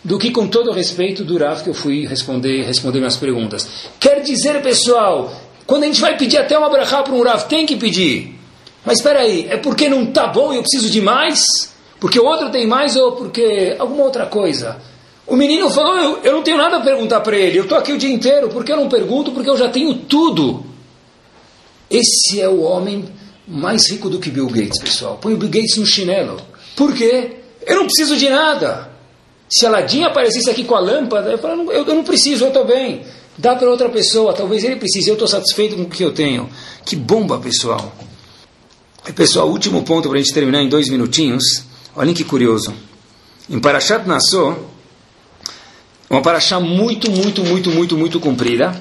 do 0.04 0.18
que 0.18 0.30
com 0.30 0.48
todo 0.48 0.72
respeito 0.72 1.24
do 1.24 1.38
Rav 1.38 1.62
que 1.62 1.70
eu 1.70 1.74
fui 1.74 2.06
responder, 2.06 2.62
responder 2.64 2.98
minhas 2.98 3.16
perguntas. 3.16 3.88
Quer 4.00 4.20
dizer, 4.20 4.60
pessoal, 4.62 5.32
quando 5.66 5.84
a 5.84 5.86
gente 5.86 6.00
vai 6.00 6.16
pedir 6.16 6.38
até 6.38 6.58
uma 6.58 6.68
brachá 6.68 7.02
para 7.02 7.14
um 7.14 7.22
Rav, 7.22 7.46
tem 7.46 7.64
que 7.64 7.76
pedir. 7.76 8.38
Mas 8.84 8.98
espera 8.98 9.20
aí, 9.20 9.46
é 9.48 9.56
porque 9.56 9.88
não 9.88 10.04
está 10.04 10.26
bom 10.26 10.52
e 10.52 10.56
eu 10.56 10.62
preciso 10.62 10.90
de 10.90 11.00
mais? 11.00 11.72
Porque 12.00 12.18
o 12.18 12.24
outro 12.24 12.50
tem 12.50 12.66
mais 12.66 12.96
ou 12.96 13.12
porque 13.12 13.76
alguma 13.78 14.02
outra 14.02 14.26
coisa? 14.26 14.80
O 15.26 15.36
menino 15.36 15.70
falou: 15.70 15.96
Eu, 15.96 16.18
eu 16.22 16.32
não 16.32 16.42
tenho 16.42 16.58
nada 16.58 16.78
a 16.78 16.80
perguntar 16.80 17.20
para 17.20 17.36
ele, 17.36 17.58
eu 17.58 17.64
estou 17.64 17.78
aqui 17.78 17.92
o 17.92 17.98
dia 17.98 18.12
inteiro, 18.12 18.48
por 18.48 18.64
que 18.64 18.72
eu 18.72 18.76
não 18.76 18.88
pergunto? 18.88 19.32
Porque 19.32 19.48
eu 19.48 19.56
já 19.56 19.68
tenho 19.68 19.94
tudo. 19.94 20.64
Esse 21.90 22.40
é 22.40 22.48
o 22.48 22.62
homem 22.62 23.04
mais 23.46 23.90
rico 23.90 24.08
do 24.08 24.18
que 24.18 24.30
Bill 24.30 24.46
Gates, 24.46 24.80
pessoal. 24.80 25.18
Põe 25.20 25.34
o 25.34 25.36
Bill 25.36 25.50
Gates 25.50 25.76
no 25.76 25.86
chinelo. 25.86 26.40
Por 26.74 26.94
quê? 26.94 27.36
Eu 27.66 27.76
não 27.76 27.84
preciso 27.84 28.16
de 28.16 28.28
nada. 28.28 28.90
Se 29.48 29.66
a 29.66 29.70
Ladinha 29.70 30.06
aparecesse 30.06 30.48
aqui 30.48 30.64
com 30.64 30.74
a 30.74 30.80
lâmpada, 30.80 31.30
eu 31.30 31.38
falo, 31.38 31.70
eu, 31.70 31.86
eu 31.86 31.94
não 31.94 32.02
preciso, 32.02 32.44
eu 32.44 32.48
estou 32.48 32.64
bem. 32.64 33.02
Dá 33.36 33.54
para 33.54 33.68
outra 33.68 33.88
pessoa, 33.90 34.32
talvez 34.32 34.64
ele 34.64 34.76
precise, 34.76 35.08
eu 35.08 35.14
estou 35.14 35.28
satisfeito 35.28 35.76
com 35.76 35.82
o 35.82 35.88
que 35.88 36.02
eu 36.02 36.12
tenho. 36.12 36.48
Que 36.84 36.96
bomba, 36.96 37.38
pessoal. 37.38 37.94
E, 39.06 39.12
pessoal, 39.12 39.50
último 39.50 39.82
ponto 39.82 40.08
para 40.08 40.18
a 40.18 40.22
gente 40.22 40.32
terminar 40.32 40.62
em 40.62 40.68
dois 40.68 40.88
minutinhos. 40.88 41.42
Olhem 41.94 42.14
que 42.14 42.24
curioso. 42.24 42.72
Em 43.50 43.60
Parashat 43.60 44.06
Nassau, 44.06 44.71
uma 46.12 46.20
paraxá 46.20 46.60
muito, 46.60 47.10
muito, 47.10 47.42
muito, 47.42 47.70
muito, 47.70 47.96
muito 47.96 48.20
comprida. 48.20 48.72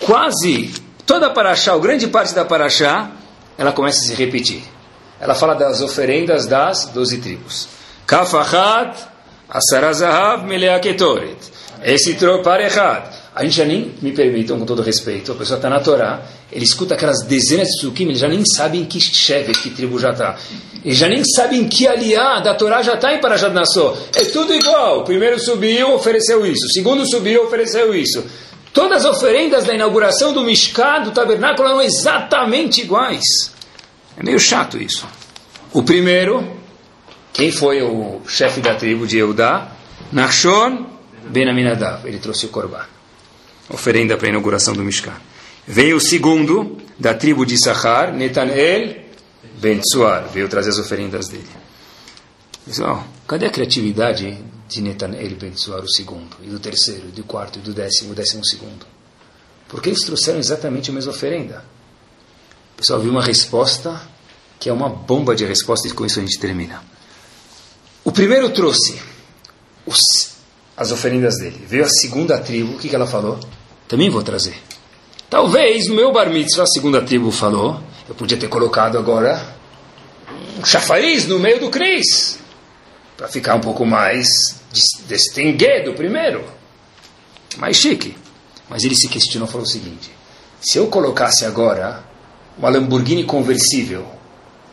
Quase 0.00 0.70
toda 1.06 1.28
a 1.28 1.30
paraxá, 1.30 1.74
ou 1.74 1.80
grande 1.80 2.06
parte 2.08 2.34
da 2.34 2.44
paraxá, 2.44 3.10
ela 3.56 3.72
começa 3.72 4.00
a 4.00 4.02
se 4.02 4.14
repetir. 4.14 4.62
Ela 5.18 5.34
fala 5.34 5.54
das 5.54 5.80
oferendas 5.80 6.46
das 6.46 6.84
doze 6.86 7.18
tribos. 7.18 7.68
Kafachat, 8.06 8.98
Asarazahav, 9.48 10.44
Meleaketoret. 10.46 11.38
Esse 11.82 12.14
troparechad. 12.14 13.23
A 13.34 13.42
gente 13.42 13.56
já 13.56 13.64
nem, 13.64 13.92
me 14.00 14.12
permitam, 14.12 14.60
com 14.60 14.64
todo 14.64 14.80
respeito, 14.80 15.32
a 15.32 15.34
pessoa 15.34 15.56
está 15.56 15.68
na 15.68 15.80
Torá, 15.80 16.22
ele 16.52 16.64
escuta 16.64 16.94
aquelas 16.94 17.24
dezenas 17.24 17.66
de 17.66 17.80
sukim, 17.80 18.04
ele 18.04 18.14
já 18.14 18.28
nem 18.28 18.44
sabe 18.44 18.78
em 18.78 18.84
que 18.84 19.00
chefe, 19.00 19.50
que 19.60 19.70
tribo 19.70 19.98
já 19.98 20.10
está. 20.12 20.38
Ele 20.84 20.94
já 20.94 21.08
nem 21.08 21.24
sabe 21.24 21.56
em 21.58 21.66
que 21.66 21.88
aliá 21.88 22.38
da 22.38 22.54
Torá 22.54 22.80
já 22.80 22.94
está 22.94 23.12
em 23.12 23.20
Parashat 23.20 23.52
Nassau. 23.52 23.98
É 24.14 24.24
tudo 24.26 24.54
igual. 24.54 25.00
O 25.00 25.04
primeiro 25.04 25.40
subiu, 25.40 25.94
ofereceu 25.94 26.46
isso. 26.46 26.64
O 26.64 26.70
segundo 26.70 27.04
subiu, 27.10 27.44
ofereceu 27.44 27.92
isso. 27.92 28.24
Todas 28.72 29.04
as 29.04 29.16
oferendas 29.16 29.64
da 29.64 29.74
inauguração 29.74 30.32
do 30.32 30.44
Mishká, 30.44 31.00
do 31.00 31.10
tabernáculo, 31.10 31.68
eram 31.68 31.82
exatamente 31.82 32.82
iguais. 32.82 33.24
É 34.16 34.22
meio 34.22 34.38
chato 34.38 34.80
isso. 34.80 35.08
O 35.72 35.82
primeiro, 35.82 36.56
quem 37.32 37.50
foi 37.50 37.82
o 37.82 38.20
chefe 38.28 38.60
da 38.60 38.76
tribo 38.76 39.08
de 39.08 39.18
Eudá? 39.18 39.72
Nachshon 40.12 40.86
Ben 41.26 41.48
Aminadav. 41.48 42.06
Ele 42.06 42.18
trouxe 42.18 42.46
o 42.46 42.50
Korban 42.50 42.93
oferenda 43.68 44.16
para 44.16 44.26
a 44.26 44.30
inauguração 44.30 44.74
do 44.74 44.82
Mishkan. 44.82 45.14
Veio 45.66 45.96
o 45.96 46.00
segundo, 46.00 46.78
da 46.98 47.14
tribo 47.14 47.46
de 47.46 47.56
Sahar, 47.58 48.12
Netanel 48.12 49.02
Ben 49.58 49.80
Tsuar, 49.80 50.28
veio 50.28 50.48
trazer 50.48 50.70
as 50.70 50.78
oferendas 50.78 51.28
dele. 51.28 51.48
Pessoal, 52.66 53.04
cadê 53.26 53.46
a 53.46 53.50
criatividade 53.50 54.38
de 54.68 54.82
Netanel 54.82 55.36
Ben 55.36 55.50
Tsuar, 55.52 55.82
o 55.82 55.90
segundo, 55.90 56.36
e 56.42 56.46
do 56.46 56.58
terceiro, 56.58 57.08
e 57.08 57.12
do 57.12 57.24
quarto, 57.24 57.58
e 57.58 57.62
do 57.62 57.72
décimo, 57.72 58.12
o 58.12 58.14
décimo 58.14 58.44
segundo? 58.44 58.86
Porque 59.68 59.88
eles 59.88 60.00
trouxeram 60.00 60.38
exatamente 60.38 60.90
a 60.90 60.92
mesma 60.92 61.12
oferenda. 61.12 61.64
Pessoal, 62.76 63.00
viu 63.00 63.10
uma 63.10 63.22
resposta 63.22 64.00
que 64.58 64.68
é 64.68 64.72
uma 64.72 64.88
bomba 64.88 65.34
de 65.34 65.44
resposta 65.44 65.88
e 65.88 65.92
com 65.92 66.04
isso 66.06 66.18
a 66.18 66.22
gente 66.22 66.38
termina. 66.38 66.82
O 68.02 68.12
primeiro 68.12 68.50
trouxe 68.50 69.00
os 69.86 70.34
as 70.76 70.90
oferendas 70.90 71.36
dele. 71.38 71.64
Veio 71.66 71.84
a 71.84 71.88
segunda 71.88 72.38
tribo, 72.38 72.74
o 72.74 72.78
que, 72.78 72.88
que 72.88 72.94
ela 72.94 73.06
falou? 73.06 73.38
Também 73.88 74.10
vou 74.10 74.22
trazer. 74.22 74.56
Talvez 75.28 75.88
no 75.88 75.94
meu 75.94 76.12
bar 76.12 76.30
mitzvah, 76.30 76.62
a 76.62 76.66
segunda 76.66 77.02
tribo 77.02 77.30
falou, 77.30 77.80
eu 78.08 78.14
podia 78.14 78.36
ter 78.36 78.48
colocado 78.48 78.96
agora 78.96 79.54
um 80.58 80.64
chafariz 80.64 81.26
no 81.26 81.38
meio 81.38 81.60
do 81.60 81.70
Cris, 81.70 82.38
para 83.16 83.28
ficar 83.28 83.56
um 83.56 83.60
pouco 83.60 83.84
mais 83.84 84.26
distinguido 85.06 85.92
primeiro, 85.94 86.44
mais 87.56 87.76
chique. 87.76 88.16
Mas 88.68 88.84
ele 88.84 88.94
se 88.94 89.08
questionou 89.08 89.48
e 89.48 89.50
falou 89.50 89.66
o 89.66 89.70
seguinte: 89.70 90.10
Se 90.60 90.78
eu 90.78 90.86
colocasse 90.86 91.44
agora 91.44 92.02
uma 92.58 92.70
Lamborghini 92.70 93.24
conversível 93.24 94.06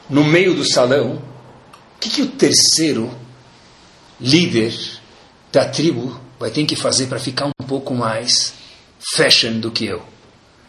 no 0.09 0.23
meio 0.23 0.53
do 0.53 0.63
salão, 0.63 1.15
o 1.15 1.99
que, 1.99 2.09
que 2.09 2.21
o 2.21 2.27
terceiro 2.27 3.11
líder 4.19 4.73
da 5.51 5.65
tribo 5.65 6.19
vai 6.39 6.49
ter 6.49 6.65
que 6.65 6.75
fazer 6.75 7.07
para 7.07 7.19
ficar 7.19 7.47
um 7.47 7.65
pouco 7.65 7.93
mais 7.93 8.53
fashion 9.15 9.59
do 9.59 9.71
que 9.71 9.85
eu? 9.85 10.01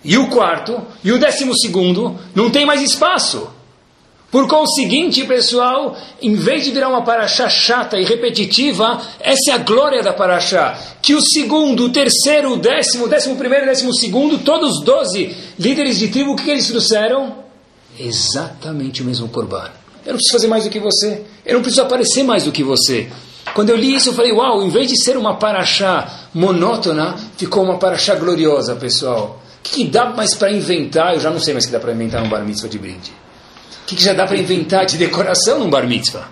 E 0.04 0.18
o 0.18 0.28
quarto 0.28 0.80
e 1.04 1.12
o 1.12 1.18
décimo 1.18 1.56
segundo 1.56 2.18
não 2.34 2.50
tem 2.50 2.66
mais 2.66 2.82
espaço. 2.82 3.48
Por 4.32 4.48
conseguinte, 4.48 5.24
pessoal, 5.26 5.94
em 6.20 6.34
vez 6.34 6.64
de 6.64 6.70
virar 6.70 6.88
uma 6.88 7.04
paraxá 7.04 7.50
chata 7.50 8.00
e 8.00 8.04
repetitiva, 8.04 8.98
essa 9.20 9.50
é 9.50 9.52
a 9.52 9.58
glória 9.58 10.02
da 10.02 10.14
paraxá. 10.14 10.78
Que 11.02 11.14
o 11.14 11.20
segundo, 11.20 11.84
o 11.84 11.92
terceiro, 11.92 12.54
o 12.54 12.56
décimo, 12.56 13.04
o 13.04 13.08
décimo 13.08 13.36
primeiro, 13.36 13.66
o 13.66 13.68
décimo 13.68 13.94
segundo, 13.94 14.38
todos 14.38 14.78
os 14.78 14.84
doze 14.84 15.36
líderes 15.58 15.98
de 15.98 16.08
tribo, 16.08 16.32
o 16.32 16.36
que 16.36 16.50
eles 16.50 16.66
trouxeram? 16.66 17.42
Exatamente 18.00 19.02
o 19.02 19.04
mesmo 19.04 19.28
corban. 19.28 19.70
Eu 20.04 20.12
não 20.12 20.14
preciso 20.14 20.32
fazer 20.32 20.46
mais 20.46 20.64
do 20.64 20.70
que 20.70 20.80
você. 20.80 21.22
Eu 21.44 21.54
não 21.54 21.60
preciso 21.60 21.82
aparecer 21.82 22.24
mais 22.24 22.44
do 22.44 22.52
que 22.52 22.64
você. 22.64 23.10
Quando 23.54 23.70
eu 23.70 23.76
li 23.76 23.94
isso, 23.94 24.10
eu 24.10 24.14
falei, 24.14 24.32
uau, 24.32 24.62
em 24.62 24.70
vez 24.70 24.88
de 24.88 25.02
ser 25.02 25.16
uma 25.16 25.36
paraxá 25.36 26.28
monótona, 26.32 27.16
ficou 27.36 27.62
uma 27.62 27.78
paraxá 27.78 28.14
gloriosa, 28.14 28.74
pessoal. 28.76 29.42
O 29.58 29.62
que, 29.62 29.84
que 29.84 29.84
dá 29.84 30.06
mais 30.06 30.34
para 30.34 30.50
inventar? 30.50 31.14
Eu 31.14 31.20
já 31.20 31.30
não 31.30 31.38
sei 31.38 31.52
mais 31.52 31.64
o 31.64 31.68
que 31.68 31.72
dá 31.72 31.80
para 31.80 31.92
inventar 31.92 32.22
um 32.22 32.28
bar 32.28 32.44
mitzvah 32.44 32.68
de 32.68 32.78
brinde. 32.78 33.12
O 33.82 33.86
que, 33.86 33.96
que 33.96 34.02
já 34.02 34.12
dá 34.12 34.26
para 34.26 34.36
inventar 34.36 34.86
de 34.86 34.96
decoração 34.96 35.58
num 35.58 35.68
bar 35.68 35.86
mitzvah? 35.86 36.28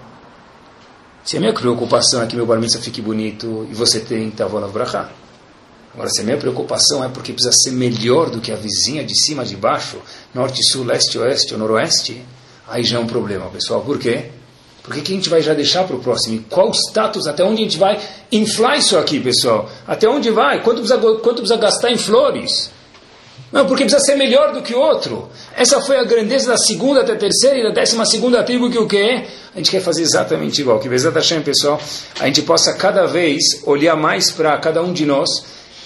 Se 1.22 1.36
a 1.36 1.40
minha 1.40 1.52
preocupação 1.52 2.22
é 2.22 2.26
que 2.26 2.34
meu 2.34 2.46
bar 2.46 2.58
mitzvah 2.58 2.82
fique 2.82 3.02
bonito 3.02 3.66
e 3.70 3.74
você 3.74 4.00
tem 4.00 4.30
Tavonav 4.30 4.72
Brachá. 4.72 5.10
Agora, 5.92 6.08
se 6.08 6.20
a 6.20 6.24
minha 6.24 6.36
preocupação 6.36 7.04
é 7.04 7.08
porque 7.08 7.32
precisa 7.32 7.52
ser 7.52 7.72
melhor 7.72 8.30
do 8.30 8.40
que 8.40 8.52
a 8.52 8.56
vizinha 8.56 9.04
de 9.04 9.14
cima, 9.20 9.44
de 9.44 9.56
baixo, 9.56 9.98
norte, 10.32 10.60
sul, 10.70 10.84
leste, 10.84 11.18
oeste 11.18 11.52
ou 11.52 11.58
noroeste, 11.58 12.24
aí 12.68 12.84
já 12.84 12.96
é 12.96 13.00
um 13.00 13.06
problema, 13.06 13.50
pessoal. 13.50 13.82
Por 13.82 13.98
quê? 13.98 14.30
Porque 14.82 15.00
que 15.02 15.12
a 15.12 15.14
gente 15.14 15.28
vai 15.28 15.42
já 15.42 15.54
deixar 15.54 15.84
para 15.84 15.96
o 15.96 16.00
próximo? 16.00 16.36
E 16.36 16.38
qual 16.40 16.70
o 16.70 16.74
status? 16.74 17.26
Até 17.26 17.44
onde 17.44 17.60
a 17.60 17.64
gente 17.64 17.78
vai 17.78 18.00
inflar 18.32 18.78
isso 18.78 18.96
aqui, 18.96 19.20
pessoal? 19.20 19.68
Até 19.86 20.08
onde 20.08 20.30
vai? 20.30 20.62
Quanto 20.62 20.78
precisa, 20.78 20.98
quanto 20.98 21.36
precisa 21.36 21.56
gastar 21.56 21.90
em 21.90 21.98
flores? 21.98 22.70
Não, 23.52 23.66
porque 23.66 23.82
precisa 23.82 24.02
ser 24.04 24.14
melhor 24.14 24.52
do 24.52 24.62
que 24.62 24.74
o 24.74 24.78
outro. 24.78 25.28
Essa 25.56 25.80
foi 25.80 25.98
a 25.98 26.04
grandeza 26.04 26.52
da 26.52 26.56
segunda, 26.56 27.02
da 27.02 27.16
terceira 27.16 27.58
e 27.58 27.62
da 27.64 27.70
décima 27.70 28.04
segunda 28.04 28.42
tribo 28.44 28.70
que 28.70 28.78
o 28.78 28.86
que 28.86 29.26
A 29.54 29.58
gente 29.58 29.72
quer 29.72 29.80
fazer 29.80 30.02
exatamente 30.02 30.60
igual. 30.60 30.78
Que 30.78 30.88
Bezat 30.88 31.14
Hashem, 31.14 31.42
pessoal, 31.42 31.80
a 32.20 32.26
gente 32.26 32.42
possa 32.42 32.72
cada 32.74 33.06
vez 33.06 33.42
olhar 33.66 33.96
mais 33.96 34.30
para 34.30 34.56
cada 34.58 34.80
um 34.82 34.92
de 34.92 35.04
nós, 35.04 35.28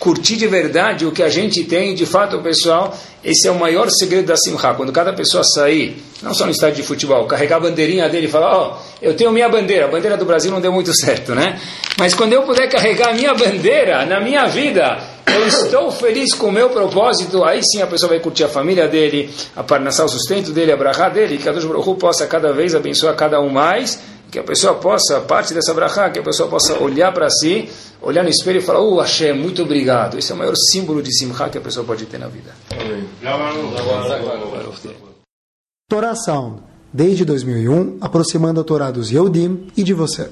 curtir 0.04 0.36
de 0.36 0.46
verdade 0.46 1.06
o 1.06 1.10
que 1.10 1.22
a 1.22 1.30
gente 1.30 1.64
tem. 1.64 1.94
De 1.94 2.04
fato, 2.04 2.38
pessoal, 2.40 2.94
esse 3.24 3.48
é 3.48 3.50
o 3.50 3.58
maior 3.58 3.88
segredo 3.90 4.26
da 4.26 4.36
Simcha. 4.36 4.74
Quando 4.74 4.92
cada 4.92 5.14
pessoa 5.14 5.42
sair, 5.42 5.96
não 6.22 6.34
só 6.34 6.44
no 6.44 6.50
estádio 6.50 6.76
de 6.76 6.82
futebol, 6.82 7.26
carregar 7.26 7.56
a 7.56 7.60
bandeirinha 7.60 8.06
dele 8.10 8.26
e 8.26 8.30
falar, 8.30 8.54
ó, 8.54 8.76
oh, 8.76 8.96
eu 9.00 9.16
tenho 9.16 9.32
minha 9.32 9.48
bandeira. 9.48 9.86
A 9.86 9.88
bandeira 9.88 10.18
do 10.18 10.26
Brasil 10.26 10.50
não 10.50 10.60
deu 10.60 10.70
muito 10.70 10.92
certo, 10.94 11.34
né? 11.34 11.58
Mas 11.96 12.12
quando 12.12 12.34
eu 12.34 12.42
puder 12.42 12.68
carregar 12.68 13.08
a 13.08 13.14
minha 13.14 13.32
bandeira 13.32 14.04
na 14.04 14.20
minha 14.20 14.46
vida 14.46 15.14
eu 15.26 15.48
estou 15.48 15.90
feliz 15.90 16.32
com 16.34 16.46
o 16.48 16.52
meu 16.52 16.70
propósito, 16.70 17.42
aí 17.42 17.60
sim 17.64 17.82
a 17.82 17.86
pessoa 17.86 18.10
vai 18.10 18.20
curtir 18.20 18.44
a 18.44 18.48
família 18.48 18.86
dele, 18.86 19.28
a 19.56 19.64
parnassar 19.64 20.06
o 20.06 20.08
sustento 20.08 20.52
dele, 20.52 20.70
a 20.70 21.08
dele, 21.08 21.38
que 21.38 21.48
a 21.48 21.52
Deus 21.52 21.64
possa 21.98 22.26
cada 22.26 22.52
vez 22.52 22.74
abençoar 22.74 23.16
cada 23.16 23.40
um 23.40 23.48
mais, 23.48 24.00
que 24.34 24.38
a 24.40 24.42
pessoa 24.42 24.74
possa, 24.74 25.20
parte 25.20 25.54
dessa 25.54 25.72
brachá, 25.72 26.10
que 26.10 26.18
a 26.18 26.22
pessoa 26.22 26.48
possa 26.48 26.76
olhar 26.82 27.14
para 27.14 27.30
si, 27.30 27.68
olhar 28.02 28.24
no 28.24 28.28
espelho 28.28 28.58
e 28.58 28.60
falar, 28.60 28.80
oh 28.80 28.98
Hashem, 28.98 29.32
muito 29.32 29.62
obrigado. 29.62 30.18
Esse 30.18 30.32
é 30.32 30.34
o 30.34 30.38
maior 30.38 30.54
símbolo 30.56 31.00
de 31.00 31.16
simcha 31.16 31.48
que 31.48 31.56
a 31.56 31.60
pessoa 31.60 31.86
pode 31.86 32.04
ter 32.06 32.18
na 32.18 32.26
vida. 32.26 32.52
Sound, 36.16 36.62
desde 36.92 37.24
2001, 37.24 37.98
aproximando 38.00 38.60
a 38.60 38.64
Torá 38.64 38.90
dos 38.90 39.12
Yehudim 39.12 39.68
e 39.76 39.84
de 39.84 39.94
você. 39.94 40.30